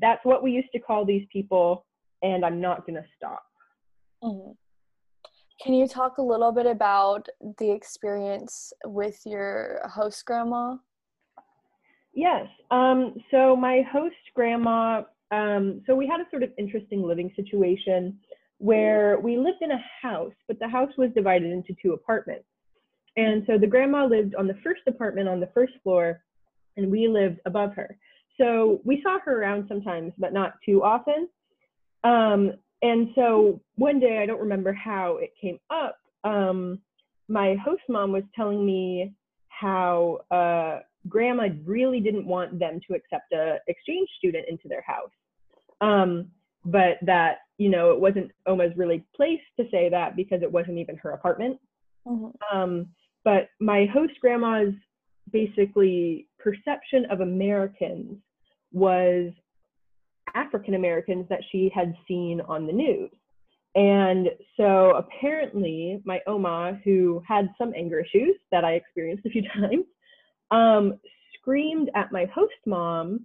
that's 0.00 0.24
what 0.24 0.42
we 0.42 0.52
used 0.52 0.70
to 0.72 0.78
call 0.78 1.04
these 1.04 1.26
people, 1.32 1.84
and 2.22 2.44
I'm 2.44 2.60
not 2.60 2.86
going 2.86 2.96
to 2.96 3.04
stop. 3.16 3.42
Mm-hmm. 4.22 4.52
Can 5.62 5.74
you 5.74 5.86
talk 5.86 6.18
a 6.18 6.22
little 6.22 6.52
bit 6.52 6.66
about 6.66 7.28
the 7.58 7.70
experience 7.70 8.72
with 8.86 9.20
your 9.26 9.80
host 9.92 10.24
grandma? 10.24 10.76
Yes. 12.12 12.46
Um, 12.70 13.14
so 13.30 13.56
my 13.56 13.82
host 13.90 14.16
grandma, 14.34 15.02
um, 15.30 15.82
so 15.86 15.94
we 15.94 16.06
had 16.06 16.20
a 16.20 16.28
sort 16.30 16.42
of 16.42 16.50
interesting 16.58 17.02
living 17.02 17.32
situation 17.36 18.18
where 18.58 19.18
we 19.20 19.38
lived 19.38 19.62
in 19.62 19.70
a 19.70 19.82
house, 20.02 20.34
but 20.46 20.58
the 20.58 20.68
house 20.68 20.90
was 20.98 21.10
divided 21.14 21.50
into 21.50 21.74
two 21.82 21.92
apartments. 21.92 22.44
And 23.16 23.42
so 23.46 23.58
the 23.58 23.66
grandma 23.66 24.04
lived 24.06 24.34
on 24.34 24.46
the 24.46 24.58
first 24.62 24.82
apartment 24.86 25.28
on 25.28 25.40
the 25.40 25.50
first 25.54 25.72
floor, 25.82 26.22
and 26.76 26.90
we 26.90 27.08
lived 27.08 27.40
above 27.46 27.74
her. 27.74 27.96
So 28.38 28.80
we 28.84 29.00
saw 29.02 29.18
her 29.24 29.40
around 29.40 29.66
sometimes, 29.68 30.12
but 30.18 30.32
not 30.32 30.54
too 30.64 30.82
often. 30.82 31.28
Um, 32.04 32.52
and 32.82 33.08
so 33.14 33.60
one 33.76 34.00
day, 34.00 34.20
I 34.22 34.26
don't 34.26 34.40
remember 34.40 34.72
how 34.72 35.18
it 35.18 35.32
came 35.40 35.58
up. 35.70 35.98
Um, 36.24 36.78
my 37.28 37.54
host 37.56 37.82
mom 37.88 38.12
was 38.12 38.22
telling 38.34 38.64
me 38.64 39.12
how 39.48 40.20
uh, 40.30 40.80
grandma 41.08 41.48
really 41.64 42.00
didn't 42.00 42.26
want 42.26 42.58
them 42.58 42.80
to 42.86 42.94
accept 42.94 43.32
a 43.32 43.58
exchange 43.66 44.08
student 44.18 44.46
into 44.48 44.68
their 44.68 44.82
house. 44.82 45.10
Um, 45.80 46.28
but 46.64 46.98
that, 47.02 47.38
you 47.58 47.70
know, 47.70 47.90
it 47.90 48.00
wasn't 48.00 48.30
Oma's 48.46 48.76
really 48.76 49.04
place 49.16 49.40
to 49.58 49.66
say 49.70 49.88
that 49.88 50.14
because 50.14 50.42
it 50.42 50.52
wasn't 50.52 50.78
even 50.78 50.96
her 50.96 51.12
apartment. 51.12 51.58
Mm-hmm. 52.06 52.56
Um, 52.56 52.86
but 53.24 53.48
my 53.60 53.86
host 53.92 54.12
grandma's 54.20 54.74
basically 55.32 56.26
perception 56.38 57.06
of 57.10 57.20
Americans 57.20 58.18
was 58.72 59.32
African 60.34 60.74
Americans 60.74 61.26
that 61.28 61.40
she 61.50 61.70
had 61.74 61.94
seen 62.06 62.40
on 62.42 62.66
the 62.66 62.72
news. 62.72 63.10
And 63.74 64.28
so 64.56 64.96
apparently, 64.96 66.02
my 66.04 66.20
Oma, 66.26 66.80
who 66.84 67.22
had 67.26 67.50
some 67.56 67.72
anger 67.76 68.00
issues 68.00 68.34
that 68.50 68.64
I 68.64 68.72
experienced 68.72 69.26
a 69.26 69.30
few 69.30 69.42
times, 69.54 69.84
um, 70.50 70.94
screamed 71.38 71.90
at 71.94 72.12
my 72.12 72.26
host 72.26 72.52
mom 72.66 73.24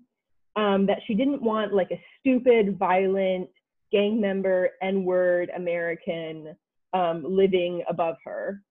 um, 0.55 0.85
that 0.85 0.99
she 1.05 1.13
didn't 1.13 1.41
want 1.41 1.73
like 1.73 1.91
a 1.91 2.01
stupid, 2.19 2.77
violent, 2.77 3.49
gang 3.91 4.19
member, 4.19 4.69
N 4.81 5.03
word 5.03 5.51
American 5.55 6.55
um, 6.93 7.23
living 7.27 7.83
above 7.89 8.15
her. 8.23 8.61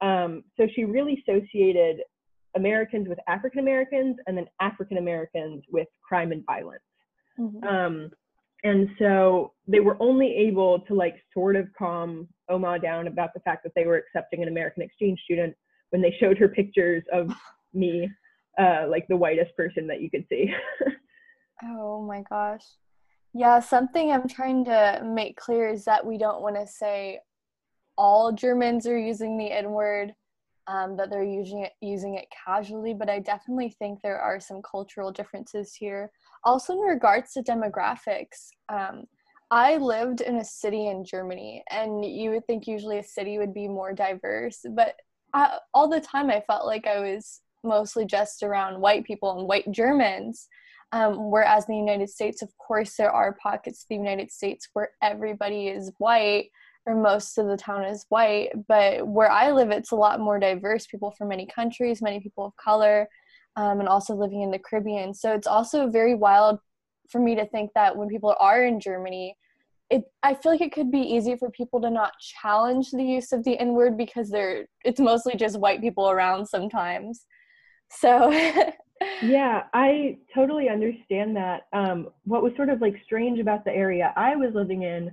Um, 0.00 0.44
so 0.56 0.66
she 0.74 0.84
really 0.84 1.22
associated 1.26 2.00
Americans 2.54 3.08
with 3.08 3.18
African 3.28 3.60
Americans 3.60 4.16
and 4.26 4.36
then 4.36 4.46
African 4.60 4.98
Americans 4.98 5.62
with 5.70 5.88
crime 6.06 6.32
and 6.32 6.44
violence. 6.44 6.82
Mm-hmm. 7.38 7.64
Um, 7.64 8.10
and 8.64 8.88
so 8.98 9.52
they 9.66 9.80
were 9.80 9.96
only 10.00 10.32
able 10.34 10.80
to 10.80 10.94
like 10.94 11.16
sort 11.34 11.56
of 11.56 11.66
calm 11.76 12.28
Oma 12.48 12.78
down 12.78 13.06
about 13.06 13.34
the 13.34 13.40
fact 13.40 13.64
that 13.64 13.72
they 13.74 13.86
were 13.86 13.96
accepting 13.96 14.42
an 14.42 14.48
American 14.48 14.82
exchange 14.82 15.20
student 15.24 15.54
when 15.90 16.00
they 16.02 16.14
showed 16.20 16.38
her 16.38 16.48
pictures 16.48 17.02
of 17.12 17.28
me, 17.74 18.10
uh, 18.58 18.86
like 18.88 19.06
the 19.08 19.16
whitest 19.16 19.56
person 19.56 19.86
that 19.86 20.00
you 20.00 20.10
could 20.10 20.26
see. 20.28 20.52
oh 21.64 22.02
my 22.02 22.22
gosh. 22.28 22.64
Yeah, 23.34 23.60
something 23.60 24.12
I'm 24.12 24.28
trying 24.28 24.64
to 24.66 25.02
make 25.04 25.36
clear 25.36 25.68
is 25.68 25.84
that 25.86 26.04
we 26.04 26.18
don't 26.18 26.42
want 26.42 26.56
to 26.56 26.66
say 26.66 27.20
all 27.96 28.32
Germans 28.32 28.86
are 28.86 28.98
using 28.98 29.38
the 29.38 29.50
N 29.50 29.70
word 29.70 30.14
um, 30.66 30.96
that 30.96 31.10
they're 31.10 31.24
using 31.24 31.60
it 31.60 31.72
using 31.80 32.14
it 32.14 32.26
casually, 32.44 32.94
but 32.94 33.10
I 33.10 33.18
definitely 33.18 33.74
think 33.78 34.00
there 34.00 34.20
are 34.20 34.40
some 34.40 34.62
cultural 34.62 35.10
differences 35.10 35.74
here. 35.74 36.10
Also, 36.44 36.74
in 36.74 36.80
regards 36.80 37.32
to 37.32 37.42
demographics, 37.42 38.48
um, 38.68 39.04
I 39.50 39.76
lived 39.76 40.22
in 40.22 40.36
a 40.36 40.44
city 40.44 40.88
in 40.88 41.04
Germany, 41.04 41.62
and 41.70 42.02
you 42.02 42.30
would 42.30 42.46
think 42.46 42.66
usually 42.66 42.98
a 42.98 43.04
city 43.04 43.38
would 43.38 43.52
be 43.52 43.68
more 43.68 43.92
diverse, 43.92 44.60
but 44.74 44.96
I, 45.34 45.58
all 45.74 45.88
the 45.88 46.00
time 46.00 46.30
I 46.30 46.42
felt 46.46 46.66
like 46.66 46.86
I 46.86 47.00
was 47.00 47.41
mostly 47.64 48.04
just 48.04 48.42
around 48.42 48.80
white 48.80 49.04
people 49.04 49.38
and 49.38 49.48
white 49.48 49.70
Germans. 49.70 50.48
Um, 50.92 51.30
whereas 51.30 51.68
in 51.68 51.74
the 51.74 51.80
United 51.80 52.10
States, 52.10 52.42
of 52.42 52.50
course, 52.58 52.96
there 52.96 53.10
are 53.10 53.36
pockets 53.42 53.82
of 53.82 53.88
the 53.88 53.94
United 53.94 54.30
States 54.30 54.68
where 54.74 54.90
everybody 55.02 55.68
is 55.68 55.90
white, 55.98 56.50
or 56.84 56.94
most 56.94 57.38
of 57.38 57.46
the 57.46 57.56
town 57.56 57.84
is 57.84 58.04
white. 58.10 58.50
But 58.68 59.06
where 59.06 59.30
I 59.30 59.52
live, 59.52 59.70
it's 59.70 59.92
a 59.92 59.96
lot 59.96 60.20
more 60.20 60.38
diverse 60.38 60.86
people 60.86 61.10
from 61.10 61.28
many 61.28 61.46
countries, 61.46 62.02
many 62.02 62.20
people 62.20 62.44
of 62.44 62.56
color, 62.56 63.08
um, 63.56 63.80
and 63.80 63.88
also 63.88 64.14
living 64.14 64.42
in 64.42 64.50
the 64.50 64.58
Caribbean. 64.58 65.14
So 65.14 65.32
it's 65.32 65.46
also 65.46 65.88
very 65.88 66.14
wild 66.14 66.58
for 67.08 67.20
me 67.20 67.34
to 67.36 67.46
think 67.46 67.70
that 67.74 67.96
when 67.96 68.08
people 68.08 68.34
are 68.38 68.64
in 68.64 68.80
Germany, 68.80 69.36
it, 69.90 70.04
I 70.22 70.34
feel 70.34 70.52
like 70.52 70.62
it 70.62 70.72
could 70.72 70.90
be 70.90 71.00
easy 71.00 71.36
for 71.36 71.50
people 71.50 71.80
to 71.82 71.90
not 71.90 72.12
challenge 72.18 72.90
the 72.90 73.04
use 73.04 73.32
of 73.32 73.44
the 73.44 73.58
N 73.58 73.74
word 73.74 73.98
because 73.98 74.30
they're 74.30 74.66
it's 74.84 75.00
mostly 75.00 75.36
just 75.36 75.58
white 75.58 75.82
people 75.82 76.10
around 76.10 76.46
sometimes. 76.46 77.26
So 77.98 78.32
yeah, 79.22 79.64
I 79.72 80.18
totally 80.34 80.68
understand 80.68 81.36
that. 81.36 81.62
Um, 81.72 82.08
what 82.24 82.42
was 82.42 82.52
sort 82.56 82.68
of 82.68 82.80
like 82.80 82.94
strange 83.04 83.38
about 83.38 83.64
the 83.64 83.72
area 83.72 84.12
I 84.16 84.36
was 84.36 84.52
living 84.54 84.82
in 84.82 85.10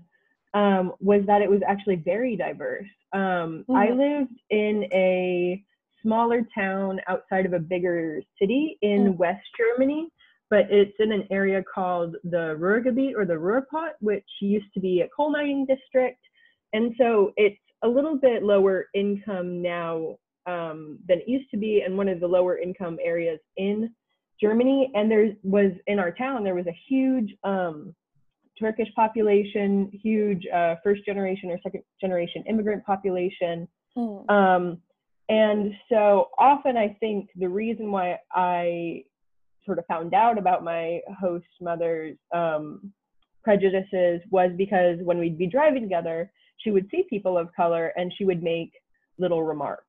um, 0.53 0.93
was 0.99 1.21
that 1.27 1.41
it 1.41 1.49
was 1.49 1.61
actually 1.67 1.97
very 1.97 2.35
diverse. 2.35 2.87
Um, 3.13 3.65
mm-hmm. 3.69 3.75
I 3.75 3.89
lived 3.89 4.39
in 4.49 4.85
a 4.91 5.63
smaller 6.01 6.45
town 6.55 6.99
outside 7.07 7.45
of 7.45 7.53
a 7.53 7.59
bigger 7.59 8.21
city 8.39 8.77
in 8.81 9.05
mm-hmm. 9.05 9.17
West 9.17 9.45
Germany, 9.57 10.09
but 10.49 10.65
it's 10.71 10.95
in 10.99 11.11
an 11.11 11.27
area 11.29 11.63
called 11.73 12.15
the 12.23 12.55
Ruhrgebiet 12.59 13.13
or 13.15 13.25
the 13.25 13.33
Ruhrpott, 13.33 13.91
which 13.99 14.25
used 14.41 14.73
to 14.73 14.79
be 14.79 15.01
a 15.01 15.09
coal 15.15 15.31
mining 15.31 15.65
district. 15.65 16.19
And 16.73 16.93
so 16.97 17.33
it's 17.35 17.59
a 17.83 17.87
little 17.87 18.17
bit 18.17 18.43
lower 18.43 18.87
income 18.93 19.61
now 19.61 20.15
um, 20.49 20.99
than 21.07 21.19
it 21.19 21.27
used 21.27 21.49
to 21.51 21.57
be, 21.57 21.83
and 21.85 21.95
one 21.95 22.09
of 22.09 22.19
the 22.19 22.27
lower 22.27 22.57
income 22.57 22.97
areas 23.03 23.39
in 23.57 23.89
Germany. 24.41 24.91
And 24.95 25.12
there 25.12 25.33
was 25.43 25.71
in 25.88 25.99
our 25.99 26.12
town, 26.12 26.43
there 26.43 26.55
was 26.55 26.67
a 26.67 26.77
huge 26.88 27.35
um, 27.43 27.93
Turkish 28.59 28.89
population, 28.95 29.89
huge 30.03 30.43
uh, 30.53 30.75
first 30.83 31.05
generation 31.05 31.49
or 31.51 31.59
second 31.63 31.83
generation 32.01 32.43
immigrant 32.47 32.85
population. 32.85 33.67
Mm. 33.97 34.29
Um, 34.29 34.81
and 35.29 35.73
so 35.89 36.29
often 36.38 36.75
I 36.75 36.97
think 36.99 37.29
the 37.35 37.47
reason 37.47 37.91
why 37.91 38.17
I 38.33 39.03
sort 39.65 39.77
of 39.77 39.85
found 39.85 40.13
out 40.13 40.38
about 40.38 40.63
my 40.63 40.99
host 41.19 41.45
mother's 41.62 42.17
um, 42.33 42.91
prejudices 43.43 44.21
was 44.31 44.51
because 44.57 44.97
when 45.03 45.19
we'd 45.19 45.38
be 45.38 45.47
driving 45.47 45.83
together, 45.83 46.31
she 46.57 46.71
would 46.71 46.88
see 46.89 47.03
people 47.09 47.38
of 47.38 47.53
color 47.55 47.93
and 47.95 48.12
she 48.17 48.25
would 48.25 48.41
make 48.41 48.71
little 49.19 49.43
remarks. 49.43 49.85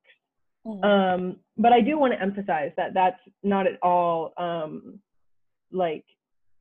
Mm-hmm. 0.65 0.83
Um, 0.83 1.37
but 1.57 1.73
I 1.73 1.81
do 1.81 1.97
want 1.97 2.13
to 2.13 2.21
emphasize 2.21 2.71
that 2.77 2.93
that's 2.93 3.19
not 3.43 3.67
at 3.67 3.81
all 3.81 4.33
um, 4.37 4.99
like 5.71 6.05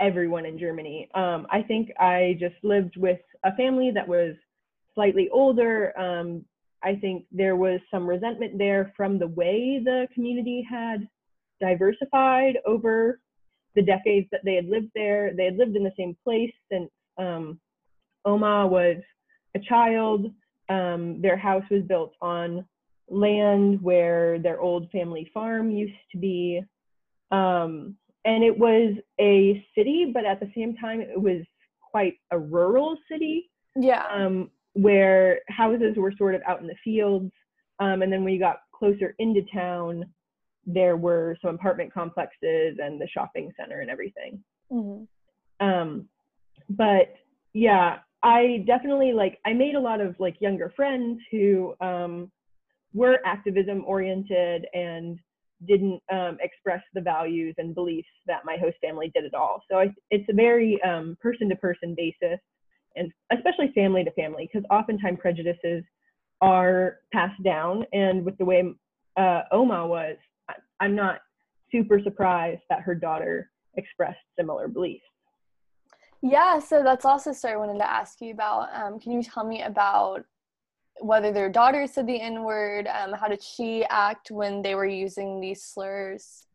everyone 0.00 0.46
in 0.46 0.58
Germany. 0.58 1.08
Um, 1.14 1.46
I 1.50 1.62
think 1.62 1.90
I 1.98 2.36
just 2.40 2.56
lived 2.62 2.96
with 2.96 3.20
a 3.44 3.54
family 3.56 3.90
that 3.94 4.08
was 4.08 4.34
slightly 4.94 5.28
older. 5.30 5.98
Um, 5.98 6.44
I 6.82 6.96
think 6.96 7.26
there 7.30 7.56
was 7.56 7.80
some 7.90 8.08
resentment 8.08 8.56
there 8.56 8.92
from 8.96 9.18
the 9.18 9.28
way 9.28 9.80
the 9.84 10.08
community 10.14 10.66
had 10.68 11.06
diversified 11.60 12.58
over 12.66 13.20
the 13.74 13.82
decades 13.82 14.26
that 14.32 14.40
they 14.44 14.54
had 14.54 14.66
lived 14.66 14.90
there. 14.94 15.32
They 15.36 15.44
had 15.44 15.56
lived 15.56 15.76
in 15.76 15.84
the 15.84 15.92
same 15.96 16.16
place 16.24 16.52
since 16.72 16.90
um, 17.18 17.60
Oma 18.24 18.66
was 18.66 18.96
a 19.54 19.60
child. 19.60 20.26
Um, 20.68 21.20
their 21.20 21.36
house 21.36 21.64
was 21.70 21.82
built 21.82 22.14
on 22.22 22.64
land 23.10 23.82
where 23.82 24.38
their 24.38 24.60
old 24.60 24.90
family 24.90 25.30
farm 25.34 25.70
used 25.70 25.92
to 26.12 26.18
be. 26.18 26.62
Um, 27.30 27.96
and 28.24 28.42
it 28.44 28.56
was 28.56 28.94
a 29.20 29.64
city, 29.76 30.10
but 30.12 30.24
at 30.24 30.40
the 30.40 30.50
same 30.54 30.76
time, 30.76 31.00
it 31.00 31.20
was 31.20 31.42
quite 31.90 32.14
a 32.30 32.38
rural 32.38 32.96
city. 33.10 33.50
Yeah. 33.76 34.04
Um, 34.12 34.50
where 34.74 35.40
houses 35.48 35.96
were 35.96 36.12
sort 36.16 36.34
of 36.34 36.42
out 36.46 36.60
in 36.60 36.66
the 36.66 36.76
fields. 36.84 37.32
Um, 37.80 38.02
and 38.02 38.12
then 38.12 38.24
when 38.24 38.32
you 38.32 38.38
got 38.38 38.60
closer 38.72 39.14
into 39.18 39.42
town, 39.52 40.04
there 40.64 40.96
were 40.96 41.36
some 41.42 41.54
apartment 41.54 41.92
complexes 41.92 42.78
and 42.80 43.00
the 43.00 43.08
shopping 43.08 43.50
center 43.58 43.80
and 43.80 43.90
everything. 43.90 44.42
Mm-hmm. 44.70 45.66
Um, 45.66 46.08
but 46.68 47.14
yeah, 47.52 47.98
I 48.22 48.64
definitely 48.66 49.12
like, 49.12 49.38
I 49.44 49.54
made 49.54 49.74
a 49.74 49.80
lot 49.80 50.00
of 50.00 50.14
like 50.20 50.40
younger 50.40 50.72
friends 50.76 51.20
who 51.30 51.74
um, 51.80 52.30
were 52.92 53.18
activism 53.24 53.84
oriented 53.86 54.66
and 54.74 55.18
didn't 55.66 56.00
um, 56.10 56.38
express 56.40 56.82
the 56.94 57.00
values 57.00 57.54
and 57.58 57.74
beliefs 57.74 58.08
that 58.26 58.44
my 58.44 58.56
host 58.56 58.76
family 58.80 59.10
did 59.14 59.24
at 59.24 59.34
all. 59.34 59.62
So 59.70 59.78
I, 59.78 59.94
it's 60.10 60.28
a 60.30 60.34
very 60.34 60.80
person 61.20 61.48
to 61.50 61.56
person 61.56 61.94
basis 61.96 62.40
and 62.96 63.12
especially 63.32 63.70
family 63.74 64.02
to 64.02 64.10
family, 64.12 64.48
because 64.52 64.66
oftentimes 64.70 65.18
prejudices 65.20 65.84
are 66.40 66.96
passed 67.12 67.40
down. 67.44 67.84
And 67.92 68.24
with 68.24 68.36
the 68.38 68.44
way 68.44 68.64
uh, 69.16 69.42
Oma 69.52 69.86
was, 69.86 70.16
I'm 70.80 70.96
not 70.96 71.20
super 71.70 72.00
surprised 72.02 72.62
that 72.68 72.80
her 72.80 72.94
daughter 72.94 73.50
expressed 73.74 74.18
similar 74.36 74.66
beliefs. 74.66 75.04
Yeah, 76.22 76.58
so 76.58 76.82
that's 76.82 77.04
also 77.04 77.30
what 77.30 77.44
I 77.52 77.56
wanted 77.56 77.78
to 77.78 77.90
ask 77.90 78.20
you 78.20 78.32
about. 78.32 78.68
Um, 78.74 78.98
can 78.98 79.12
you 79.12 79.22
tell 79.22 79.44
me 79.44 79.62
about 79.62 80.24
whether 81.00 81.32
their 81.32 81.48
daughter 81.48 81.86
said 81.86 82.06
the 82.06 82.20
N 82.20 82.42
word? 82.44 82.86
Um, 82.88 83.12
how 83.12 83.28
did 83.28 83.42
she 83.42 83.84
act 83.90 84.30
when 84.30 84.62
they 84.62 84.74
were 84.74 84.86
using 84.86 85.40
these 85.40 85.62
slurs? 85.62 86.46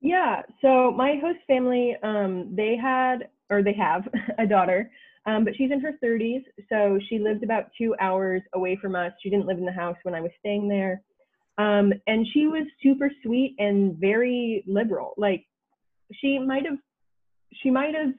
Yeah, 0.00 0.42
so 0.60 0.90
my 0.90 1.16
host 1.20 1.38
family, 1.46 1.96
um, 2.02 2.54
they 2.54 2.76
had, 2.76 3.28
or 3.50 3.62
they 3.62 3.72
have, 3.72 4.06
a 4.38 4.46
daughter 4.46 4.90
um, 5.26 5.44
but 5.44 5.56
she's 5.56 5.70
in 5.70 5.80
her 5.80 5.92
30s, 6.04 6.44
so 6.68 6.98
she 7.08 7.18
lived 7.18 7.42
about 7.42 7.70
two 7.78 7.94
hours 8.00 8.42
away 8.54 8.76
from 8.80 8.94
us. 8.94 9.12
She 9.22 9.30
didn't 9.30 9.46
live 9.46 9.58
in 9.58 9.64
the 9.64 9.72
house 9.72 9.96
when 10.02 10.14
I 10.14 10.20
was 10.20 10.30
staying 10.38 10.68
there. 10.68 11.02
Um, 11.56 11.92
and 12.06 12.26
she 12.34 12.46
was 12.46 12.66
super 12.82 13.10
sweet 13.22 13.54
and 13.58 13.96
very 13.96 14.64
liberal. 14.66 15.14
Like 15.16 15.44
she 16.12 16.38
might 16.38 16.66
have, 16.66 16.78
she 17.62 17.70
might 17.70 17.94
have 17.94 18.12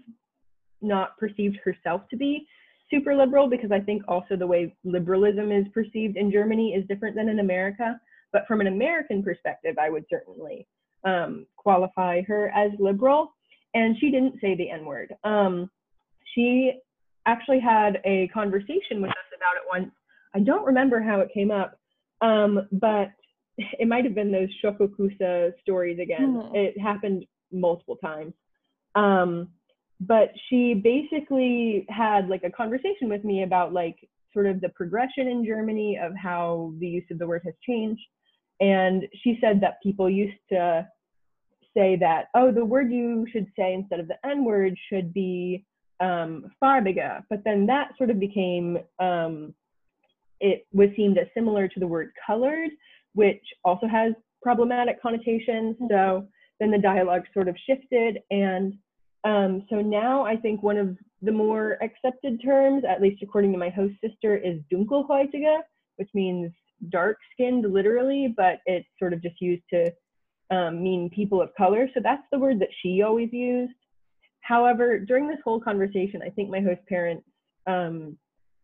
not 0.81 1.17
perceived 1.17 1.57
herself 1.63 2.01
to 2.09 2.17
be 2.17 2.47
super 2.89 3.15
liberal 3.15 3.49
because 3.49 3.71
I 3.71 3.79
think 3.79 4.03
also 4.07 4.35
the 4.35 4.47
way 4.47 4.75
liberalism 4.83 5.51
is 5.51 5.65
perceived 5.73 6.17
in 6.17 6.31
Germany 6.31 6.73
is 6.73 6.87
different 6.87 7.15
than 7.15 7.29
in 7.29 7.39
America. 7.39 7.99
But 8.31 8.47
from 8.47 8.61
an 8.61 8.67
American 8.67 9.23
perspective, 9.23 9.77
I 9.79 9.89
would 9.89 10.05
certainly 10.09 10.67
um, 11.05 11.45
qualify 11.55 12.21
her 12.23 12.49
as 12.49 12.71
liberal. 12.79 13.33
And 13.73 13.95
she 13.99 14.11
didn't 14.11 14.39
say 14.41 14.55
the 14.55 14.69
N 14.69 14.85
word. 14.85 15.13
Um, 15.23 15.69
she 16.33 16.73
actually 17.25 17.59
had 17.59 18.01
a 18.05 18.27
conversation 18.29 19.01
with 19.01 19.09
us 19.11 19.29
about 19.35 19.55
it 19.55 19.63
once. 19.71 19.91
I 20.33 20.39
don't 20.39 20.65
remember 20.65 21.01
how 21.01 21.21
it 21.21 21.29
came 21.33 21.51
up, 21.51 21.79
um, 22.21 22.67
but 22.71 23.09
it 23.57 23.87
might 23.87 24.03
have 24.03 24.15
been 24.15 24.31
those 24.31 24.49
Schokoküsse 24.63 25.53
stories 25.61 25.99
again. 25.99 26.35
Mm-hmm. 26.35 26.55
It 26.55 26.79
happened 26.79 27.25
multiple 27.51 27.95
times. 27.97 28.33
Um, 28.95 29.49
but 29.99 30.29
she 30.49 30.73
basically 30.73 31.85
had 31.89 32.27
like 32.27 32.43
a 32.43 32.51
conversation 32.51 33.09
with 33.09 33.23
me 33.23 33.43
about 33.43 33.73
like 33.73 33.97
sort 34.33 34.45
of 34.45 34.59
the 34.61 34.69
progression 34.69 35.27
in 35.27 35.45
Germany 35.45 35.97
of 36.01 36.13
how 36.15 36.73
the 36.79 36.87
use 36.87 37.05
of 37.09 37.19
the 37.19 37.27
word 37.27 37.41
has 37.45 37.53
changed. 37.65 38.01
And 38.59 39.03
she 39.23 39.37
said 39.41 39.61
that 39.61 39.81
people 39.81 40.09
used 40.09 40.37
to 40.49 40.87
say 41.75 41.97
that, 41.97 42.27
oh, 42.35 42.51
the 42.51 42.63
word 42.63 42.91
you 42.91 43.25
should 43.31 43.47
say 43.57 43.73
instead 43.73 43.99
of 43.99 44.07
the 44.07 44.17
N 44.25 44.43
word 44.43 44.77
should 44.89 45.13
be 45.13 45.65
um, 45.99 46.51
farbige, 46.61 47.23
but 47.29 47.43
then 47.43 47.65
that 47.67 47.91
sort 47.97 48.09
of 48.09 48.19
became, 48.19 48.77
um, 48.99 49.53
it 50.41 50.67
was 50.73 50.89
seen 50.95 51.17
as 51.17 51.27
similar 51.33 51.67
to 51.67 51.79
the 51.79 51.87
word 51.87 52.11
colored, 52.25 52.69
which 53.13 53.43
also 53.63 53.87
has 53.87 54.13
problematic 54.41 55.01
connotations. 55.01 55.75
So 55.89 56.27
then 56.59 56.71
the 56.71 56.77
dialogue 56.77 57.23
sort 57.33 57.47
of 57.47 57.55
shifted. 57.65 58.19
And 58.31 58.73
um, 59.25 59.65
so 59.69 59.81
now 59.81 60.23
I 60.23 60.37
think 60.37 60.63
one 60.63 60.77
of 60.77 60.95
the 61.21 61.31
more 61.31 61.77
accepted 61.81 62.41
terms, 62.43 62.83
at 62.87 63.01
least 63.01 63.23
according 63.23 63.51
to 63.51 63.57
my 63.57 63.69
host 63.69 63.95
sister, 63.99 64.37
is 64.37 64.59
dunkelhäutige, 64.71 65.61
which 65.97 66.09
means 66.13 66.51
dark 66.89 67.17
skinned 67.33 67.65
literally, 67.71 68.33
but 68.37 68.59
it's 68.65 68.87
sort 68.99 69.13
of 69.13 69.21
just 69.21 69.41
used 69.41 69.63
to 69.73 69.91
um, 70.51 70.83
mean 70.83 71.09
people 71.09 71.41
of 71.41 71.49
color. 71.57 71.89
So 71.93 71.99
that's 72.03 72.21
the 72.31 72.39
word 72.39 72.59
that 72.59 72.69
she 72.81 73.01
always 73.01 73.29
used. 73.33 73.73
However, 74.41 74.99
during 74.99 75.27
this 75.27 75.39
whole 75.43 75.59
conversation, 75.59 76.21
I 76.23 76.29
think 76.29 76.51
my 76.51 76.61
host 76.61 76.81
parents 76.87 77.25
um, 77.65 78.17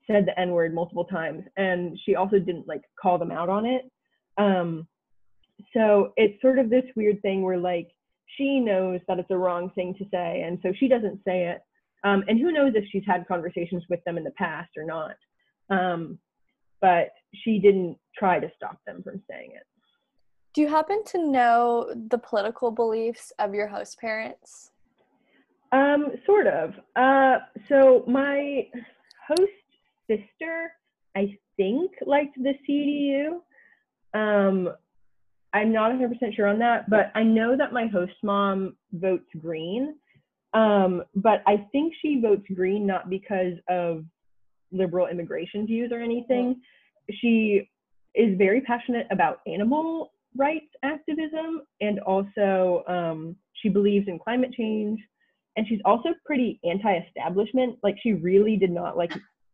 said 0.06 0.28
the 0.28 0.40
N 0.40 0.52
word 0.52 0.76
multiple 0.76 1.06
times, 1.06 1.44
and 1.58 1.98
she 2.06 2.16
also 2.16 2.38
didn't 2.38 2.68
like 2.68 2.84
call 3.02 3.18
them 3.18 3.32
out 3.32 3.50
on 3.50 3.66
it. 3.66 3.90
Um, 4.38 4.88
so 5.74 6.14
it's 6.18 6.40
sort 6.42 6.60
of 6.60 6.70
this 6.70 6.84
weird 6.96 7.22
thing 7.24 7.42
where 7.42 7.58
like 7.58 7.90
she 8.38 8.60
knows 8.60 9.00
that 9.08 9.20
it's 9.20 9.32
a 9.32 9.38
wrong 9.38 9.72
thing 9.72 9.94
to 9.96 10.06
say, 10.12 10.44
and 10.46 10.60
so 10.62 10.74
she 10.78 10.88
doesn't 10.88 11.20
say 11.26 11.48
it. 11.48 11.62
Um, 12.04 12.24
and 12.28 12.40
who 12.40 12.52
knows 12.52 12.74
if 12.76 12.86
she's 12.92 13.04
had 13.06 13.28
conversations 13.28 13.84
with 13.90 14.04
them 14.06 14.18
in 14.18 14.24
the 14.24 14.32
past 14.32 14.72
or 14.76 14.84
not. 14.84 15.16
Um, 15.70 16.18
but 16.82 17.10
she 17.44 17.60
didn't 17.60 17.98
try 18.18 18.40
to 18.40 18.52
stop 18.56 18.80
them 18.86 19.04
from 19.04 19.22
saying 19.30 19.52
it. 19.54 19.64
Do 20.54 20.62
you 20.62 20.68
happen 20.68 21.04
to 21.06 21.32
know 21.32 21.94
the 22.10 22.18
political 22.18 22.72
beliefs 22.72 23.32
of 23.40 23.54
your 23.54 23.68
host 23.68 24.00
parents? 24.00 24.72
Um, 25.72 26.08
sort 26.26 26.48
of. 26.48 26.74
Uh, 26.96 27.38
so 27.70 28.04
my 28.08 28.68
host 29.28 29.52
sister, 30.10 30.74
I 31.16 31.38
think, 31.56 31.92
liked 32.06 32.36
the 32.36 32.54
CDU. 32.68 33.40
Um, 34.14 34.74
I'm 35.54 35.74
not 35.74 35.92
100% 35.92 36.36
sure 36.36 36.48
on 36.48 36.60
that, 36.60 36.90
but 36.90 37.12
I 37.14 37.24
know 37.24 37.58
that 37.58 37.74
my 37.74 37.88
host 37.88 38.14
mom 38.24 38.76
votes 38.94 39.28
green. 39.40 39.96
Um, 40.54 41.04
but 41.16 41.44
I 41.48 41.66
think 41.72 41.94
she 42.02 42.20
votes 42.22 42.46
green 42.54 42.86
not 42.86 43.10
because 43.10 43.54
of 43.70 44.06
liberal 44.72 45.08
immigration 45.08 45.66
views 45.66 45.92
or 45.92 46.00
anything. 46.00 46.62
She 47.10 47.70
is 48.16 48.38
very 48.38 48.62
passionate 48.62 49.08
about 49.12 49.40
animal 49.48 50.12
rights 50.38 50.74
activism 50.84 51.62
and 51.82 52.00
also 52.02 52.84
um, 52.88 53.36
she 53.54 53.70
believes 53.70 54.08
in 54.08 54.20
climate 54.20 54.54
change 54.54 55.00
and 55.58 55.68
she's 55.68 55.82
also 55.84 56.10
pretty 56.26 56.60
anti-establishment. 56.64 57.78
Like 57.84 57.98
she 58.02 58.14
really 58.14 58.56
did 58.56 58.72
not 58.72 58.98
like 58.98 59.12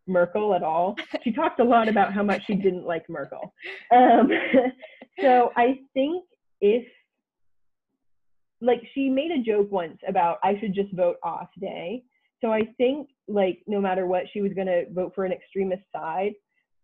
Merkel 0.07 0.53
at 0.53 0.63
all. 0.63 0.95
She 1.23 1.31
talked 1.31 1.59
a 1.59 1.63
lot 1.63 1.89
about 1.89 2.13
how 2.13 2.23
much 2.23 2.45
she 2.45 2.55
didn't 2.55 2.85
like 2.85 3.09
Merkel. 3.09 3.53
Um, 3.93 4.29
so 5.21 5.51
I 5.57 5.79
think 5.93 6.23
if 6.61 6.85
like 8.61 8.81
she 8.93 9.09
made 9.09 9.31
a 9.31 9.43
joke 9.43 9.71
once 9.71 9.97
about 10.07 10.39
I 10.43 10.57
should 10.59 10.73
just 10.73 10.91
vote 10.93 11.17
off 11.23 11.49
day. 11.59 12.03
So 12.41 12.51
I 12.51 12.61
think 12.77 13.09
like 13.27 13.59
no 13.67 13.81
matter 13.81 14.05
what, 14.05 14.23
she 14.31 14.41
was 14.41 14.53
gonna 14.53 14.83
vote 14.91 15.13
for 15.13 15.25
an 15.25 15.31
extremist 15.31 15.83
side, 15.93 16.33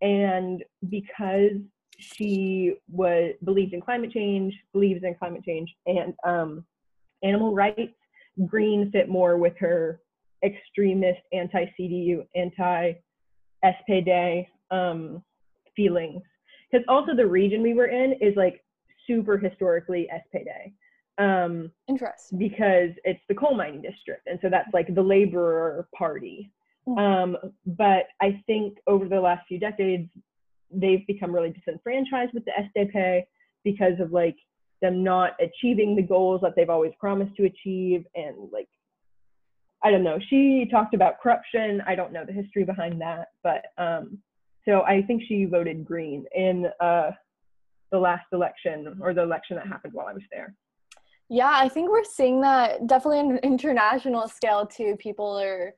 and 0.01 0.63
because 0.89 1.57
she 1.99 2.75
was 2.89 3.33
believed 3.43 3.73
in 3.73 3.81
climate 3.81 4.11
change, 4.11 4.53
believes 4.73 5.03
in 5.03 5.15
climate 5.15 5.43
change 5.45 5.73
and 5.85 6.13
um, 6.25 6.65
animal 7.23 7.53
rights, 7.53 7.93
green 8.47 8.91
fit 8.91 9.09
more 9.09 9.37
with 9.37 9.53
her 9.59 10.01
extremist 10.43 11.21
anti-CDU, 11.31 12.25
anti-SPD 13.63 14.47
um, 14.71 15.23
feelings. 15.75 16.21
Because 16.71 16.85
also 16.87 17.15
the 17.15 17.25
region 17.25 17.61
we 17.61 17.73
were 17.73 17.87
in 17.87 18.13
is 18.13 18.35
like 18.35 18.63
super 19.07 19.37
historically 19.37 20.07
SPD. 20.13 20.73
Um, 21.17 21.71
Interesting. 21.87 22.39
Because 22.39 22.89
it's 23.03 23.21
the 23.29 23.35
coal 23.35 23.55
mining 23.55 23.81
district, 23.81 24.27
and 24.27 24.39
so 24.41 24.49
that's 24.49 24.73
like 24.73 24.93
the 24.93 25.01
laborer 25.01 25.87
party. 25.95 26.51
Mm-hmm. 26.87 26.99
Um, 26.99 27.37
but 27.65 28.07
I 28.21 28.41
think 28.47 28.77
over 28.87 29.07
the 29.07 29.21
last 29.21 29.47
few 29.47 29.59
decades, 29.59 30.09
they've 30.71 31.05
become 31.07 31.33
really 31.33 31.51
disenfranchised 31.51 32.33
with 32.33 32.43
the 32.45 32.51
SDP 32.75 33.23
because 33.63 33.99
of 33.99 34.11
like 34.11 34.35
them 34.81 35.03
not 35.03 35.31
achieving 35.39 35.95
the 35.95 36.01
goals 36.01 36.41
that 36.41 36.53
they've 36.55 36.69
always 36.69 36.91
promised 36.99 37.35
to 37.37 37.45
achieve 37.45 38.05
and 38.15 38.35
like 38.51 38.67
I 39.83 39.91
don't 39.91 40.03
know. 40.03 40.17
She 40.29 40.67
talked 40.71 40.93
about 40.93 41.21
corruption. 41.21 41.81
I 41.85 41.95
don't 41.95 42.13
know 42.13 42.23
the 42.25 42.31
history 42.31 42.63
behind 42.63 43.01
that, 43.01 43.29
but 43.43 43.65
um, 43.77 44.17
so 44.65 44.81
I 44.83 45.01
think 45.01 45.23
she 45.27 45.45
voted 45.45 45.85
green 45.85 46.25
in 46.33 46.67
uh, 46.79 47.11
the 47.91 47.99
last 47.99 48.25
election 48.31 48.97
or 49.01 49.13
the 49.13 49.21
election 49.21 49.57
that 49.57 49.67
happened 49.67 49.93
while 49.93 50.07
I 50.07 50.13
was 50.13 50.23
there. 50.31 50.55
Yeah, 51.29 51.51
I 51.53 51.67
think 51.67 51.89
we're 51.89 52.03
seeing 52.03 52.41
that 52.41 52.87
definitely 52.87 53.19
on 53.19 53.31
an 53.31 53.37
international 53.43 54.27
scale 54.27 54.65
too. 54.65 54.95
People 54.99 55.39
are 55.39 55.75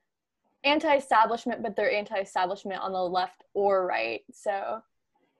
anti-establishment, 0.63 1.63
but 1.63 1.75
they're 1.75 1.91
anti-establishment 1.91 2.81
on 2.81 2.91
the 2.91 3.01
left 3.01 3.43
or 3.53 3.85
right. 3.87 4.21
So 4.31 4.81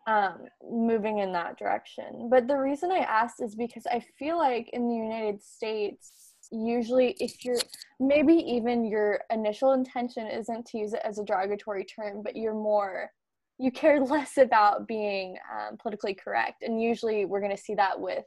um, 0.07 0.45
moving 0.69 1.19
in 1.19 1.31
that 1.33 1.57
direction. 1.57 2.29
But 2.29 2.47
the 2.47 2.57
reason 2.57 2.91
I 2.91 2.99
asked 2.99 3.41
is 3.41 3.55
because 3.55 3.87
I 3.87 3.99
feel 4.17 4.37
like 4.37 4.69
in 4.69 4.87
the 4.87 4.95
United 4.95 5.41
States, 5.41 6.34
usually 6.51 7.15
if 7.19 7.43
you're 7.43 7.59
maybe 7.99 8.33
even 8.33 8.85
your 8.85 9.21
initial 9.31 9.73
intention 9.73 10.27
isn't 10.27 10.65
to 10.67 10.77
use 10.77 10.93
it 10.93 11.01
as 11.03 11.19
a 11.19 11.23
derogatory 11.23 11.85
term, 11.85 12.21
but 12.23 12.35
you're 12.35 12.53
more 12.53 13.11
you 13.57 13.71
care 13.71 13.99
less 14.05 14.37
about 14.37 14.87
being 14.87 15.37
um, 15.53 15.77
politically 15.77 16.13
correct. 16.13 16.63
And 16.63 16.81
usually 16.81 17.25
we're 17.25 17.41
going 17.41 17.55
to 17.55 17.61
see 17.61 17.75
that 17.75 17.99
with 17.99 18.25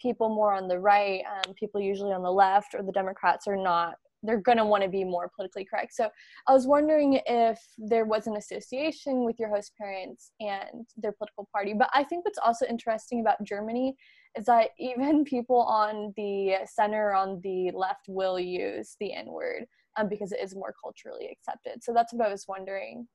people 0.00 0.28
more 0.28 0.52
on 0.52 0.68
the 0.68 0.78
right, 0.78 1.22
um, 1.30 1.54
people 1.54 1.80
usually 1.80 2.12
on 2.12 2.22
the 2.22 2.32
left, 2.32 2.74
or 2.74 2.82
the 2.82 2.92
Democrats 2.92 3.46
are 3.46 3.56
not 3.56 3.94
they're 4.24 4.40
going 4.40 4.58
to 4.58 4.64
want 4.64 4.82
to 4.82 4.88
be 4.88 5.04
more 5.04 5.30
politically 5.34 5.64
correct. 5.64 5.94
So 5.94 6.08
I 6.48 6.52
was 6.52 6.66
wondering 6.66 7.20
if 7.26 7.60
there 7.78 8.04
was 8.04 8.26
an 8.26 8.36
association 8.36 9.24
with 9.24 9.38
your 9.38 9.48
host 9.48 9.72
parents 9.78 10.32
and 10.40 10.86
their 10.96 11.12
political 11.12 11.48
party. 11.52 11.74
But 11.74 11.90
I 11.92 12.04
think 12.04 12.24
what's 12.24 12.38
also 12.38 12.66
interesting 12.66 13.20
about 13.20 13.44
Germany 13.44 13.94
is 14.36 14.46
that 14.46 14.70
even 14.78 15.24
people 15.24 15.60
on 15.60 16.12
the 16.16 16.56
center 16.66 17.14
on 17.14 17.40
the 17.42 17.70
left 17.72 18.06
will 18.08 18.40
use 18.40 18.96
the 19.00 19.12
N 19.12 19.26
word 19.26 19.66
um, 19.96 20.08
because 20.08 20.32
it 20.32 20.40
is 20.42 20.54
more 20.54 20.74
culturally 20.82 21.28
accepted. 21.30 21.82
So 21.84 21.92
that's 21.92 22.12
what 22.12 22.26
I 22.26 22.30
was 22.30 22.46
wondering. 22.48 23.06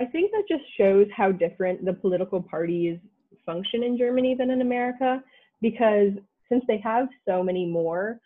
I 0.00 0.04
think 0.04 0.30
that 0.30 0.44
just 0.48 0.64
shows 0.76 1.06
how 1.14 1.32
different 1.32 1.84
the 1.84 1.92
political 1.92 2.40
parties 2.40 2.98
function 3.44 3.82
in 3.82 3.98
Germany 3.98 4.34
than 4.38 4.50
in 4.50 4.60
America 4.60 5.22
because 5.60 6.12
since 6.48 6.64
they 6.68 6.78
have 6.78 7.08
so 7.26 7.42
many 7.42 7.66
more, 7.66 8.20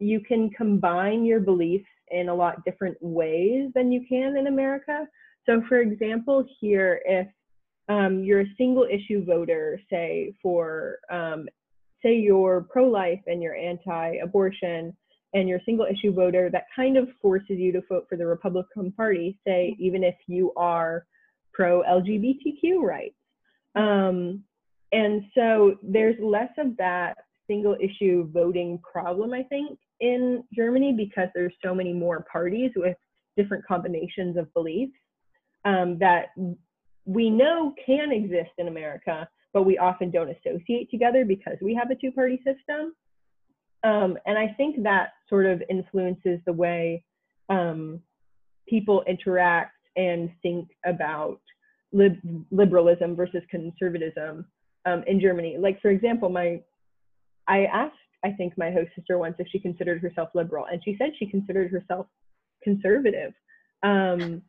you 0.00 0.20
can 0.20 0.50
combine 0.50 1.24
your 1.24 1.40
beliefs 1.40 1.88
in 2.10 2.28
a 2.28 2.34
lot 2.34 2.64
different 2.64 2.96
ways 3.00 3.70
than 3.74 3.92
you 3.92 4.04
can 4.08 4.36
in 4.36 4.46
America. 4.48 5.06
So, 5.46 5.62
for 5.68 5.80
example, 5.80 6.44
here, 6.60 7.00
if 7.04 7.28
um, 7.88 8.24
you're 8.24 8.40
a 8.40 8.54
single 8.56 8.86
issue 8.90 9.24
voter, 9.24 9.80
say 9.90 10.34
for, 10.42 10.98
um, 11.10 11.48
say 12.02 12.16
you're 12.16 12.66
pro-life 12.70 13.20
and 13.26 13.42
you're 13.42 13.56
anti-abortion, 13.56 14.96
and 15.32 15.48
you're 15.48 15.58
a 15.58 15.64
single 15.64 15.86
issue 15.86 16.12
voter, 16.12 16.50
that 16.50 16.64
kind 16.74 16.96
of 16.96 17.08
forces 17.22 17.50
you 17.58 17.72
to 17.72 17.82
vote 17.88 18.06
for 18.08 18.16
the 18.16 18.26
Republican 18.26 18.90
Party, 18.92 19.38
say 19.46 19.76
even 19.78 20.02
if 20.02 20.16
you 20.26 20.52
are 20.56 21.06
pro-LGBTQ 21.52 22.80
rights. 22.82 23.14
Um, 23.76 24.42
and 24.92 25.22
so 25.36 25.76
there's 25.82 26.16
less 26.20 26.50
of 26.58 26.76
that 26.78 27.16
single 27.46 27.76
issue 27.80 28.28
voting 28.32 28.80
problem, 28.90 29.32
I 29.32 29.42
think, 29.44 29.78
in 30.00 30.44
Germany 30.54 30.92
because 30.96 31.28
there's 31.34 31.52
so 31.64 31.74
many 31.74 31.92
more 31.92 32.24
parties 32.30 32.70
with 32.76 32.96
different 33.36 33.64
combinations 33.66 34.36
of 34.36 34.52
beliefs 34.54 34.92
um, 35.64 35.98
that 35.98 36.28
we 37.04 37.30
know 37.30 37.74
can 37.84 38.12
exist 38.12 38.50
in 38.58 38.68
America, 38.68 39.28
but 39.52 39.64
we 39.64 39.78
often 39.78 40.10
don't 40.10 40.30
associate 40.30 40.90
together 40.90 41.24
because 41.24 41.56
we 41.60 41.74
have 41.74 41.90
a 41.90 41.94
two 41.94 42.12
party 42.12 42.36
system. 42.38 42.94
Um, 43.82 44.18
and 44.26 44.38
I 44.38 44.54
think 44.56 44.82
that 44.82 45.10
sort 45.28 45.46
of 45.46 45.62
influences 45.70 46.38
the 46.44 46.52
way 46.52 47.02
um, 47.48 48.00
people 48.68 49.02
interact 49.06 49.74
and 49.96 50.30
think 50.42 50.68
about 50.84 51.40
lib- 51.92 52.44
liberalism 52.50 53.16
versus 53.16 53.42
conservatism 53.50 54.46
um, 54.86 55.02
in 55.06 55.20
Germany. 55.20 55.56
Like, 55.58 55.80
for 55.80 55.90
example, 55.90 56.28
my 56.28 56.60
I 57.48 57.64
asked 57.64 57.96
I 58.24 58.32
think 58.32 58.56
my 58.56 58.70
host 58.70 58.90
sister 58.96 59.18
once 59.18 59.36
if 59.38 59.46
she 59.48 59.58
considered 59.58 60.02
herself 60.02 60.30
liberal, 60.34 60.66
and 60.70 60.82
she 60.84 60.96
said 60.98 61.10
she 61.18 61.26
considered 61.26 61.70
herself 61.70 62.06
conservative. 62.62 63.32
Um, 63.82 64.42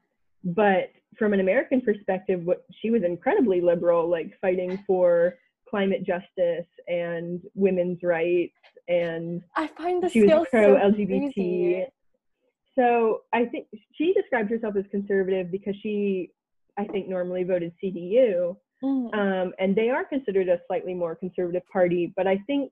but 0.44 0.92
from 1.18 1.34
an 1.34 1.40
American 1.40 1.82
perspective, 1.82 2.42
what 2.44 2.66
she 2.82 2.90
was 2.90 3.04
incredibly 3.04 3.62
liberal, 3.62 4.10
like 4.10 4.32
fighting 4.42 4.84
for 4.88 5.36
climate 5.70 6.06
justice 6.06 6.68
and 6.88 7.42
women's 7.56 8.00
rights, 8.04 8.54
and 8.88 9.42
I 9.56 9.68
find 9.68 10.04
the 10.04 10.10
she 10.10 10.24
was 10.24 10.48
pro 10.50 10.76
LGBT. 10.76 11.86
So, 11.86 11.92
so 12.76 13.22
I 13.34 13.46
think 13.46 13.68
she 13.98 14.14
described 14.14 14.50
herself 14.50 14.76
as 14.76 14.86
conservative 14.92 15.52
because 15.52 15.76
she, 15.82 16.32
I 16.78 16.86
think, 16.86 17.08
normally 17.08 17.44
voted 17.44 17.74
CDU, 17.84 18.56
mm. 18.84 19.14
um, 19.14 19.54
and 19.60 19.76
they 19.76 19.90
are 19.90 20.04
considered 20.04 20.50
a 20.50 20.60
slightly 20.68 20.94
more 20.94 21.16
conservative 21.16 21.64
party. 21.72 22.14
But 22.16 22.28
I 22.28 22.38
think 22.48 22.72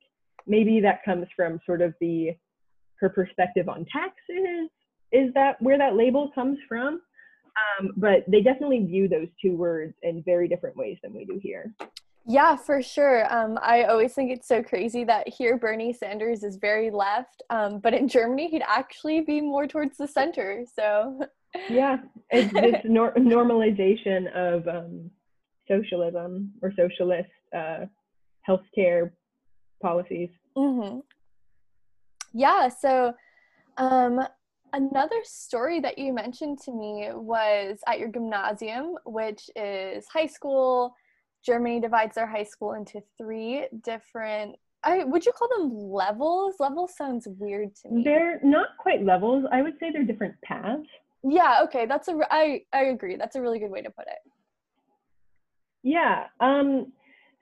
maybe 0.50 0.82
that 0.82 1.04
comes 1.06 1.28
from 1.36 1.60
sort 1.66 1.82
of 1.82 1.94
the 2.02 2.32
her 3.00 3.10
perspective 3.10 3.70
on 3.70 3.86
taxes 3.86 4.70
is 5.12 5.34
that 5.34 5.62
where 5.62 5.78
that 5.78 5.96
label 5.96 6.30
comes 6.36 6.58
from? 6.68 7.02
Um, 7.80 7.92
but 7.98 8.24
they 8.28 8.42
definitely 8.42 8.86
view 8.86 9.08
those 9.08 9.28
two 9.42 9.56
words 9.56 9.94
in 10.04 10.22
very 10.24 10.48
different 10.48 10.76
ways 10.76 10.98
than 11.02 11.14
we 11.14 11.26
do 11.26 11.40
here. 11.42 11.74
Yeah 12.26 12.56
for 12.56 12.82
sure. 12.82 13.32
Um, 13.34 13.58
i 13.62 13.84
always 13.84 14.14
think 14.14 14.32
it's 14.32 14.48
so 14.48 14.62
crazy 14.62 15.04
that 15.06 15.28
here 15.28 15.58
bernie 15.58 15.94
sanders 15.94 16.44
is 16.44 16.58
very 16.58 16.92
left 16.92 17.42
um, 17.50 17.80
but 17.80 17.94
in 17.94 18.08
germany 18.08 18.50
he'd 18.50 18.64
actually 18.68 19.22
be 19.22 19.42
more 19.42 19.66
towards 19.68 19.98
the 19.98 20.08
center 20.08 20.66
so. 20.72 21.22
Yeah 21.70 21.98
it's 22.30 22.54
this 22.54 22.76
nor- 22.84 23.16
normalization 23.16 24.32
of 24.36 24.68
um, 24.68 25.10
socialism 25.68 26.52
or 26.62 26.74
socialist 26.76 27.30
uh, 27.56 27.86
healthcare 28.48 29.12
policies. 29.82 30.30
Mm-hmm. 30.58 31.00
Yeah. 32.34 32.70
So, 32.70 33.14
um, 33.78 34.20
another 34.74 35.22
story 35.24 35.80
that 35.80 35.98
you 35.98 36.14
mentioned 36.14 36.60
to 36.66 36.72
me 36.72 37.10
was 37.14 37.80
at 37.88 38.00
your 38.00 38.10
gymnasium, 38.10 38.96
which 39.06 39.50
is 39.56 40.06
high 40.08 40.28
school. 40.28 40.94
Germany 41.44 41.80
divides 41.80 42.16
their 42.16 42.28
high 42.28 42.44
school 42.44 42.74
into 42.74 43.02
three 43.18 43.66
different. 43.84 44.56
I 44.84 45.04
would 45.04 45.26
you 45.26 45.32
call 45.32 45.50
them 45.50 45.78
levels? 45.78 46.56
Levels 46.60 46.96
sounds 46.96 47.28
weird 47.28 47.76
to 47.78 47.90
me. 47.90 48.04
They're 48.04 48.40
not 48.44 48.78
quite 48.78 49.04
levels. 49.04 49.46
I 49.52 49.62
would 49.62 49.78
say 49.80 49.92
they're 49.92 50.04
different 50.04 50.36
paths. 50.42 50.88
Yeah. 51.24 51.62
Okay. 51.64 51.86
That's 51.86 52.08
a. 52.08 52.20
I 52.30 52.64
I 52.74 52.86
agree. 52.86 53.16
That's 53.18 53.36
a 53.36 53.42
really 53.42 53.60
good 53.60 53.72
way 53.72 53.82
to 53.82 53.90
put 53.90 54.08
it. 54.08 54.32
Yeah. 55.84 56.28
Um. 56.40 56.92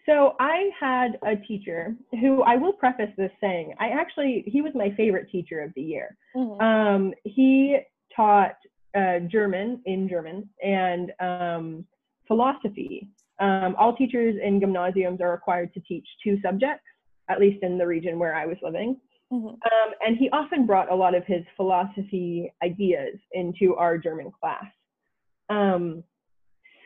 So 0.08 0.36
I 0.40 0.70
had 0.80 1.20
a 1.26 1.36
teacher 1.36 1.96
who 2.22 2.42
I 2.44 2.56
will 2.56 2.74
preface 2.74 3.12
this 3.18 3.32
saying, 3.42 3.74
I 3.80 3.90
actually, 3.90 4.44
he 4.48 4.62
was 4.62 4.72
my 4.74 4.94
favorite 4.96 5.30
teacher 5.30 5.60
of 5.62 5.74
the 5.76 5.82
year. 5.82 6.16
Mm-hmm. 6.36 6.62
Um, 6.62 7.14
he 7.26 7.78
taught 8.16 8.56
uh, 8.98 9.20
German 9.30 9.82
in 9.86 10.08
German 10.08 10.50
and 10.64 11.12
um, 11.20 11.86
philosophy. 12.26 13.10
Um, 13.40 13.76
all 13.78 13.96
teachers 13.96 14.36
in 14.42 14.60
gymnasiums 14.60 15.20
are 15.20 15.32
required 15.32 15.74
to 15.74 15.82
teach 15.82 16.08
two 16.24 16.40
subjects, 16.42 16.86
at 17.30 17.40
least 17.40 17.62
in 17.62 17.78
the 17.78 17.86
region 17.86 18.18
where 18.18 18.34
I 18.34 18.46
was 18.46 18.58
living. 18.62 18.98
Mm-hmm. 19.32 19.48
Um, 19.48 19.94
and 20.06 20.18
he 20.18 20.30
often 20.30 20.66
brought 20.66 20.90
a 20.90 20.96
lot 20.96 21.16
of 21.16 21.26
his 21.26 21.44
philosophy 21.58 22.52
ideas 22.64 23.20
into 23.34 23.76
our 23.76 23.98
German 23.98 24.32
class. 24.40 24.66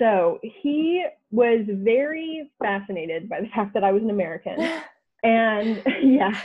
Um, 0.02 0.08
so 0.08 0.40
he 0.42 1.06
was 1.32 1.66
very 1.68 2.50
fascinated 2.60 3.30
by 3.30 3.42
the 3.42 3.48
fact 3.56 3.74
that 3.74 3.84
I 3.84 3.92
was 3.92 4.04
an 4.04 4.10
American. 4.10 4.58
and 5.24 5.82
yeah, 6.04 6.38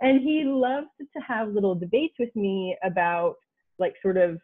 and 0.00 0.20
he 0.20 0.44
loved 0.44 0.88
to 0.98 1.20
have 1.26 1.48
little 1.48 1.74
debates 1.74 2.14
with 2.18 2.34
me 2.34 2.76
about 2.82 3.36
like 3.78 3.94
sort 4.02 4.16
of 4.16 4.38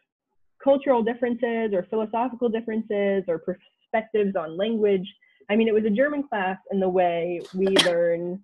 cultural 0.63 1.03
differences 1.03 1.73
or 1.73 1.85
philosophical 1.89 2.49
differences 2.49 3.23
or 3.27 3.39
perspectives 3.39 4.35
on 4.35 4.57
language. 4.57 5.07
I 5.49 5.55
mean, 5.57 5.67
it 5.67 5.73
was 5.73 5.83
a 5.85 5.89
German 5.89 6.23
class 6.23 6.57
in 6.71 6.79
the 6.79 6.87
way 6.87 7.41
we 7.53 7.67
learn 7.85 8.41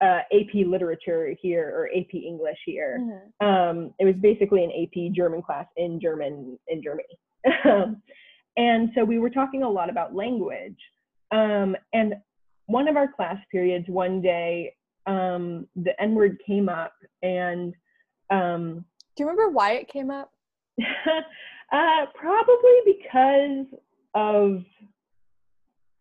uh, 0.00 0.20
AP 0.32 0.66
literature 0.66 1.34
here 1.42 1.70
or 1.74 1.88
AP 1.88 2.14
English 2.14 2.58
here. 2.64 2.98
Mm-hmm. 3.00 3.46
Um, 3.46 3.94
it 3.98 4.06
was 4.06 4.14
basically 4.22 4.64
an 4.64 4.70
AP 4.70 5.12
German 5.14 5.42
class 5.42 5.66
in 5.76 6.00
German 6.00 6.58
in 6.68 6.82
Germany. 6.82 7.18
And 8.58 8.90
so 8.94 9.04
we 9.04 9.18
were 9.18 9.30
talking 9.30 9.62
a 9.62 9.70
lot 9.70 9.88
about 9.88 10.14
language. 10.14 10.76
Um, 11.30 11.76
and 11.92 12.14
one 12.66 12.88
of 12.88 12.96
our 12.96 13.10
class 13.10 13.36
periods, 13.50 13.86
one 13.88 14.20
day, 14.20 14.74
um, 15.06 15.68
the 15.76 15.92
N 16.02 16.14
word 16.14 16.38
came 16.44 16.68
up, 16.68 16.92
and 17.22 17.72
um, 18.30 18.84
do 19.16 19.22
you 19.22 19.28
remember 19.28 19.50
why 19.50 19.72
it 19.74 19.88
came 19.88 20.10
up? 20.10 20.32
uh, 21.72 22.06
probably 22.14 22.80
because 22.84 23.66
of 24.14 24.64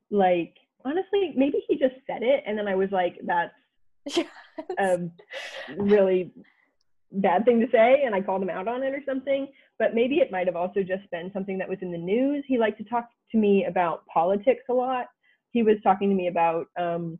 like 0.10 0.56
honestly, 0.84 1.34
maybe 1.36 1.64
he 1.68 1.78
just 1.78 1.96
said 2.08 2.24
it, 2.24 2.44
and 2.46 2.58
then 2.58 2.68
I 2.68 2.76
was 2.76 2.90
like, 2.92 3.18
"That's 3.24 3.54
yes. 4.18 4.28
a 4.80 5.00
really 5.78 6.32
bad 7.12 7.46
thing 7.46 7.60
to 7.62 7.68
say," 7.72 8.04
and 8.04 8.16
I 8.16 8.22
called 8.22 8.42
him 8.42 8.50
out 8.50 8.68
on 8.68 8.84
it 8.84 8.94
or 8.94 9.02
something. 9.06 9.48
But 9.80 9.94
maybe 9.94 10.16
it 10.16 10.32
might 10.32 10.48
have 10.48 10.56
also 10.56 10.82
just 10.82 11.10
been 11.12 11.32
something 11.34 11.58
that 11.60 11.70
was 11.70 11.78
in 11.82 11.92
the 11.92 11.98
news. 11.98 12.44
He 12.48 12.58
liked 12.58 12.80
to 12.80 12.84
talk 12.84 13.10
to 13.32 13.38
me 13.38 13.66
about 13.66 14.06
politics 14.08 14.64
a 14.70 14.74
lot. 14.74 15.08
He 15.52 15.64
was 15.64 15.78
talking 15.84 16.10
to 16.10 16.16
me 16.16 16.28
about 16.28 16.68
um, 16.80 17.20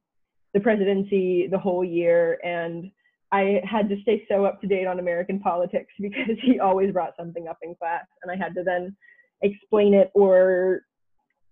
the 0.54 0.60
presidency 0.60 1.48
the 1.48 1.58
whole 1.58 1.84
year, 1.84 2.40
and 2.44 2.92
I 3.32 3.62
had 3.64 3.90
to 3.90 4.02
stay 4.02 4.26
so 4.30 4.46
up 4.46 4.62
to 4.62 4.68
date 4.68 4.88
on 4.88 5.00
American 5.00 5.40
politics 5.40 5.94
because 6.00 6.38
he 6.42 6.60
always 6.60 6.92
brought 6.92 7.14
something 7.18 7.48
up 7.48 7.58
in 7.62 7.76
class, 7.76 8.06
and 8.24 8.32
I 8.32 8.36
had 8.36 8.56
to 8.56 8.64
then 8.64 8.96
explain 9.42 9.94
it 9.94 10.10
or 10.16 10.82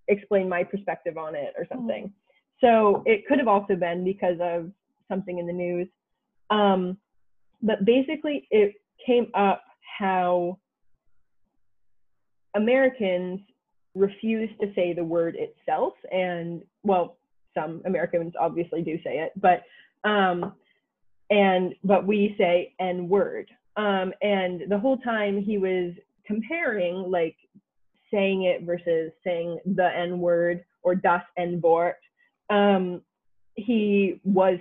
explain 0.08 0.50
my 0.50 0.64
perspective 0.64 1.18
on 1.18 1.36
it 1.36 1.54
or 1.58 1.66
something. 1.72 2.06
Mm-hmm. 2.06 2.66
So 2.66 3.04
it 3.06 3.28
could 3.28 3.38
have 3.38 3.48
also 3.48 3.76
been 3.76 4.04
because 4.04 4.38
of 4.42 4.72
something 5.08 5.40
in 5.40 5.46
the 5.46 5.54
news. 5.54 5.88
Um, 6.50 6.98
but 7.62 7.86
basically, 7.86 8.48
it 8.52 8.74
came 9.06 9.28
up 9.34 9.64
how 10.00 10.60
Americans 12.56 13.40
refuse 13.94 14.50
to 14.60 14.72
say 14.76 14.94
the 14.94 15.04
word 15.04 15.36
itself. 15.38 15.94
And 16.12 16.64
well, 16.84 17.18
some 17.54 17.82
Americans 17.86 18.34
obviously 18.40 18.82
do 18.82 18.98
say 19.04 19.20
it, 19.20 19.32
but 19.36 19.64
um, 20.08 20.54
and 21.30 21.74
but 21.84 22.06
we 22.06 22.36
say 22.38 22.74
N 22.80 23.08
word. 23.10 23.50
Um, 23.78 24.14
and 24.22 24.64
the 24.70 24.80
whole 24.80 24.98
time 24.98 25.42
he 25.42 25.58
was 25.58 25.94
comparing 26.26 27.10
like 27.10 27.36
saying 28.12 28.44
it 28.44 28.64
versus 28.64 29.12
saying 29.24 29.60
the 29.66 29.90
N 29.96 30.20
word 30.20 30.64
or 30.84 30.96
das 30.96 31.24
N 31.38 31.60
Wort. 31.62 31.98
Um, 32.50 33.02
he 33.56 34.20
was 34.24 34.60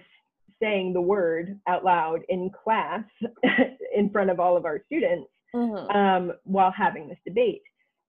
saying 0.63 0.93
the 0.93 1.01
word 1.01 1.59
out 1.69 1.85
loud 1.85 2.21
in 2.29 2.51
class 2.51 3.05
in 3.95 4.09
front 4.11 4.31
of 4.31 4.41
all 4.41 4.57
of 4.57 4.65
our 4.65 4.81
students 4.87 5.29
mm-hmm. 5.55 5.97
um, 5.97 6.33
while 6.45 6.71
having 6.71 7.09
this 7.09 7.19
debate. 7.27 7.63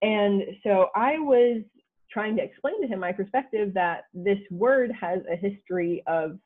And 0.06 0.44
so 0.64 0.90
I 0.94 1.18
was 1.18 1.64
trying 2.12 2.36
to 2.38 2.44
explain 2.44 2.80
to 2.80 2.88
him 2.88 3.00
my 3.00 3.12
perspective 3.12 3.74
that 3.74 4.04
this 4.14 4.38
word 4.52 4.92
has 4.92 5.22
a 5.30 5.36
history 5.36 6.04
of 6.06 6.38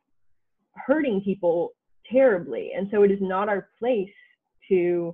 hurting 0.75 1.21
people 1.21 1.73
terribly. 2.09 2.71
And 2.75 2.87
so 2.89 3.03
it 3.03 3.11
is 3.11 3.19
not 3.19 3.49
our 3.49 3.67
place 3.77 4.09
to 4.69 5.13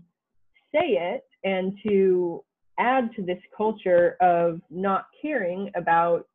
say 0.72 0.90
it 0.92 1.24
and 1.44 1.76
to 1.88 2.44
add 2.78 3.10
to 3.16 3.24
this 3.24 3.40
culture 3.58 4.16
of 4.22 4.62
not 4.70 5.06
caring 5.20 5.72
about 5.76 6.28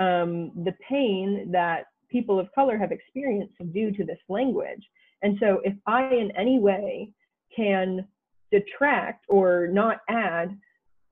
um, 0.00 0.50
the 0.64 0.74
pain 0.88 1.48
that 1.52 1.84
people 2.10 2.40
of 2.40 2.52
color 2.56 2.76
have 2.76 2.90
experienced 2.90 3.54
due 3.72 3.92
to 3.92 4.04
this 4.04 4.18
language. 4.28 4.84
And 5.22 5.38
so 5.38 5.60
if 5.62 5.74
I 5.86 6.12
in 6.12 6.32
any 6.36 6.58
way 6.58 7.12
can 7.54 8.08
detract 8.50 9.26
or 9.28 9.68
not 9.68 9.98
add 10.08 10.58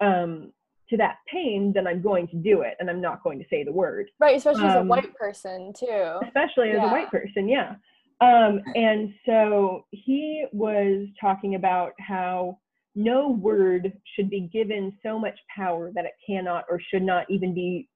um, 0.01 0.53
to 0.89 0.97
that 0.97 1.17
pain, 1.33 1.73
then 1.75 1.87
I'm 1.87 2.03
going 2.03 2.27
to 2.29 2.37
do 2.37 2.63
it 2.63 2.75
and 2.81 2.91
I'm 2.91 3.01
not 3.01 3.23
going 3.23 3.39
to 3.39 3.45
say 3.49 3.65
the 3.65 3.73
word. 3.73 4.11
Right, 4.19 4.37
especially 4.37 4.65
um, 4.65 4.71
as 4.71 4.77
a 4.77 4.81
um, 4.81 4.89
white 4.89 5.15
person 5.15 5.73
too. 5.73 6.19
Especially 6.25 6.71
as 6.71 6.79
a 6.79 6.89
white 6.89 7.11
person, 7.11 7.49
yeah. 7.49 7.77
Um, 8.21 8.61
and 8.75 9.15
so 9.25 9.87
he 9.93 10.45
was 10.53 11.09
talking 11.19 11.55
about 11.55 11.93
how 11.99 12.59
no 12.95 13.31
word 13.31 13.93
should 14.15 14.29
be 14.29 14.51
given 14.53 14.93
so 15.03 15.19
much 15.19 15.39
power 15.55 15.91
that 15.95 16.05
it 16.05 16.13
cannot 16.27 16.65
or 16.69 16.81
should 16.93 17.03
not 17.03 17.25
even 17.31 17.55
be 17.55 17.89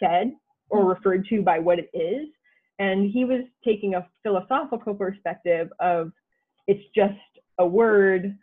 said 0.00 0.32
or 0.68 0.82
hmm. 0.82 0.88
referred 0.88 1.26
to 1.28 1.42
by 1.42 1.58
what 1.58 1.78
it 1.78 1.90
is. 1.94 2.28
And 2.78 3.10
he 3.10 3.24
was 3.24 3.42
taking 3.64 3.94
a 3.94 4.06
philosophical 4.22 4.94
perspective 4.94 5.68
of 5.80 6.12
it's 6.66 6.84
just 6.94 7.14
a 7.58 7.66
word. 7.66 8.36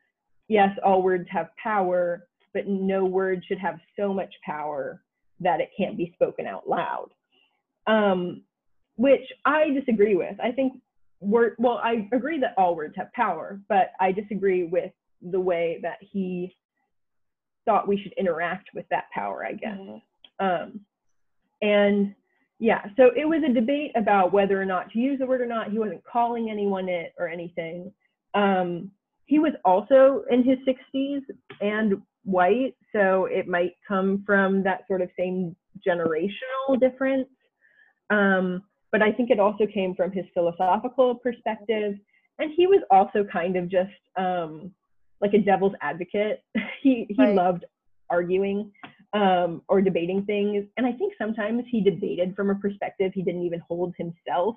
Yes, 0.47 0.69
all 0.83 1.01
words 1.03 1.27
have 1.29 1.47
power, 1.61 2.27
but 2.55 2.67
no 2.67 3.05
word 3.05 3.43
should 3.47 3.59
have 3.59 3.75
so 3.95 4.13
much 4.13 4.33
power 4.43 5.03
that 5.41 5.59
it 5.59 5.69
can't 5.77 5.97
be 5.97 6.11
spoken 6.15 6.47
out 6.47 6.67
loud. 6.67 7.09
Um, 7.85 8.41
which 8.95 9.29
I 9.43 9.69
disagree 9.71 10.15
with. 10.15 10.35
I 10.41 10.51
think 10.53 10.81
word, 11.19 11.55
well, 11.59 11.79
I 11.83 12.07
agree 12.13 12.39
that 12.39 12.55
all 12.57 12.75
words 12.75 12.95
have 12.97 13.11
power, 13.13 13.59
but 13.67 13.91
I 13.99 14.13
disagree 14.13 14.63
with 14.63 14.91
the 15.21 15.39
way 15.39 15.79
that 15.81 15.97
he 15.99 16.55
thought 17.65 17.87
we 17.87 18.01
should 18.01 18.13
interact 18.13 18.69
with 18.73 18.85
that 18.89 19.05
power, 19.13 19.45
I 19.45 19.51
guess. 19.51 19.77
Mm-hmm. 19.77 20.45
Um, 20.45 20.79
and 21.61 22.15
yeah, 22.59 22.85
so 22.95 23.09
it 23.17 23.25
was 23.27 23.43
a 23.47 23.53
debate 23.53 23.91
about 23.95 24.31
whether 24.31 24.59
or 24.59 24.65
not 24.65 24.89
to 24.91 24.99
use 24.99 25.19
the 25.19 25.25
word 25.25 25.41
or 25.41 25.45
not. 25.45 25.71
He 25.71 25.79
wasn't 25.79 26.03
calling 26.05 26.49
anyone 26.49 26.87
it 26.87 27.13
or 27.19 27.27
anything. 27.27 27.91
Um, 28.33 28.91
he 29.25 29.39
was 29.39 29.53
also 29.63 30.23
in 30.29 30.43
his 30.43 30.57
60s 30.67 31.21
and 31.61 32.01
white, 32.23 32.75
so 32.91 33.25
it 33.25 33.47
might 33.47 33.73
come 33.87 34.23
from 34.25 34.63
that 34.63 34.85
sort 34.87 35.01
of 35.01 35.09
same 35.17 35.55
generational 35.87 36.79
difference. 36.79 37.27
Um, 38.09 38.63
but 38.91 39.01
I 39.01 39.11
think 39.11 39.29
it 39.29 39.39
also 39.39 39.65
came 39.65 39.95
from 39.95 40.11
his 40.11 40.25
philosophical 40.33 41.15
perspective. 41.15 41.95
And 42.39 42.51
he 42.55 42.67
was 42.67 42.81
also 42.91 43.23
kind 43.23 43.55
of 43.55 43.69
just 43.69 43.91
um, 44.15 44.71
like 45.21 45.33
a 45.33 45.39
devil's 45.39 45.73
advocate. 45.81 46.43
he 46.81 47.05
he 47.09 47.15
right. 47.17 47.35
loved 47.35 47.65
arguing 48.09 48.71
um, 49.13 49.61
or 49.67 49.81
debating 49.81 50.23
things. 50.25 50.65
And 50.77 50.85
I 50.85 50.91
think 50.91 51.13
sometimes 51.17 51.63
he 51.69 51.81
debated 51.81 52.35
from 52.35 52.49
a 52.49 52.55
perspective 52.55 53.11
he 53.13 53.23
didn't 53.23 53.43
even 53.43 53.61
hold 53.67 53.95
himself 53.97 54.55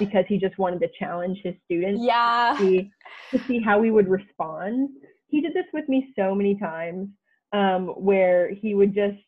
because 0.00 0.24
he 0.26 0.38
just 0.38 0.58
wanted 0.58 0.80
to 0.80 0.88
challenge 0.98 1.38
his 1.44 1.54
students 1.64 2.02
yeah. 2.02 2.56
to, 2.58 2.64
see, 2.64 2.90
to 3.30 3.38
see 3.46 3.60
how 3.60 3.78
we 3.78 3.92
would 3.92 4.08
respond. 4.08 4.88
He 5.28 5.40
did 5.40 5.54
this 5.54 5.66
with 5.72 5.88
me 5.88 6.12
so 6.18 6.34
many 6.34 6.58
times 6.58 7.08
um, 7.52 7.86
where 7.88 8.52
he 8.52 8.74
would 8.74 8.92
just 8.92 9.18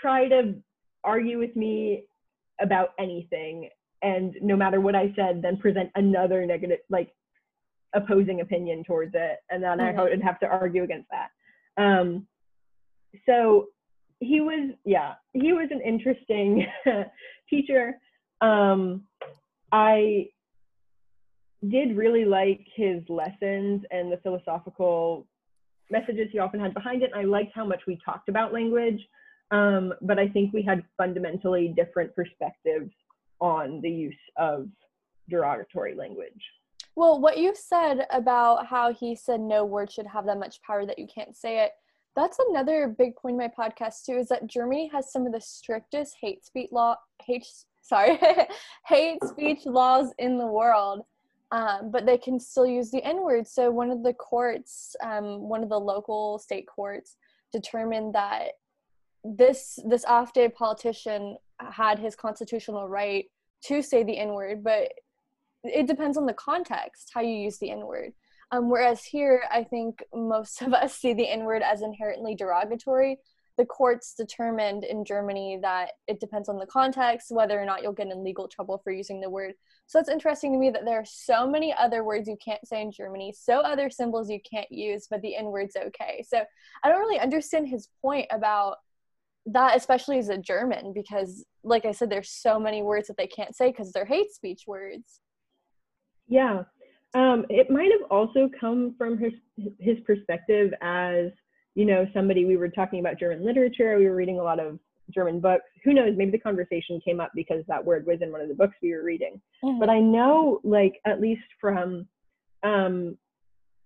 try 0.00 0.28
to 0.28 0.54
argue 1.02 1.38
with 1.38 1.56
me 1.56 2.04
about 2.60 2.90
anything 3.00 3.68
and 4.02 4.34
no 4.40 4.56
matter 4.56 4.80
what 4.80 4.94
I 4.94 5.12
said, 5.14 5.42
then 5.42 5.56
present 5.56 5.90
another 5.94 6.46
negative, 6.46 6.78
like 6.88 7.12
opposing 7.94 8.40
opinion 8.40 8.84
towards 8.84 9.12
it, 9.14 9.38
and 9.50 9.62
then 9.62 9.78
mm-hmm. 9.78 9.98
I 9.98 10.02
would 10.02 10.22
have 10.22 10.40
to 10.40 10.46
argue 10.46 10.84
against 10.84 11.08
that. 11.10 11.82
Um, 11.82 12.26
so 13.26 13.66
he 14.20 14.40
was, 14.40 14.70
yeah, 14.84 15.14
he 15.32 15.52
was 15.52 15.68
an 15.70 15.80
interesting 15.80 16.66
teacher. 17.50 17.98
Um, 18.40 19.02
I 19.72 20.28
did 21.68 21.96
really 21.96 22.24
like 22.24 22.66
his 22.74 23.02
lessons 23.08 23.82
and 23.90 24.10
the 24.10 24.18
philosophical 24.22 25.26
messages 25.90 26.28
he 26.32 26.38
often 26.38 26.60
had 26.60 26.72
behind 26.72 27.02
it. 27.02 27.10
And 27.12 27.20
I 27.20 27.24
liked 27.24 27.52
how 27.54 27.66
much 27.66 27.82
we 27.86 27.98
talked 28.04 28.28
about 28.28 28.52
language. 28.52 29.00
Um, 29.50 29.92
but 30.00 30.18
I 30.18 30.28
think 30.28 30.52
we 30.52 30.62
had 30.62 30.84
fundamentally 30.96 31.74
different 31.76 32.14
perspectives 32.14 32.90
on 33.40 33.80
the 33.82 33.90
use 33.90 34.14
of 34.36 34.68
derogatory 35.28 35.94
language. 35.94 36.40
Well, 36.96 37.20
what 37.20 37.38
you 37.38 37.54
said 37.54 38.06
about 38.10 38.66
how 38.66 38.92
he 38.92 39.14
said 39.14 39.40
no 39.40 39.64
word 39.64 39.90
should 39.90 40.06
have 40.06 40.26
that 40.26 40.38
much 40.38 40.60
power 40.62 40.86
that 40.86 40.98
you 40.98 41.06
can't 41.12 41.36
say 41.36 41.64
it, 41.64 41.72
that's 42.16 42.38
another 42.50 42.94
big 42.98 43.16
point 43.16 43.34
in 43.34 43.38
my 43.38 43.48
podcast 43.48 44.04
too, 44.04 44.16
is 44.18 44.28
that 44.28 44.46
Germany 44.46 44.90
has 44.92 45.12
some 45.12 45.26
of 45.26 45.32
the 45.32 45.40
strictest 45.40 46.16
hate 46.20 46.44
speech 46.44 46.70
law 46.72 46.96
hate 47.24 47.46
sorry 47.82 48.18
hate 48.86 49.18
speech 49.24 49.66
laws 49.66 50.12
in 50.18 50.38
the 50.38 50.46
world. 50.46 51.02
Um, 51.52 51.90
but 51.90 52.06
they 52.06 52.16
can 52.16 52.38
still 52.38 52.66
use 52.66 52.92
the 52.92 53.02
N 53.02 53.22
word. 53.22 53.48
So 53.48 53.72
one 53.72 53.90
of 53.90 54.04
the 54.04 54.14
courts, 54.14 54.94
um, 55.02 55.48
one 55.48 55.64
of 55.64 55.68
the 55.68 55.80
local 55.80 56.38
state 56.38 56.66
courts, 56.68 57.16
determined 57.52 58.14
that 58.14 58.52
this 59.24 59.78
this 59.88 60.04
AfD 60.04 60.54
politician 60.54 61.36
had 61.58 61.98
his 61.98 62.14
constitutional 62.14 62.88
right 62.88 63.24
to 63.64 63.82
say 63.82 64.04
the 64.04 64.16
N 64.16 64.28
word, 64.28 64.62
but 64.62 64.92
it 65.64 65.86
depends 65.86 66.16
on 66.16 66.26
the 66.26 66.32
context 66.34 67.10
how 67.12 67.20
you 67.20 67.34
use 67.34 67.58
the 67.58 67.70
N 67.70 67.86
word. 67.86 68.12
Um, 68.52 68.68
whereas 68.68 69.04
here, 69.04 69.42
I 69.50 69.64
think 69.64 70.02
most 70.14 70.62
of 70.62 70.72
us 70.72 70.96
see 70.96 71.14
the 71.14 71.28
N 71.28 71.44
word 71.44 71.62
as 71.62 71.82
inherently 71.82 72.34
derogatory. 72.34 73.18
The 73.60 73.66
courts 73.66 74.14
determined 74.14 74.84
in 74.84 75.04
Germany 75.04 75.58
that 75.60 75.90
it 76.08 76.18
depends 76.18 76.48
on 76.48 76.56
the 76.56 76.64
context 76.64 77.26
whether 77.30 77.60
or 77.60 77.66
not 77.66 77.82
you'll 77.82 77.92
get 77.92 78.06
in 78.06 78.24
legal 78.24 78.48
trouble 78.48 78.80
for 78.82 78.90
using 78.90 79.20
the 79.20 79.28
word. 79.28 79.52
So 79.86 80.00
it's 80.00 80.08
interesting 80.08 80.54
to 80.54 80.58
me 80.58 80.70
that 80.70 80.86
there 80.86 80.98
are 80.98 81.04
so 81.04 81.46
many 81.46 81.74
other 81.78 82.02
words 82.02 82.26
you 82.26 82.38
can't 82.42 82.66
say 82.66 82.80
in 82.80 82.90
Germany, 82.90 83.34
so 83.38 83.60
other 83.60 83.90
symbols 83.90 84.30
you 84.30 84.40
can't 84.50 84.72
use, 84.72 85.08
but 85.10 85.20
the 85.20 85.36
N 85.36 85.44
word's 85.44 85.76
okay. 85.76 86.24
So 86.26 86.42
I 86.82 86.88
don't 86.88 87.00
really 87.00 87.20
understand 87.20 87.68
his 87.68 87.90
point 88.00 88.28
about 88.30 88.78
that, 89.44 89.76
especially 89.76 90.16
as 90.16 90.30
a 90.30 90.38
German, 90.38 90.94
because 90.94 91.44
like 91.62 91.84
I 91.84 91.92
said, 91.92 92.08
there's 92.08 92.30
so 92.30 92.58
many 92.58 92.82
words 92.82 93.08
that 93.08 93.18
they 93.18 93.26
can't 93.26 93.54
say 93.54 93.72
because 93.72 93.92
they're 93.92 94.06
hate 94.06 94.32
speech 94.32 94.62
words. 94.66 95.20
Yeah, 96.28 96.62
um, 97.12 97.44
it 97.50 97.68
might 97.68 97.90
have 97.92 98.10
also 98.10 98.48
come 98.58 98.94
from 98.96 99.18
his 99.18 99.34
his 99.78 99.98
perspective 100.06 100.72
as 100.80 101.26
you 101.80 101.86
know 101.86 102.06
somebody. 102.12 102.44
We 102.44 102.58
were 102.58 102.68
talking 102.68 103.00
about 103.00 103.18
German 103.18 103.42
literature. 103.42 103.96
We 103.96 104.04
were 104.04 104.14
reading 104.14 104.38
a 104.38 104.42
lot 104.42 104.60
of 104.60 104.78
German 105.14 105.40
books. 105.40 105.64
Who 105.82 105.94
knows? 105.94 106.12
Maybe 106.14 106.30
the 106.30 106.38
conversation 106.38 107.00
came 107.02 107.20
up 107.20 107.32
because 107.34 107.64
that 107.68 107.82
word 107.82 108.06
was 108.06 108.18
in 108.20 108.30
one 108.30 108.42
of 108.42 108.48
the 108.48 108.54
books 108.54 108.74
we 108.82 108.92
were 108.92 109.02
reading. 109.02 109.40
Mm-hmm. 109.64 109.80
But 109.80 109.88
I 109.88 109.98
know, 109.98 110.60
like 110.62 111.00
at 111.06 111.22
least 111.22 111.40
from 111.58 112.06
um, 112.62 113.16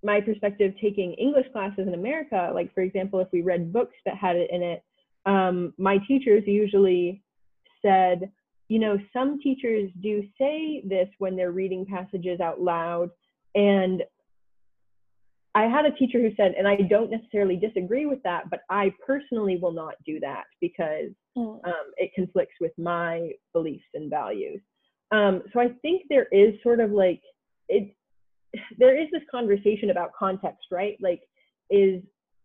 my 0.03 0.21
perspective, 0.21 0.75
taking 0.83 1.13
English 1.15 1.47
classes 1.53 1.87
in 1.87 1.95
America, 1.95 2.51
like 2.53 2.75
for 2.75 2.81
example, 2.81 3.21
if 3.21 3.29
we 3.33 3.43
read 3.43 3.73
books 3.73 3.95
that 4.05 4.17
had 4.17 4.35
it 4.35 4.51
in 4.51 4.63
it, 4.63 4.83
um, 5.25 5.73
my 5.79 5.99
teachers 6.09 6.43
usually 6.47 7.23
said 7.81 8.29
you 8.69 8.79
know, 8.79 8.99
some 9.13 9.39
teachers 9.43 9.91
do 10.03 10.23
say 10.41 10.83
this 10.87 11.09
when 11.19 11.37
they're 11.37 11.53
reading 11.53 11.85
passages 11.85 12.41
out 12.41 12.63
loud. 12.63 13.11
And 13.55 14.03
I 15.55 15.65
had 15.65 15.87
a 15.87 15.93
teacher 15.93 16.21
who 16.21 16.31
said, 16.37 16.55
and 16.59 16.67
I 16.67 16.77
don't 16.77 17.11
necessarily 17.11 17.57
disagree 17.57 18.07
with 18.07 18.23
that, 18.25 18.51
but 18.51 18.61
I 18.71 18.93
personally 19.07 19.57
will 19.57 19.73
not 19.73 19.95
do 20.05 20.19
that 20.21 20.45
because 20.61 21.11
mm. 21.37 21.65
um, 21.65 21.93
it 21.97 22.11
conflicts 22.15 22.55
with 22.61 22.73
my 22.77 23.31
beliefs 23.53 23.85
and 23.95 24.11
values. 24.11 24.61
Um, 25.13 25.43
so 25.53 25.61
I 25.61 25.69
think 25.81 26.03
there 26.09 26.27
is 26.33 26.55
sort 26.63 26.81
of 26.81 26.91
like 26.91 27.23
it. 27.69 27.95
There 28.79 28.97
is 28.97 29.09
this 29.13 29.23
conversation 29.31 29.91
about 29.91 30.11
context, 30.17 30.67
right? 30.71 30.97
Like, 31.01 31.21
is 31.71 32.03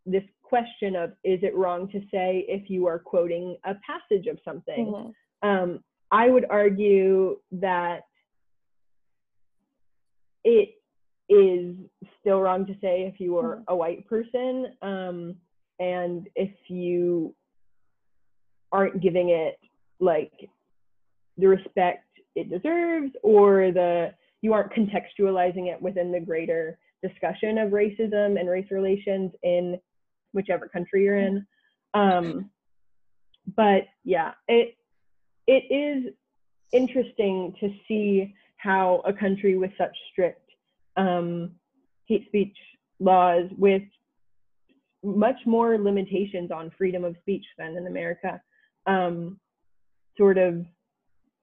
this 0.07 0.23
question 0.41 0.95
of 0.95 1.11
is 1.23 1.39
it 1.43 1.55
wrong 1.55 1.87
to 1.89 1.99
say 2.11 2.45
if 2.47 2.67
you 2.69 2.87
are 2.87 2.97
quoting 2.97 3.57
a 3.63 3.75
passage 3.85 4.25
of 4.25 4.39
something? 4.43 4.87
Mm-hmm. 4.87 5.47
Um, 5.47 5.83
I 6.11 6.29
would 6.29 6.45
argue 6.49 7.37
that 7.51 8.01
it 10.43 10.69
is 11.29 11.75
still 12.19 12.41
wrong 12.41 12.65
to 12.65 12.73
say 12.81 13.03
if 13.03 13.19
you 13.19 13.37
are 13.37 13.57
mm-hmm. 13.57 13.63
a 13.67 13.75
white 13.75 14.07
person 14.07 14.67
um, 14.81 15.35
and 15.79 16.27
if 16.35 16.51
you 16.67 17.33
aren't 18.71 19.01
giving 19.01 19.29
it 19.29 19.59
like 19.99 20.33
the 21.37 21.47
respect 21.47 22.05
it 22.35 22.49
deserves 22.49 23.11
or 23.23 23.71
the 23.71 24.13
you 24.41 24.53
aren't 24.53 24.73
contextualizing 24.73 25.67
it 25.67 25.81
within 25.81 26.11
the 26.11 26.19
greater 26.19 26.77
discussion 27.03 27.57
of 27.57 27.71
racism 27.71 28.39
and 28.39 28.49
race 28.49 28.67
relations 28.71 29.31
in 29.43 29.79
whichever 30.33 30.67
country 30.67 31.03
you're 31.03 31.17
in 31.17 31.45
um, 31.93 32.49
but 33.55 33.83
yeah 34.03 34.31
it 34.47 34.75
it 35.47 35.63
is 35.73 36.13
interesting 36.71 37.53
to 37.59 37.73
see 37.87 38.33
how 38.57 39.01
a 39.05 39.13
country 39.13 39.57
with 39.57 39.71
such 39.77 39.95
strict 40.11 40.48
um, 41.01 41.51
hate 42.07 42.25
speech 42.27 42.57
laws, 42.99 43.45
with 43.57 43.87
much 45.03 45.39
more 45.45 45.77
limitations 45.77 46.51
on 46.51 46.71
freedom 46.77 47.03
of 47.05 47.15
speech 47.21 47.45
than 47.57 47.77
in 47.77 47.87
America, 47.87 48.31
um, 48.85 49.39
sort 50.17 50.37
of 50.37 50.65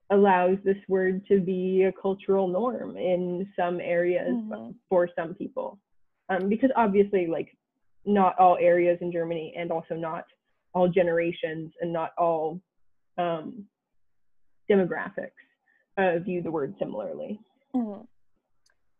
allows 0.09 0.57
this 0.63 0.81
word 0.87 1.15
to 1.27 1.39
be 1.39 1.83
a 1.83 1.91
cultural 1.91 2.47
norm 2.47 2.97
in 2.97 3.47
some 3.59 3.79
areas 3.81 4.29
mm-hmm. 4.29 4.71
for 4.89 5.09
some 5.17 5.33
people. 5.33 5.79
Um, 6.29 6.49
because 6.49 6.71
obviously, 6.75 7.27
like, 7.27 7.49
not 8.05 8.37
all 8.39 8.57
areas 8.59 8.97
in 9.01 9.11
Germany 9.11 9.53
and 9.57 9.71
also 9.71 9.95
not 9.95 10.25
all 10.73 10.87
generations 10.87 11.71
and 11.81 11.91
not 11.91 12.11
all 12.17 12.61
um, 13.17 13.65
demographics 14.69 15.31
uh, 15.97 16.19
view 16.19 16.41
the 16.41 16.51
word 16.51 16.75
similarly. 16.79 17.39
Mm-hmm. 17.75 18.03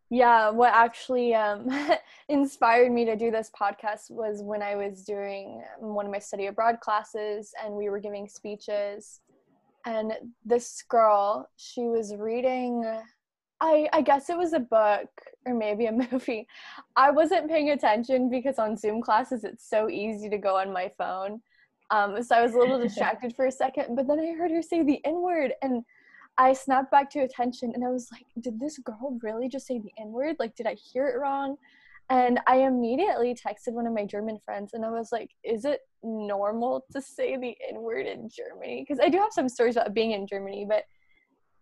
Yeah, 0.10 0.50
what 0.52 0.74
actually 0.74 1.36
um, 1.36 1.70
inspired 2.30 2.92
me 2.92 3.04
to 3.06 3.16
do 3.16 3.30
this 3.30 3.52
podcast 3.60 4.10
was 4.10 4.42
when 4.42 4.62
I 4.62 4.76
was 4.76 5.04
doing 5.04 5.64
one 5.80 6.06
of 6.06 6.12
my 6.12 6.20
study 6.20 6.46
abroad 6.46 6.80
classes 6.80 7.54
and 7.64 7.74
we 7.74 7.90
were 7.90 8.00
giving 8.00 8.28
speeches. 8.28 9.20
And 9.86 10.14
this 10.46 10.84
girl, 10.88 11.50
she 11.58 11.82
was 11.82 12.16
reading, 12.16 12.86
I, 13.60 13.90
I 13.92 14.02
guess 14.02 14.30
it 14.30 14.38
was 14.38 14.54
a 14.54 14.60
book 14.60 15.10
or 15.46 15.54
maybe 15.54 15.88
a 15.88 15.92
movie. 16.12 16.48
I 16.96 17.12
wasn't 17.12 17.50
paying 17.50 17.72
attention 17.72 18.30
because 18.30 18.60
on 18.60 18.78
Zoom 18.78 19.02
classes, 19.02 19.44
it's 19.44 19.70
so 19.70 19.90
easy 19.90 20.30
to 20.30 20.38
go 20.38 20.56
on 20.58 20.72
my 20.72 20.90
phone. 20.98 21.42
Um, 21.90 22.22
so 22.24 22.36
I 22.36 22.42
was 22.42 22.54
a 22.54 22.58
little 22.58 22.80
distracted 22.82 23.36
for 23.36 23.46
a 23.46 23.52
second, 23.52 23.96
but 23.96 24.08
then 24.08 24.20
I 24.20 24.38
heard 24.38 24.52
her 24.52 24.62
say 24.62 24.84
the 24.84 25.04
N 25.06 25.22
word 25.22 25.54
and 25.62 25.84
I 26.38 26.54
snapped 26.54 26.92
back 26.92 27.10
to 27.12 27.20
attention 27.20 27.72
and 27.74 27.84
I 27.84 27.90
was 27.90 28.10
like, 28.12 28.26
did 28.42 28.60
this 28.60 28.78
girl 28.80 29.18
really 29.24 29.50
just 29.50 29.68
say 29.68 29.80
the 29.80 29.92
N 30.00 30.12
word? 30.12 30.36
Like, 30.40 30.56
did 30.56 30.68
I 30.68 30.76
hear 30.76 31.08
it 31.08 31.20
wrong? 31.20 31.58
And 32.10 32.40
I 32.48 32.58
immediately 32.58 33.36
texted 33.36 33.74
one 33.74 33.88
of 33.88 33.94
my 33.94 34.06
German 34.06 34.40
friends 34.46 34.74
and 34.74 34.86
I 34.86 34.92
was 34.92 35.12
like, 35.12 35.32
is 35.44 35.66
it 35.66 35.82
normal 36.04 36.86
to 36.94 37.02
say 37.02 37.38
the 37.38 37.56
N 37.70 37.82
word 37.82 38.06
in 38.06 38.30
Germany? 38.30 38.86
Because 38.88 39.04
I 39.04 39.10
do 39.10 39.18
have 39.18 39.34
some 39.34 39.50
stories 39.50 39.76
about 39.76 39.94
being 39.94 40.12
in 40.12 40.28
Germany, 40.28 40.66
but 40.68 40.84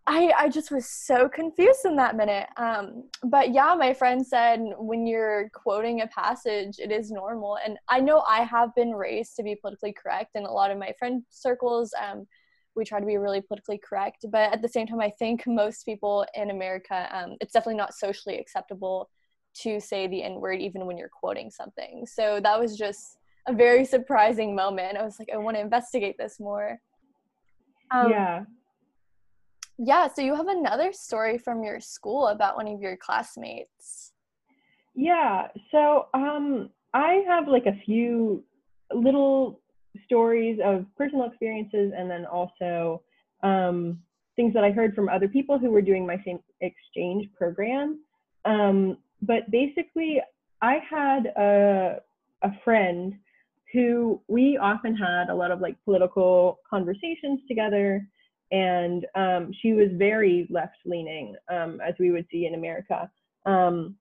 I, 0.08 0.32
I 0.38 0.50
just 0.50 0.70
was 0.70 0.88
so 0.88 1.28
confused 1.28 1.86
in 1.86 1.96
that 1.96 2.16
minute. 2.16 2.48
Um, 2.58 3.06
but 3.24 3.54
yeah, 3.54 3.74
my 3.74 3.92
friend 3.92 4.26
said 4.26 4.60
when 4.78 5.08
you're 5.08 5.50
quoting 5.50 6.02
a 6.02 6.08
passage, 6.08 6.78
it 6.78 6.92
is 6.92 7.10
normal. 7.10 7.58
And 7.66 7.80
I 7.90 8.02
know 8.02 8.24
I 8.28 8.44
have 8.44 8.76
been 8.76 8.92
raised 8.92 9.36
to 9.38 9.44
be 9.44 9.56
politically 9.56 9.94
correct 9.94 10.36
in 10.36 10.44
a 10.44 10.52
lot 10.52 10.70
of 10.70 10.78
my 10.78 10.94
friend 11.00 11.24
circles. 11.32 11.92
Um, 12.00 12.28
we 12.76 12.86
try 12.86 13.00
to 13.00 13.06
be 13.06 13.18
really 13.18 13.42
politically 13.42 13.78
correct. 13.78 14.26
But 14.30 14.52
at 14.54 14.62
the 14.62 14.70
same 14.70 14.88
time, 14.88 15.02
I 15.02 15.10
think 15.10 15.46
most 15.48 15.86
people 15.86 16.26
in 16.36 16.50
America, 16.50 17.08
um, 17.12 17.36
it's 17.42 17.54
definitely 17.54 17.78
not 17.78 17.94
socially 17.94 18.38
acceptable 18.38 19.10
to 19.62 19.80
say 19.80 20.08
the 20.08 20.24
N 20.24 20.36
word 20.36 20.60
even 20.60 20.86
when 20.86 20.98
you're 20.98 21.10
quoting 21.10 21.50
something. 21.50 22.06
So 22.06 22.40
that 22.42 22.60
was 22.60 22.78
just 22.78 23.18
a 23.48 23.54
very 23.54 23.86
surprising 23.86 24.56
moment. 24.56 24.98
I 24.98 25.04
was 25.04 25.18
like, 25.20 25.30
I 25.34 25.38
want 25.38 25.56
to 25.56 25.62
investigate 25.62 26.18
this 26.18 26.40
more. 26.40 26.80
Um, 27.92 28.10
yeah 28.10 28.44
yeah, 29.78 30.08
so 30.08 30.22
you 30.22 30.36
have 30.36 30.48
another 30.48 30.94
story 30.94 31.38
from 31.38 31.64
your 31.64 31.80
school 31.80 32.28
about 32.28 32.56
one 32.56 32.68
of 32.68 32.82
your 32.82 32.96
classmates. 32.96 34.14
Yeah, 34.96 35.48
so 35.72 36.08
um, 36.14 36.70
I 36.94 37.24
have 37.28 37.48
like 37.48 37.66
a 37.66 37.78
few 37.86 38.44
little 38.94 39.60
stories 40.06 40.60
of 40.64 40.86
personal 40.98 41.26
experiences 41.26 41.94
and 41.96 42.10
then 42.10 42.26
also 42.26 43.02
um, 43.44 44.00
things 44.36 44.54
that 44.54 44.64
I 44.64 44.72
heard 44.72 44.96
from 44.96 45.10
other 45.10 45.28
people 45.28 45.58
who 45.58 45.72
were 45.72 45.82
doing 45.82 46.06
my 46.06 46.22
same 46.26 46.40
exchange 46.62 47.30
program. 47.38 48.00
Um, 48.46 48.98
but 49.22 49.50
basically, 49.52 50.22
I 50.62 50.80
had 50.90 51.28
a, 51.38 52.02
a 52.42 52.52
friend 52.64 53.14
who 53.74 54.22
we 54.28 54.58
often 54.58 54.96
had 54.96 55.30
a 55.30 55.36
lot 55.36 55.52
of 55.52 55.60
like 55.60 55.76
political 55.84 56.60
conversations 56.70 57.42
together 57.48 58.08
and 58.52 59.06
um, 59.16 59.52
she 59.62 59.74
was 59.74 59.90
very 59.94 60.48
left 60.50 60.78
leaning, 60.86 61.36
um, 61.52 61.80
as 61.86 61.96
we 62.00 62.12
would 62.12 62.26
see 62.32 62.46
in 62.46 62.54
America. 62.54 63.10
Um, 63.46 63.96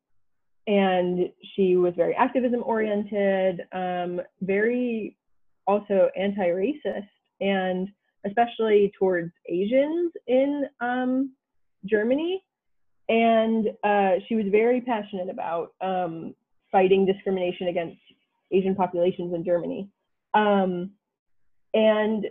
and 0.66 1.30
she 1.54 1.76
was 1.76 1.94
very 1.96 2.14
activism 2.14 2.62
oriented, 2.64 3.62
um, 3.72 4.20
very 4.40 5.16
also 5.66 6.10
anti 6.16 6.48
racist, 6.48 7.08
and 7.40 7.88
especially 8.26 8.92
towards 8.98 9.32
Asians 9.48 10.12
in 10.26 10.66
um, 10.80 11.32
Germany. 11.84 12.42
And 13.08 13.68
uh, 13.84 14.12
she 14.26 14.34
was 14.34 14.46
very 14.50 14.80
passionate 14.80 15.28
about 15.28 15.72
um, 15.82 16.34
fighting 16.72 17.04
discrimination 17.04 17.68
against 17.68 17.98
Asian 18.50 18.74
populations 18.74 19.34
in 19.34 19.44
Germany. 19.44 19.90
and 21.74 22.26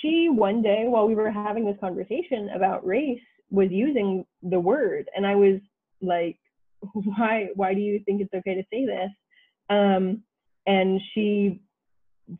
she 0.00 0.28
one 0.28 0.62
day 0.62 0.84
while 0.86 1.06
we 1.06 1.14
were 1.14 1.30
having 1.30 1.64
this 1.64 1.76
conversation 1.80 2.50
about 2.54 2.86
race 2.86 3.20
was 3.50 3.68
using 3.70 4.24
the 4.42 4.60
word 4.60 5.08
and 5.14 5.26
i 5.26 5.34
was 5.34 5.60
like 6.00 6.38
why 6.92 7.48
why 7.54 7.74
do 7.74 7.80
you 7.80 8.00
think 8.04 8.20
it's 8.20 8.34
okay 8.34 8.54
to 8.54 8.64
say 8.72 8.86
this 8.86 9.10
um, 9.70 10.22
and 10.66 11.00
she 11.12 11.60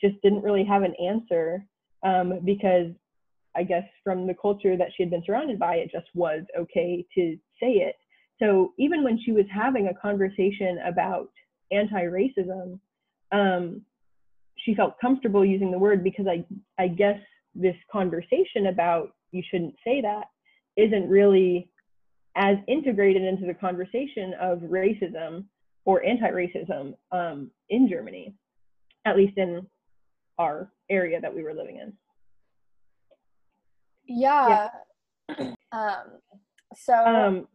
just 0.01 0.20
didn't 0.22 0.43
really 0.43 0.64
have 0.64 0.82
an 0.82 0.95
answer 1.03 1.64
um, 2.03 2.41
because 2.45 2.93
I 3.57 3.64
guess 3.64 3.84
from 4.05 4.26
the 4.26 4.34
culture 4.34 4.76
that 4.76 4.88
she 4.97 5.03
had 5.03 5.11
been 5.11 5.24
surrounded 5.24 5.59
by, 5.59 5.76
it 5.76 5.91
just 5.91 6.07
was 6.14 6.43
okay 6.59 7.05
to 7.14 7.36
say 7.61 7.72
it. 7.72 7.97
So 8.41 8.72
even 8.78 9.05
when 9.05 9.18
she 9.22 9.32
was 9.32 9.45
having 9.53 9.88
a 9.88 9.95
conversation 9.95 10.78
about 10.86 11.28
anti-racism, 11.72 12.78
um, 13.32 13.82
she 14.64 14.74
felt 14.74 15.01
comfortable 15.01 15.45
using 15.45 15.70
the 15.70 15.78
word 15.78 16.05
because 16.05 16.26
I 16.26 16.45
I 16.78 16.88
guess 16.88 17.18
this 17.55 17.76
conversation 17.91 18.66
about 18.68 19.11
you 19.32 19.43
shouldn't 19.51 19.74
say 19.84 20.01
that 20.01 20.24
isn't 20.76 21.09
really 21.09 21.68
as 22.36 22.57
integrated 22.68 23.22
into 23.22 23.47
the 23.47 23.55
conversation 23.55 24.34
of 24.41 24.59
racism 24.61 25.45
or 25.84 26.05
anti-racism 26.05 26.95
um, 27.12 27.51
in 27.68 27.88
Germany, 27.88 28.34
at 29.05 29.16
least 29.16 29.36
in 29.36 29.66
our 30.41 30.72
area 30.88 31.20
that 31.20 31.34
we 31.34 31.43
were 31.43 31.53
living 31.55 31.76
in. 31.76 31.93
Yeah. 34.09 34.68
yeah. 35.28 35.53
um, 35.72 36.05
so. 36.74 36.95
Um, 36.95 37.49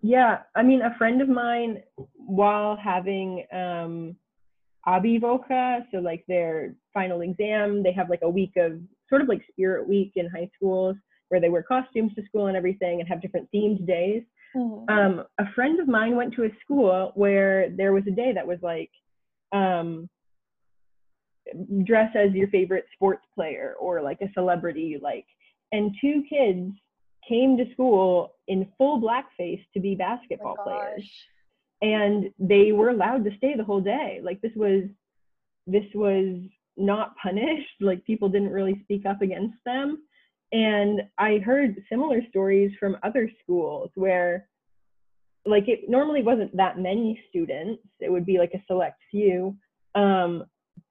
yeah, 0.00 0.38
I 0.54 0.62
mean, 0.62 0.82
a 0.82 0.96
friend 0.96 1.20
of 1.20 1.28
mine, 1.28 1.82
while 2.14 2.76
having 2.76 3.44
um, 3.52 4.16
Abi-Woche, 4.86 5.84
so 5.92 5.98
like 5.98 6.24
their 6.28 6.74
final 6.94 7.20
exam, 7.20 7.82
they 7.82 7.92
have 7.92 8.08
like 8.08 8.22
a 8.22 8.30
week 8.30 8.52
of 8.56 8.80
sort 9.08 9.22
of 9.22 9.28
like 9.28 9.42
Spirit 9.50 9.88
Week 9.88 10.12
in 10.16 10.28
high 10.28 10.48
schools 10.54 10.96
where 11.28 11.40
they 11.40 11.48
wear 11.50 11.62
costumes 11.62 12.12
to 12.14 12.24
school 12.24 12.46
and 12.46 12.56
everything 12.56 13.00
and 13.00 13.08
have 13.08 13.20
different 13.20 13.48
themed 13.54 13.86
days. 13.86 14.22
Mm-hmm. 14.56 14.88
Um, 14.88 15.24
a 15.38 15.52
friend 15.54 15.78
of 15.78 15.88
mine 15.88 16.16
went 16.16 16.32
to 16.34 16.44
a 16.44 16.50
school 16.62 17.12
where 17.16 17.70
there 17.70 17.92
was 17.92 18.04
a 18.06 18.12
day 18.12 18.32
that 18.32 18.46
was 18.46 18.58
like, 18.62 18.90
um, 19.52 20.08
dress 21.84 22.10
as 22.14 22.32
your 22.32 22.48
favorite 22.48 22.86
sports 22.94 23.24
player 23.34 23.74
or 23.80 24.02
like 24.02 24.20
a 24.20 24.32
celebrity 24.32 24.82
you 24.82 25.00
like. 25.02 25.26
And 25.72 25.94
two 26.00 26.22
kids 26.28 26.72
came 27.28 27.56
to 27.56 27.70
school 27.72 28.34
in 28.46 28.68
full 28.78 29.00
blackface 29.00 29.64
to 29.74 29.80
be 29.80 29.94
basketball 29.94 30.56
oh 30.58 30.62
players. 30.62 31.10
And 31.82 32.30
they 32.38 32.72
were 32.72 32.88
allowed 32.88 33.24
to 33.24 33.36
stay 33.36 33.54
the 33.56 33.64
whole 33.64 33.80
day. 33.80 34.20
Like 34.22 34.40
this 34.40 34.52
was 34.56 34.84
this 35.66 35.84
was 35.94 36.38
not 36.76 37.14
punished. 37.22 37.80
Like 37.80 38.04
people 38.04 38.28
didn't 38.28 38.52
really 38.52 38.80
speak 38.84 39.04
up 39.06 39.20
against 39.22 39.58
them. 39.66 40.02
And 40.50 41.02
I 41.18 41.38
heard 41.38 41.82
similar 41.90 42.22
stories 42.30 42.72
from 42.80 42.96
other 43.02 43.30
schools 43.42 43.90
where 43.94 44.48
like 45.44 45.68
it 45.68 45.88
normally 45.88 46.22
wasn't 46.22 46.56
that 46.56 46.78
many 46.78 47.20
students. 47.28 47.82
It 48.00 48.10
would 48.10 48.26
be 48.26 48.38
like 48.38 48.52
a 48.54 48.62
select 48.66 49.00
few. 49.10 49.56
Um, 49.94 50.44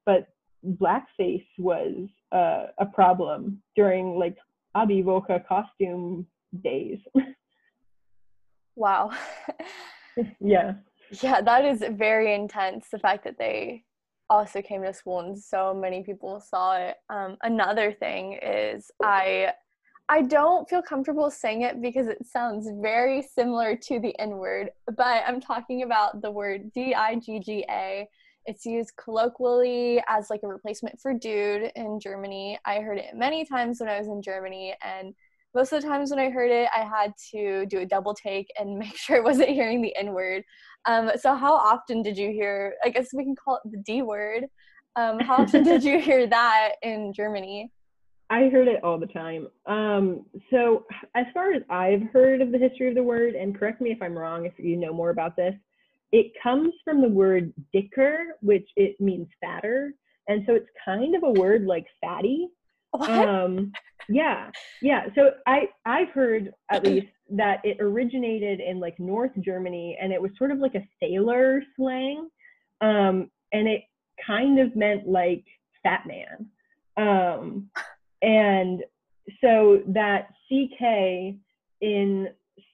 but 0.06 0.28
blackface 0.66 1.46
was 1.58 2.08
uh, 2.32 2.68
a 2.80 2.86
problem 2.86 3.62
during 3.76 4.18
like 4.18 4.38
Abi-Woche 4.76 5.46
costume 5.48 6.26
days. 6.64 7.00
wow. 8.76 9.12
yeah. 10.40 10.74
Yeah, 11.22 11.42
that 11.42 11.66
is 11.66 11.84
very 11.92 12.34
intense. 12.34 12.88
The 12.92 13.00
fact 13.00 13.24
that 13.24 13.38
they 13.38 13.84
also 14.30 14.62
came 14.62 14.84
to 14.84 14.94
school 14.94 15.20
and 15.22 15.38
so 15.38 15.74
many 15.74 16.04
people 16.04 16.40
saw 16.40 16.78
it. 16.78 16.96
Um, 17.10 17.38
another 17.44 17.92
thing 17.94 18.40
is 18.42 18.92
I 19.02 19.54
I 20.10 20.22
don't 20.22 20.70
feel 20.70 20.82
comfortable 20.82 21.30
saying 21.30 21.64
it 21.64 21.82
because 21.82 22.08
it 22.08 22.26
sounds 22.26 22.70
very 22.82 23.22
similar 23.22 23.76
to 23.76 24.00
the 24.00 24.18
N 24.20 24.38
word, 24.38 24.70
but 24.96 25.24
I'm 25.28 25.42
talking 25.42 25.84
about 25.84 26.22
the 26.22 26.32
word 26.32 26.72
D 26.74 26.94
I 26.94 27.16
G 27.16 27.40
G 27.40 27.66
A. 27.70 28.08
It's 28.48 28.66
used 28.66 28.96
colloquially 28.96 30.02
as 30.08 30.30
like 30.30 30.40
a 30.44 30.48
replacement 30.48 31.00
for 31.02 31.14
dude 31.14 31.70
in 31.76 32.00
Germany. 32.00 32.58
I 32.66 32.80
heard 32.80 32.98
it 32.98 33.14
many 33.14 33.44
times 33.44 33.82
when 33.82 33.90
I 33.90 34.00
was 34.00 34.08
in 34.08 34.22
Germany, 34.22 34.74
and 34.82 35.14
most 35.54 35.74
of 35.74 35.82
the 35.82 35.88
times 35.88 36.12
when 36.12 36.20
I 36.20 36.30
heard 36.30 36.50
it, 36.50 36.70
I 36.74 36.86
had 36.86 37.14
to 37.32 37.66
do 37.66 37.80
a 37.80 37.86
double 37.86 38.14
take 38.14 38.48
and 38.58 38.80
make 38.80 38.96
sure 38.96 39.18
I 39.18 39.20
wasn't 39.20 39.50
hearing 39.50 39.82
the 39.82 39.96
N 39.98 40.14
word. 40.14 40.44
Um, 40.86 41.12
so, 41.20 41.36
how 41.36 41.54
often 41.54 42.02
did 42.02 42.18
you 42.18 42.32
hear? 42.32 42.76
I 42.86 42.90
guess 42.90 43.10
we 43.14 43.26
can 43.26 43.36
call 43.36 43.60
it 43.64 43.70
the 43.70 43.80
D 43.80 44.02
word. 44.02 44.46
Um, 44.96 45.20
how 45.20 45.44
often 45.44 45.64
did 45.64 45.84
you 45.84 46.00
hear 46.00 46.26
that 46.30 46.74
in 46.84 47.12
Germany? 47.14 47.72
I 48.30 48.50
heard 48.50 48.68
it 48.68 48.84
all 48.84 48.98
the 48.98 49.08
time. 49.08 49.48
Um, 49.66 50.26
so, 50.50 50.86
as 51.16 51.26
far 51.34 51.52
as 51.52 51.64
I've 51.70 52.04
heard 52.14 52.42
of 52.42 52.54
the 52.54 52.58
history 52.58 52.88
of 52.88 52.96
the 52.96 53.04
word, 53.04 53.36
and 53.36 53.58
correct 53.58 53.82
me 53.82 53.92
if 53.92 54.02
I'm 54.02 54.18
wrong 54.18 54.46
if 54.46 54.54
you 54.58 54.78
know 54.78 54.94
more 54.94 55.10
about 55.10 55.36
this, 55.36 55.54
it 56.12 56.32
comes 56.42 56.74
from 56.84 57.02
the 57.02 57.10
word 57.10 57.54
dicker, 57.74 58.38
which 58.42 58.68
it 58.76 59.00
means 59.00 59.28
fatter. 59.42 59.94
And 60.28 60.44
so 60.46 60.56
it's 60.56 60.70
kind 60.84 61.16
of 61.16 61.24
a 61.24 61.40
word 61.40 61.66
like 61.66 61.86
fatty. 62.02 62.48
What? 62.92 63.10
Um, 63.10 63.72
yeah, 64.10 64.50
yeah. 64.82 65.08
So 65.16 65.32
I 65.46 65.68
I've 65.86 66.10
heard 66.10 66.54
at 66.72 66.84
least 66.86 67.08
that 67.32 67.60
it 67.64 67.78
originated 67.80 68.60
in 68.60 68.80
like 68.80 69.00
North 69.00 69.32
Germany, 69.42 69.98
and 70.02 70.14
it 70.14 70.22
was 70.22 70.32
sort 70.38 70.52
of 70.52 70.60
like 70.60 70.76
a 70.76 70.88
sailor 71.02 71.62
slang, 71.76 72.30
um, 72.82 73.30
and 73.52 73.68
it 73.68 73.84
kind 74.26 74.60
of 74.60 74.76
meant 74.76 75.08
like 75.08 75.44
fat 75.84 76.06
man. 76.08 76.48
Um, 76.98 77.70
and 78.22 78.84
so 79.42 79.82
that 79.88 80.30
CK 80.48 81.36
in 81.82 82.30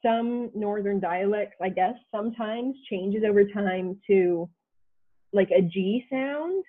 some 0.05 0.49
northern 0.53 0.99
dialects, 0.99 1.57
I 1.61 1.69
guess, 1.69 1.95
sometimes 2.13 2.75
changes 2.89 3.23
over 3.27 3.45
time 3.45 3.99
to 4.07 4.49
like 5.31 5.49
a 5.51 5.61
G 5.61 6.05
sound. 6.09 6.63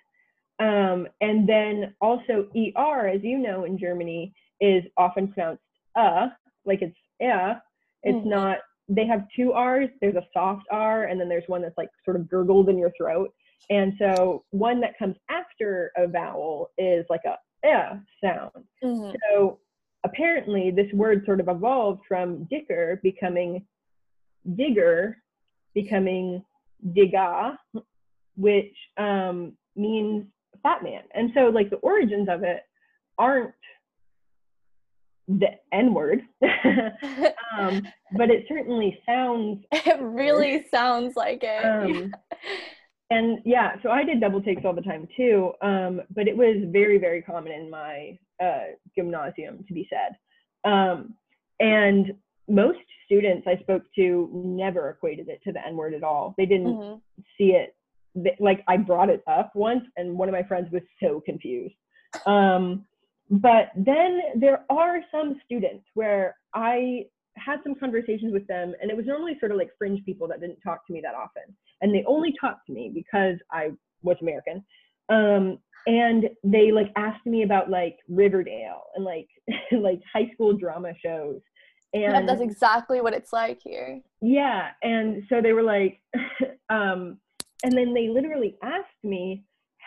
Um, 0.61 1.09
and 1.21 1.49
then 1.49 1.95
also 2.01 2.49
ER, 2.57 3.09
as 3.09 3.23
you 3.23 3.39
know, 3.39 3.65
in 3.65 3.79
Germany, 3.79 4.33
is 4.61 4.85
often 4.97 5.29
pronounced 5.29 5.63
uh, 5.97 6.29
like 6.65 6.83
it's 6.83 6.97
yeah. 7.21 7.59
It's 8.03 8.17
mm-hmm. 8.17 8.29
not, 8.29 8.59
they 8.89 9.07
have 9.07 9.25
two 9.35 9.53
R's. 9.53 9.89
There's 10.01 10.17
a 10.17 10.27
soft 10.33 10.67
R, 10.71 11.05
and 11.05 11.19
then 11.19 11.29
there's 11.29 11.45
one 11.47 11.63
that's 11.63 11.79
like 11.79 11.89
sort 12.05 12.17
of 12.17 12.29
gurgled 12.29 12.69
in 12.69 12.77
your 12.77 12.93
throat. 12.99 13.33
And 13.71 13.95
so 13.99 14.45
one 14.51 14.81
that 14.81 14.99
comes 14.99 15.17
after 15.31 15.91
a 15.97 16.07
vowel 16.07 16.71
is 16.77 17.07
like 17.09 17.23
a 17.27 17.37
yeah 17.65 17.97
sound. 18.23 18.65
Mm-hmm. 18.83 19.17
So 19.33 19.59
apparently 20.05 20.71
this 20.71 20.93
word 20.93 21.25
sort 21.25 21.41
of 21.41 21.49
evolved 21.49 22.03
from 22.07 22.45
dicker 22.45 23.01
becoming 23.03 23.65
digger, 24.57 25.19
becoming 25.75 26.45
digga, 26.89 27.57
which 28.37 28.75
um, 28.99 29.55
means 29.75 30.27
fat 30.63 30.83
man. 30.83 31.03
And 31.15 31.31
so 31.35 31.49
like 31.49 31.71
the 31.71 31.77
origins 31.77 32.29
of 32.29 32.43
it 32.43 32.63
aren't 33.19 33.55
the 35.27 35.49
N 35.73 35.95
word, 35.95 36.21
um, 37.59 37.83
but 38.17 38.31
it 38.31 38.45
certainly 38.49 39.01
sounds. 39.07 39.65
It 39.73 40.01
really 40.01 40.67
sounds 40.71 41.17
like 41.17 41.41
it. 41.43 41.65
Um, 41.65 42.15
and 43.11 43.39
yeah, 43.45 43.77
so 43.83 43.91
I 43.91 44.05
did 44.05 44.21
double 44.21 44.43
takes 44.43 44.65
all 44.65 44.75
the 44.75 44.81
time 44.83 45.07
too, 45.17 45.53
um, 45.61 46.01
but 46.15 46.27
it 46.27 46.37
was 46.37 46.57
very, 46.71 46.99
very 46.99 47.23
common 47.23 47.53
in 47.53 47.71
my 47.71 48.19
uh, 48.43 48.73
gymnasium, 48.97 49.65
to 49.67 49.75
be 49.75 49.89
said. 49.91 50.71
Um, 50.71 51.15
and 51.61 52.15
most 52.49 52.79
students 53.05 53.47
I 53.47 53.61
spoke 53.63 53.83
to 53.97 54.31
never 54.33 54.91
equated 54.91 55.29
it 55.29 55.41
to 55.45 55.53
the 55.53 55.65
N 55.67 55.77
word 55.77 55.95
at 55.95 56.03
all. 56.03 56.35
They 56.37 56.47
didn't 56.47 56.75
mm-hmm. 56.75 57.23
see 57.39 57.53
it. 57.53 57.77
Like 58.39 58.65
I 58.69 58.77
brought 58.77 59.11
it 59.11 59.23
up 59.27 59.53
once, 59.55 59.85
and 59.97 60.17
one 60.17 60.29
of 60.29 60.33
my 60.33 60.43
friends 60.43 60.69
was 60.73 60.83
so 61.03 61.21
confused. 61.21 61.75
Um, 62.27 62.87
but 63.31 63.71
then 63.77 64.21
there 64.37 64.65
are 64.71 65.01
some 65.11 65.41
students 65.45 65.85
where 65.95 66.37
I 66.55 67.07
had 67.37 67.61
some 67.63 67.75
conversations 67.75 68.33
with 68.33 68.47
them, 68.47 68.75
and 68.81 68.91
it 68.91 68.97
was 68.97 69.07
normally 69.07 69.37
sort 69.39 69.53
of 69.53 69.59
like 69.59 69.71
fringe 69.79 70.05
people 70.05 70.29
that 70.29 70.41
didn't 70.41 70.61
talk 70.61 70.87
to 70.87 70.93
me 70.93 71.01
that 71.03 71.15
often. 71.15 71.55
And 71.81 71.95
they 71.95 72.05
only 72.07 72.35
talked 72.41 72.67
to 72.67 72.73
me 72.73 72.91
because 72.93 73.37
I 73.51 73.71
was 74.03 74.17
American. 74.21 74.65
Um, 75.09 75.59
and 75.87 76.31
they 76.43 76.73
like 76.73 76.91
asked 76.97 77.27
me 77.27 77.43
about 77.43 77.71
like 77.71 77.99
Riverdale 78.09 78.85
and 78.95 79.05
like 79.05 79.29
like 79.73 80.01
high 80.13 80.31
school 80.35 80.57
drama 80.57 80.93
shows. 81.03 81.41
And 81.95 82.03
yeah, 82.03 82.23
that's 82.23 82.41
exactly 82.41 83.01
what 83.01 83.15
it's 83.15 83.33
like 83.33 83.61
here. 83.63 84.01
Yeah. 84.21 84.71
And 84.83 85.23
so 85.29 85.41
they 85.41 85.53
were 85.53 85.63
like, 85.63 86.03
um, 86.69 87.19
and 87.63 87.73
then 87.73 87.95
they 87.95 88.09
literally 88.09 88.57
asked 88.65 89.05
me, 89.05 89.45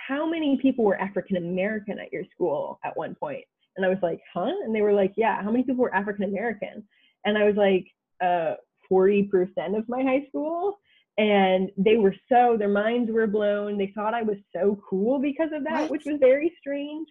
how 0.07 0.25
many 0.25 0.57
people 0.61 0.85
were 0.85 0.95
African 1.01 1.35
American 1.35 1.99
at 1.99 2.13
your 2.13 2.23
school 2.33 2.79
at 2.85 2.95
one 2.95 3.13
point? 3.15 3.43
And 3.75 3.85
I 3.85 3.89
was 3.89 3.97
like, 4.01 4.21
huh? 4.33 4.53
And 4.63 4.73
they 4.73 4.79
were 4.79 4.93
like, 4.93 5.15
yeah, 5.17 5.41
how 5.43 5.51
many 5.51 5.65
people 5.65 5.83
were 5.83 5.93
African 5.93 6.23
American? 6.23 6.87
And 7.27 7.37
I 7.37 7.43
was 7.43 7.55
like, 7.55 7.85
uh, 8.23 8.55
40% 8.89 9.77
of 9.77 9.87
my 9.89 10.01
high 10.01 10.25
school. 10.29 10.79
And 11.17 11.69
they 11.77 11.97
were 11.97 12.15
so, 12.31 12.55
their 12.57 12.69
minds 12.69 13.11
were 13.11 13.27
blown. 13.27 13.77
They 13.77 13.91
thought 13.93 14.13
I 14.13 14.21
was 14.21 14.37
so 14.55 14.79
cool 14.89 15.19
because 15.19 15.49
of 15.53 15.63
that, 15.65 15.81
what? 15.81 15.91
which 15.91 16.05
was 16.05 16.19
very 16.19 16.53
strange. 16.57 17.07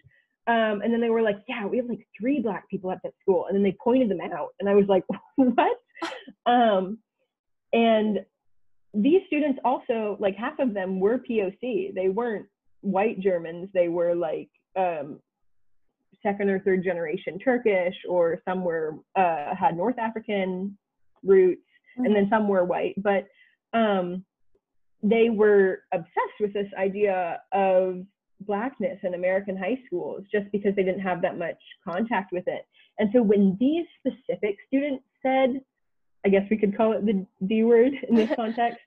Um, 0.46 0.80
and 0.80 0.92
then 0.92 1.00
they 1.00 1.10
were 1.10 1.22
like, 1.22 1.38
yeah, 1.48 1.66
we 1.66 1.76
have 1.76 1.86
like 1.86 2.06
three 2.18 2.40
black 2.40 2.68
people 2.70 2.90
at 2.90 2.98
that 3.02 3.12
school. 3.20 3.46
And 3.46 3.54
then 3.54 3.62
they 3.62 3.76
pointed 3.82 4.08
them 4.08 4.20
out. 4.32 4.50
And 4.58 4.68
I 4.68 4.74
was 4.74 4.86
like, 4.86 5.04
what? 5.36 5.76
um, 6.46 6.98
and 7.74 8.20
these 8.94 9.22
students 9.26 9.58
also, 9.64 10.16
like 10.18 10.36
half 10.36 10.58
of 10.60 10.72
them 10.72 10.98
were 10.98 11.18
POC. 11.18 11.94
They 11.94 12.08
weren't 12.08 12.46
white 12.80 13.20
Germans. 13.20 13.68
They 13.74 13.88
were 13.88 14.14
like 14.14 14.48
um, 14.78 15.20
second 16.22 16.48
or 16.48 16.61
third 16.61 16.82
generation 16.82 17.38
Turkish, 17.38 17.94
or 18.09 18.40
some 18.44 18.64
were 18.64 18.96
uh, 19.16 19.54
had 19.54 19.76
North 19.76 19.98
African 19.98 20.76
roots, 21.22 21.62
mm-hmm. 21.98 22.07
and 22.07 22.16
then 22.16 22.28
some 22.30 22.48
were 22.48 22.64
white. 22.64 22.94
But 22.96 23.26
um, 23.72 24.24
they 25.02 25.30
were 25.30 25.82
obsessed 25.92 26.40
with 26.40 26.52
this 26.52 26.68
idea 26.78 27.40
of 27.52 28.04
blackness 28.40 28.98
in 29.02 29.14
American 29.14 29.57
high 29.57 29.78
schools 29.86 30.24
just 30.30 30.50
because 30.52 30.74
they 30.76 30.82
didn't 30.82 31.00
have 31.00 31.22
that 31.22 31.38
much 31.38 31.59
contact 31.86 32.32
with 32.32 32.44
it. 32.46 32.66
And 32.98 33.11
so 33.12 33.22
when 33.22 33.57
these 33.61 33.86
specific 33.98 34.57
students 34.66 35.04
said, 35.22 35.61
I 36.24 36.28
guess 36.28 36.42
we 36.50 36.57
could 36.57 36.76
call 36.76 36.92
it 36.92 37.04
the 37.04 37.26
D 37.46 37.62
word 37.62 37.92
in 38.09 38.14
this 38.14 38.30
context, 38.36 38.80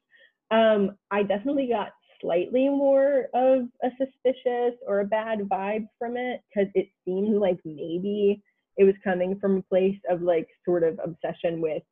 um, 0.51 0.97
I 1.11 1.23
definitely 1.23 1.67
got 1.67 1.89
slightly 2.21 2.69
more 2.69 3.27
of 3.33 3.67
a 3.83 3.89
suspicious 3.97 4.73
or 4.87 4.99
a 4.99 5.05
bad 5.05 5.39
vibe 5.41 5.87
from 5.97 6.17
it 6.17 6.41
because 6.49 6.69
it 6.75 6.89
seemed 7.05 7.37
like 7.37 7.59
maybe 7.65 8.41
it 8.77 8.83
was 8.83 8.95
coming 9.03 9.37
from 9.39 9.57
a 9.57 9.61
place 9.63 9.99
of 10.09 10.21
like 10.21 10.47
sort 10.65 10.83
of 10.83 10.99
obsession 11.03 11.61
with 11.61 11.83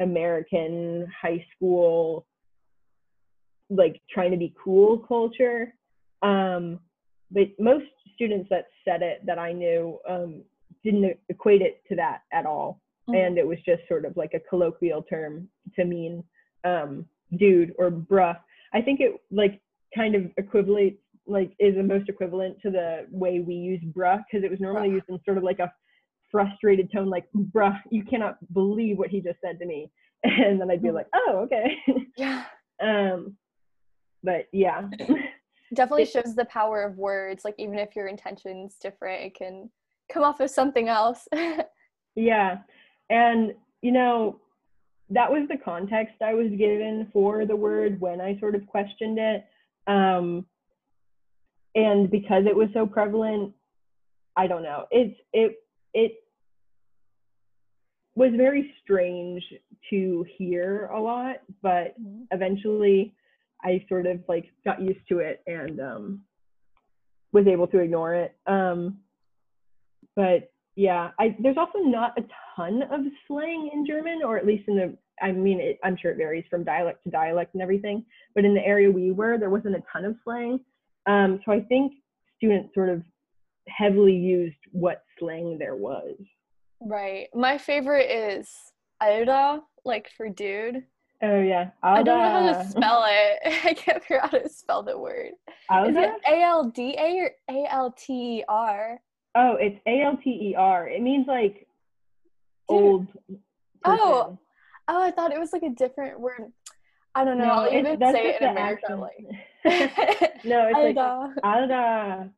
American 0.00 1.06
high 1.20 1.44
school, 1.54 2.26
like 3.70 4.00
trying 4.10 4.30
to 4.30 4.36
be 4.36 4.54
cool 4.62 4.98
culture. 4.98 5.74
Um, 6.22 6.80
but 7.30 7.48
most 7.58 7.86
students 8.14 8.48
that 8.50 8.66
said 8.84 9.02
it 9.02 9.24
that 9.26 9.38
I 9.38 9.52
knew 9.52 9.98
um, 10.08 10.42
didn't 10.82 11.18
equate 11.28 11.62
it 11.62 11.82
to 11.88 11.96
that 11.96 12.22
at 12.32 12.46
all. 12.46 12.80
Mm-hmm. 13.08 13.18
And 13.18 13.38
it 13.38 13.46
was 13.46 13.58
just 13.66 13.82
sort 13.88 14.04
of 14.04 14.16
like 14.16 14.32
a 14.34 14.40
colloquial 14.40 15.02
term 15.02 15.48
to 15.76 15.84
mean 15.84 16.24
um, 16.64 17.06
dude 17.36 17.74
or 17.78 17.90
bruh. 17.90 18.38
I 18.74 18.82
think 18.82 19.00
it 19.00 19.12
like 19.30 19.60
kind 19.94 20.14
of 20.14 20.30
equivalent 20.36 20.94
like 21.26 21.52
is 21.58 21.76
the 21.76 21.82
most 21.82 22.08
equivalent 22.08 22.60
to 22.60 22.70
the 22.70 23.06
way 23.10 23.40
we 23.40 23.54
use 23.54 23.80
bruh 23.96 24.22
because 24.30 24.44
it 24.44 24.50
was 24.50 24.60
normally 24.60 24.90
used 24.90 25.06
in 25.08 25.18
sort 25.24 25.38
of 25.38 25.44
like 25.44 25.58
a 25.58 25.72
frustrated 26.30 26.90
tone 26.92 27.08
like 27.08 27.24
bruh 27.54 27.78
you 27.90 28.04
cannot 28.04 28.36
believe 28.52 28.98
what 28.98 29.08
he 29.08 29.20
just 29.20 29.40
said 29.40 29.58
to 29.58 29.66
me. 29.66 29.90
And 30.24 30.58
then 30.58 30.70
i'd 30.70 30.82
be 30.82 30.88
mm. 30.88 30.94
like 30.94 31.06
oh 31.14 31.40
okay. 31.44 31.76
Yeah. 32.16 32.44
Um 32.82 33.36
but 34.24 34.46
yeah. 34.52 34.88
Definitely 35.74 36.06
shows 36.14 36.34
the 36.34 36.46
power 36.46 36.82
of 36.82 36.98
words 36.98 37.44
like 37.44 37.54
even 37.58 37.78
if 37.78 37.94
your 37.94 38.08
intention's 38.08 38.76
different 38.76 39.22
it 39.22 39.34
can 39.36 39.70
come 40.12 40.24
off 40.24 40.40
as 40.40 40.52
something 40.52 40.88
else. 40.88 41.28
Yeah. 42.16 42.58
And 43.10 43.54
you 43.82 43.92
know 43.92 44.40
that 45.10 45.30
was 45.30 45.46
the 45.48 45.56
context 45.56 46.14
i 46.22 46.34
was 46.34 46.48
given 46.50 47.08
for 47.12 47.46
the 47.46 47.56
word 47.56 48.00
when 48.00 48.20
i 48.20 48.38
sort 48.38 48.54
of 48.54 48.66
questioned 48.66 49.18
it 49.18 49.44
um 49.86 50.44
and 51.74 52.10
because 52.10 52.44
it 52.46 52.56
was 52.56 52.68
so 52.72 52.86
prevalent 52.86 53.52
i 54.36 54.46
don't 54.46 54.62
know 54.62 54.86
it's 54.90 55.18
it 55.32 55.56
it 55.92 56.12
was 58.16 58.30
very 58.36 58.72
strange 58.82 59.42
to 59.90 60.24
hear 60.36 60.86
a 60.94 61.00
lot 61.00 61.36
but 61.62 62.00
mm-hmm. 62.00 62.22
eventually 62.30 63.14
I 63.64 63.84
sort 63.88 64.06
of 64.06 64.20
like 64.28 64.44
got 64.64 64.82
used 64.82 65.08
to 65.08 65.20
it 65.20 65.42
and 65.46 65.80
um, 65.80 66.20
was 67.32 67.46
able 67.46 67.66
to 67.68 67.78
ignore 67.78 68.14
it. 68.14 68.36
Um, 68.46 68.98
but 70.14 70.52
yeah, 70.76 71.10
I, 71.18 71.36
there's 71.38 71.56
also 71.56 71.78
not 71.78 72.18
a 72.18 72.24
ton 72.56 72.82
of 72.82 73.00
slang 73.26 73.70
in 73.72 73.86
German, 73.86 74.20
or 74.24 74.36
at 74.36 74.46
least 74.46 74.64
in 74.68 74.76
the, 74.76 74.96
I 75.22 75.32
mean, 75.32 75.60
it, 75.60 75.78
I'm 75.84 75.96
sure 75.96 76.10
it 76.10 76.16
varies 76.16 76.44
from 76.50 76.64
dialect 76.64 77.04
to 77.04 77.10
dialect 77.10 77.54
and 77.54 77.62
everything, 77.62 78.04
but 78.34 78.44
in 78.44 78.54
the 78.54 78.64
area 78.64 78.90
we 78.90 79.12
were, 79.12 79.38
there 79.38 79.50
wasn't 79.50 79.76
a 79.76 79.82
ton 79.92 80.04
of 80.04 80.16
slang. 80.24 80.60
Um, 81.06 81.40
so 81.44 81.52
I 81.52 81.60
think 81.60 81.92
students 82.36 82.74
sort 82.74 82.88
of 82.88 83.02
heavily 83.68 84.14
used 84.14 84.56
what 84.72 85.02
slang 85.18 85.58
there 85.58 85.76
was. 85.76 86.16
Right. 86.80 87.28
My 87.34 87.56
favorite 87.56 88.10
is 88.10 88.50
Alter, 89.00 89.60
like 89.84 90.10
for 90.16 90.28
dude. 90.28 90.82
Oh 91.22 91.40
yeah, 91.40 91.70
Alda. 91.82 92.00
I 92.00 92.02
don't 92.02 92.18
know 92.18 92.52
how 92.52 92.62
to 92.62 92.68
spell 92.68 93.04
it. 93.06 93.64
I 93.64 93.74
can't 93.74 94.02
figure 94.02 94.20
out 94.20 94.30
how 94.30 94.38
to 94.38 94.48
spell 94.48 94.82
the 94.82 94.98
word. 94.98 95.30
Alda? 95.70 95.90
Is 95.90 95.96
it 95.96 96.10
A 96.28 96.42
L 96.42 96.70
D 96.70 96.96
A 96.98 97.18
or 97.18 97.30
A 97.48 97.72
L 97.72 97.94
T 97.96 98.38
E 98.38 98.44
R? 98.48 99.00
Oh, 99.34 99.56
it's 99.56 99.78
A 99.86 100.02
L 100.02 100.18
T 100.22 100.30
E 100.30 100.54
R. 100.56 100.88
It 100.88 101.02
means 101.02 101.26
like 101.26 101.66
Dude. 102.68 102.78
old. 102.80 103.06
Person. 103.12 103.40
Oh, 103.84 104.38
oh, 104.88 105.02
I 105.02 105.10
thought 105.10 105.32
it 105.32 105.40
was 105.40 105.52
like 105.52 105.62
a 105.62 105.70
different 105.70 106.20
word. 106.20 106.52
I 107.14 107.24
don't 107.24 107.38
know. 107.38 107.44
No, 107.44 107.52
I'll 107.52 107.72
even 107.72 107.98
say 108.00 108.34
it 108.34 108.42
in 108.42 108.48
American. 108.48 109.00
Like. 109.00 109.18
no, 110.44 110.68
it's 110.68 110.76
Alda. 110.76 111.34
like 111.34 111.44
Alda. 111.44 112.30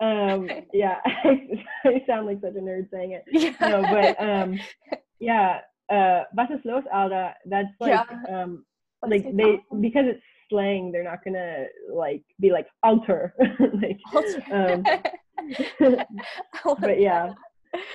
Um, 0.00 0.48
yeah, 0.72 1.00
I 1.04 2.02
sound 2.06 2.26
like 2.26 2.40
such 2.40 2.54
a 2.54 2.60
nerd 2.60 2.88
saying 2.90 3.12
it. 3.12 3.24
Yeah. 3.30 3.54
No, 3.60 3.82
but 3.82 4.22
um, 4.22 4.58
yeah, 5.18 5.60
uh 5.90 6.24
was 6.34 6.48
ist 6.50 6.64
los 6.64 6.84
alter 6.92 7.32
that's 7.46 7.68
like 7.80 7.90
yeah. 7.90 8.42
um 8.42 8.64
like 9.06 9.24
they 9.36 9.60
because 9.80 10.06
it's 10.06 10.22
slang 10.48 10.92
they're 10.92 11.04
not 11.04 11.22
gonna 11.24 11.64
like 11.92 12.22
be 12.40 12.50
like 12.50 12.66
alter 12.82 13.34
like 13.82 13.98
um, 14.52 14.82
but 16.80 17.00
yeah 17.00 17.32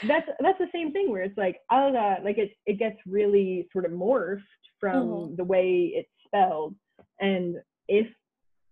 that's 0.08 0.28
that's 0.40 0.60
the 0.60 0.68
same 0.72 0.92
thing 0.92 1.12
where 1.12 1.24
it's 1.24 1.38
like 1.38 1.58
alta 1.72 2.18
like 2.24 2.38
it 2.38 2.52
it 2.66 2.78
gets 2.80 2.98
really 3.06 3.68
sort 3.72 3.86
of 3.86 3.92
morphed 3.92 4.42
from 4.80 5.08
mm-hmm. 5.08 5.36
the 5.36 5.44
way 5.44 5.92
it's 5.94 6.10
spelled 6.26 6.76
and 7.20 7.56
if 7.88 8.08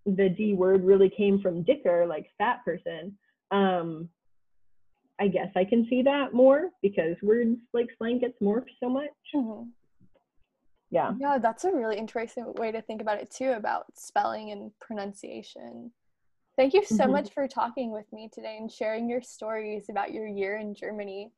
the 0.06 0.30
d 0.30 0.54
word 0.54 0.84
really 0.84 1.10
came 1.10 1.40
from 1.42 1.64
dicker 1.64 2.06
like 2.08 2.28
fat 2.38 2.64
person 2.66 3.18
um 3.52 4.10
I 5.22 5.28
guess 5.28 5.50
I 5.56 5.64
can 5.66 5.86
see 5.88 6.02
that 6.02 6.34
more 6.34 6.72
because 6.82 7.16
words 7.22 7.56
like 7.74 7.90
slang 8.00 8.18
gets 8.18 8.40
morphed 8.42 8.72
so 8.80 8.90
much. 8.90 9.12
Mm-hmm. 9.36 9.70
Yeah. 10.90 11.14
Yeah, 11.20 11.38
that's 11.38 11.64
a 11.64 11.72
really 11.72 11.98
interesting 11.98 12.52
way 12.56 12.72
to 12.72 12.82
think 12.82 13.02
about 13.02 13.22
it 13.22 13.30
too 13.30 13.52
about 13.52 13.86
spelling 13.96 14.50
and 14.50 14.72
pronunciation. 14.80 15.92
Thank 16.58 16.74
you 16.74 16.84
so 16.84 16.96
mm-hmm. 16.96 17.12
much 17.14 17.34
for 17.34 17.48
talking 17.48 17.92
with 17.92 18.12
me 18.12 18.30
today 18.32 18.58
and 18.60 18.72
sharing 18.72 19.10
your 19.10 19.22
stories 19.22 19.86
about 19.90 20.14
your 20.14 20.28
year 20.28 20.58
in 20.58 20.76
Germany. 20.76 21.32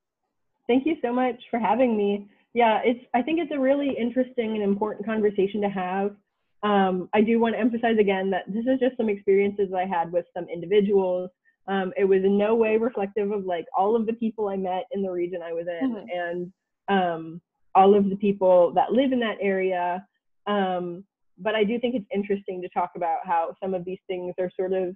Thank 0.67 0.85
you 0.85 0.95
so 1.01 1.13
much 1.13 1.41
for 1.49 1.59
having 1.59 1.95
me. 1.95 2.27
Yeah, 2.53 2.81
it's 2.83 3.03
I 3.13 3.21
think 3.21 3.39
it's 3.39 3.51
a 3.51 3.59
really 3.59 3.95
interesting 3.97 4.53
and 4.53 4.63
important 4.63 5.05
conversation 5.05 5.61
to 5.61 5.69
have. 5.69 6.15
Um, 6.63 7.09
I 7.13 7.21
do 7.21 7.39
want 7.39 7.55
to 7.55 7.59
emphasize 7.59 7.97
again 7.99 8.29
that 8.31 8.45
this 8.47 8.65
is 8.65 8.79
just 8.79 8.95
some 8.97 9.09
experiences 9.09 9.73
I 9.75 9.85
had 9.85 10.11
with 10.11 10.25
some 10.33 10.47
individuals 10.47 11.29
um, 11.67 11.93
it 11.95 12.05
was 12.05 12.23
in 12.23 12.37
no 12.37 12.55
way 12.55 12.77
reflective 12.77 13.31
of 13.31 13.45
like 13.45 13.65
all 13.77 13.95
of 13.95 14.05
the 14.05 14.13
people 14.13 14.49
I 14.49 14.57
met 14.57 14.85
in 14.91 15.01
the 15.01 15.11
region 15.11 15.41
I 15.41 15.53
was 15.53 15.67
in 15.67 15.95
mm-hmm. 15.95 16.05
and 16.11 16.53
um, 16.89 17.41
all 17.75 17.95
of 17.95 18.09
the 18.09 18.17
people 18.17 18.73
that 18.73 18.91
live 18.91 19.11
in 19.11 19.19
that 19.21 19.37
area. 19.39 20.05
Um, 20.45 21.05
but 21.37 21.55
I 21.55 21.63
do 21.63 21.79
think 21.79 21.95
it's 21.95 22.05
interesting 22.13 22.61
to 22.61 22.69
talk 22.69 22.91
about 22.95 23.19
how 23.25 23.55
some 23.61 23.73
of 23.73 23.85
these 23.85 23.99
things 24.07 24.33
are 24.39 24.51
sort 24.55 24.73
of 24.73 24.95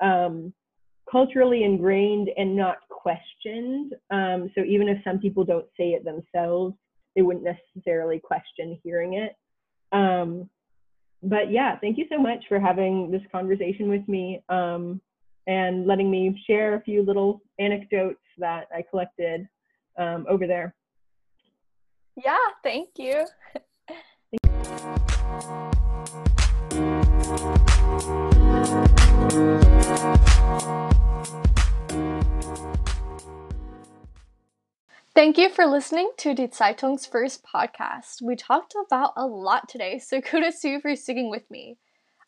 um, 0.00 0.52
culturally 1.10 1.64
ingrained 1.64 2.30
and 2.36 2.56
not 2.56 2.78
questioned. 2.88 3.94
Um, 4.10 4.50
so 4.54 4.64
even 4.64 4.88
if 4.88 4.98
some 5.04 5.18
people 5.18 5.44
don't 5.44 5.66
say 5.76 5.90
it 5.90 6.04
themselves, 6.04 6.74
they 7.14 7.22
wouldn't 7.22 7.44
necessarily 7.44 8.18
question 8.18 8.78
hearing 8.82 9.14
it. 9.14 9.36
Um, 9.92 10.48
but 11.22 11.50
yeah, 11.50 11.78
thank 11.78 11.96
you 11.96 12.06
so 12.10 12.18
much 12.18 12.44
for 12.48 12.58
having 12.58 13.10
this 13.10 13.22
conversation 13.30 13.88
with 13.88 14.06
me. 14.08 14.42
Um, 14.48 15.00
and 15.46 15.86
letting 15.86 16.10
me 16.10 16.42
share 16.46 16.74
a 16.74 16.80
few 16.80 17.02
little 17.02 17.42
anecdotes 17.58 18.20
that 18.38 18.66
I 18.74 18.82
collected 18.88 19.46
um, 19.98 20.26
over 20.28 20.46
there. 20.46 20.74
Yeah, 22.16 22.36
thank 22.62 22.90
you. 22.96 23.24
Thank 35.14 35.38
you 35.38 35.48
for 35.48 35.64
listening 35.64 36.10
to 36.18 36.34
Die 36.34 36.48
Zeitung's 36.48 37.06
first 37.06 37.44
podcast. 37.44 38.20
We 38.20 38.36
talked 38.36 38.74
about 38.86 39.12
a 39.16 39.26
lot 39.26 39.68
today, 39.68 39.98
so 39.98 40.20
kudos 40.22 40.60
to 40.60 40.68
you 40.68 40.80
for 40.80 40.94
sticking 40.96 41.30
with 41.30 41.50
me. 41.50 41.78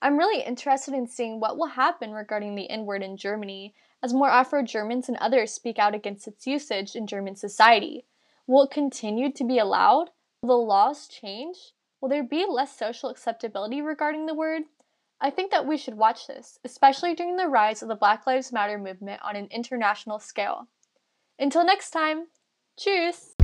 I'm 0.00 0.16
really 0.16 0.42
interested 0.42 0.94
in 0.94 1.06
seeing 1.06 1.38
what 1.38 1.58
will 1.58 1.66
happen 1.66 2.12
regarding 2.12 2.54
the 2.54 2.70
N 2.70 2.86
word 2.86 3.02
in 3.02 3.16
Germany 3.16 3.74
as 4.02 4.14
more 4.14 4.30
Afro 4.30 4.62
Germans 4.62 5.08
and 5.08 5.18
others 5.18 5.52
speak 5.52 5.78
out 5.78 5.94
against 5.94 6.26
its 6.26 6.46
usage 6.46 6.96
in 6.96 7.06
German 7.06 7.36
society. 7.36 8.06
Will 8.46 8.62
it 8.62 8.70
continue 8.70 9.30
to 9.32 9.44
be 9.44 9.58
allowed? 9.58 10.10
Will 10.40 10.60
the 10.60 10.66
laws 10.66 11.06
change? 11.06 11.74
Will 12.00 12.10
there 12.10 12.22
be 12.22 12.44
less 12.46 12.76
social 12.76 13.08
acceptability 13.08 13.80
regarding 13.80 14.26
the 14.26 14.34
word? 14.34 14.62
I 15.20 15.30
think 15.30 15.50
that 15.50 15.66
we 15.66 15.78
should 15.78 15.94
watch 15.94 16.26
this, 16.26 16.58
especially 16.62 17.14
during 17.14 17.36
the 17.36 17.48
rise 17.48 17.82
of 17.82 17.88
the 17.88 17.94
Black 17.94 18.26
Lives 18.26 18.52
Matter 18.52 18.76
movement 18.76 19.22
on 19.24 19.34
an 19.34 19.48
international 19.50 20.18
scale. 20.18 20.68
Until 21.38 21.64
next 21.64 21.90
time, 21.90 22.26
you. 22.76 23.34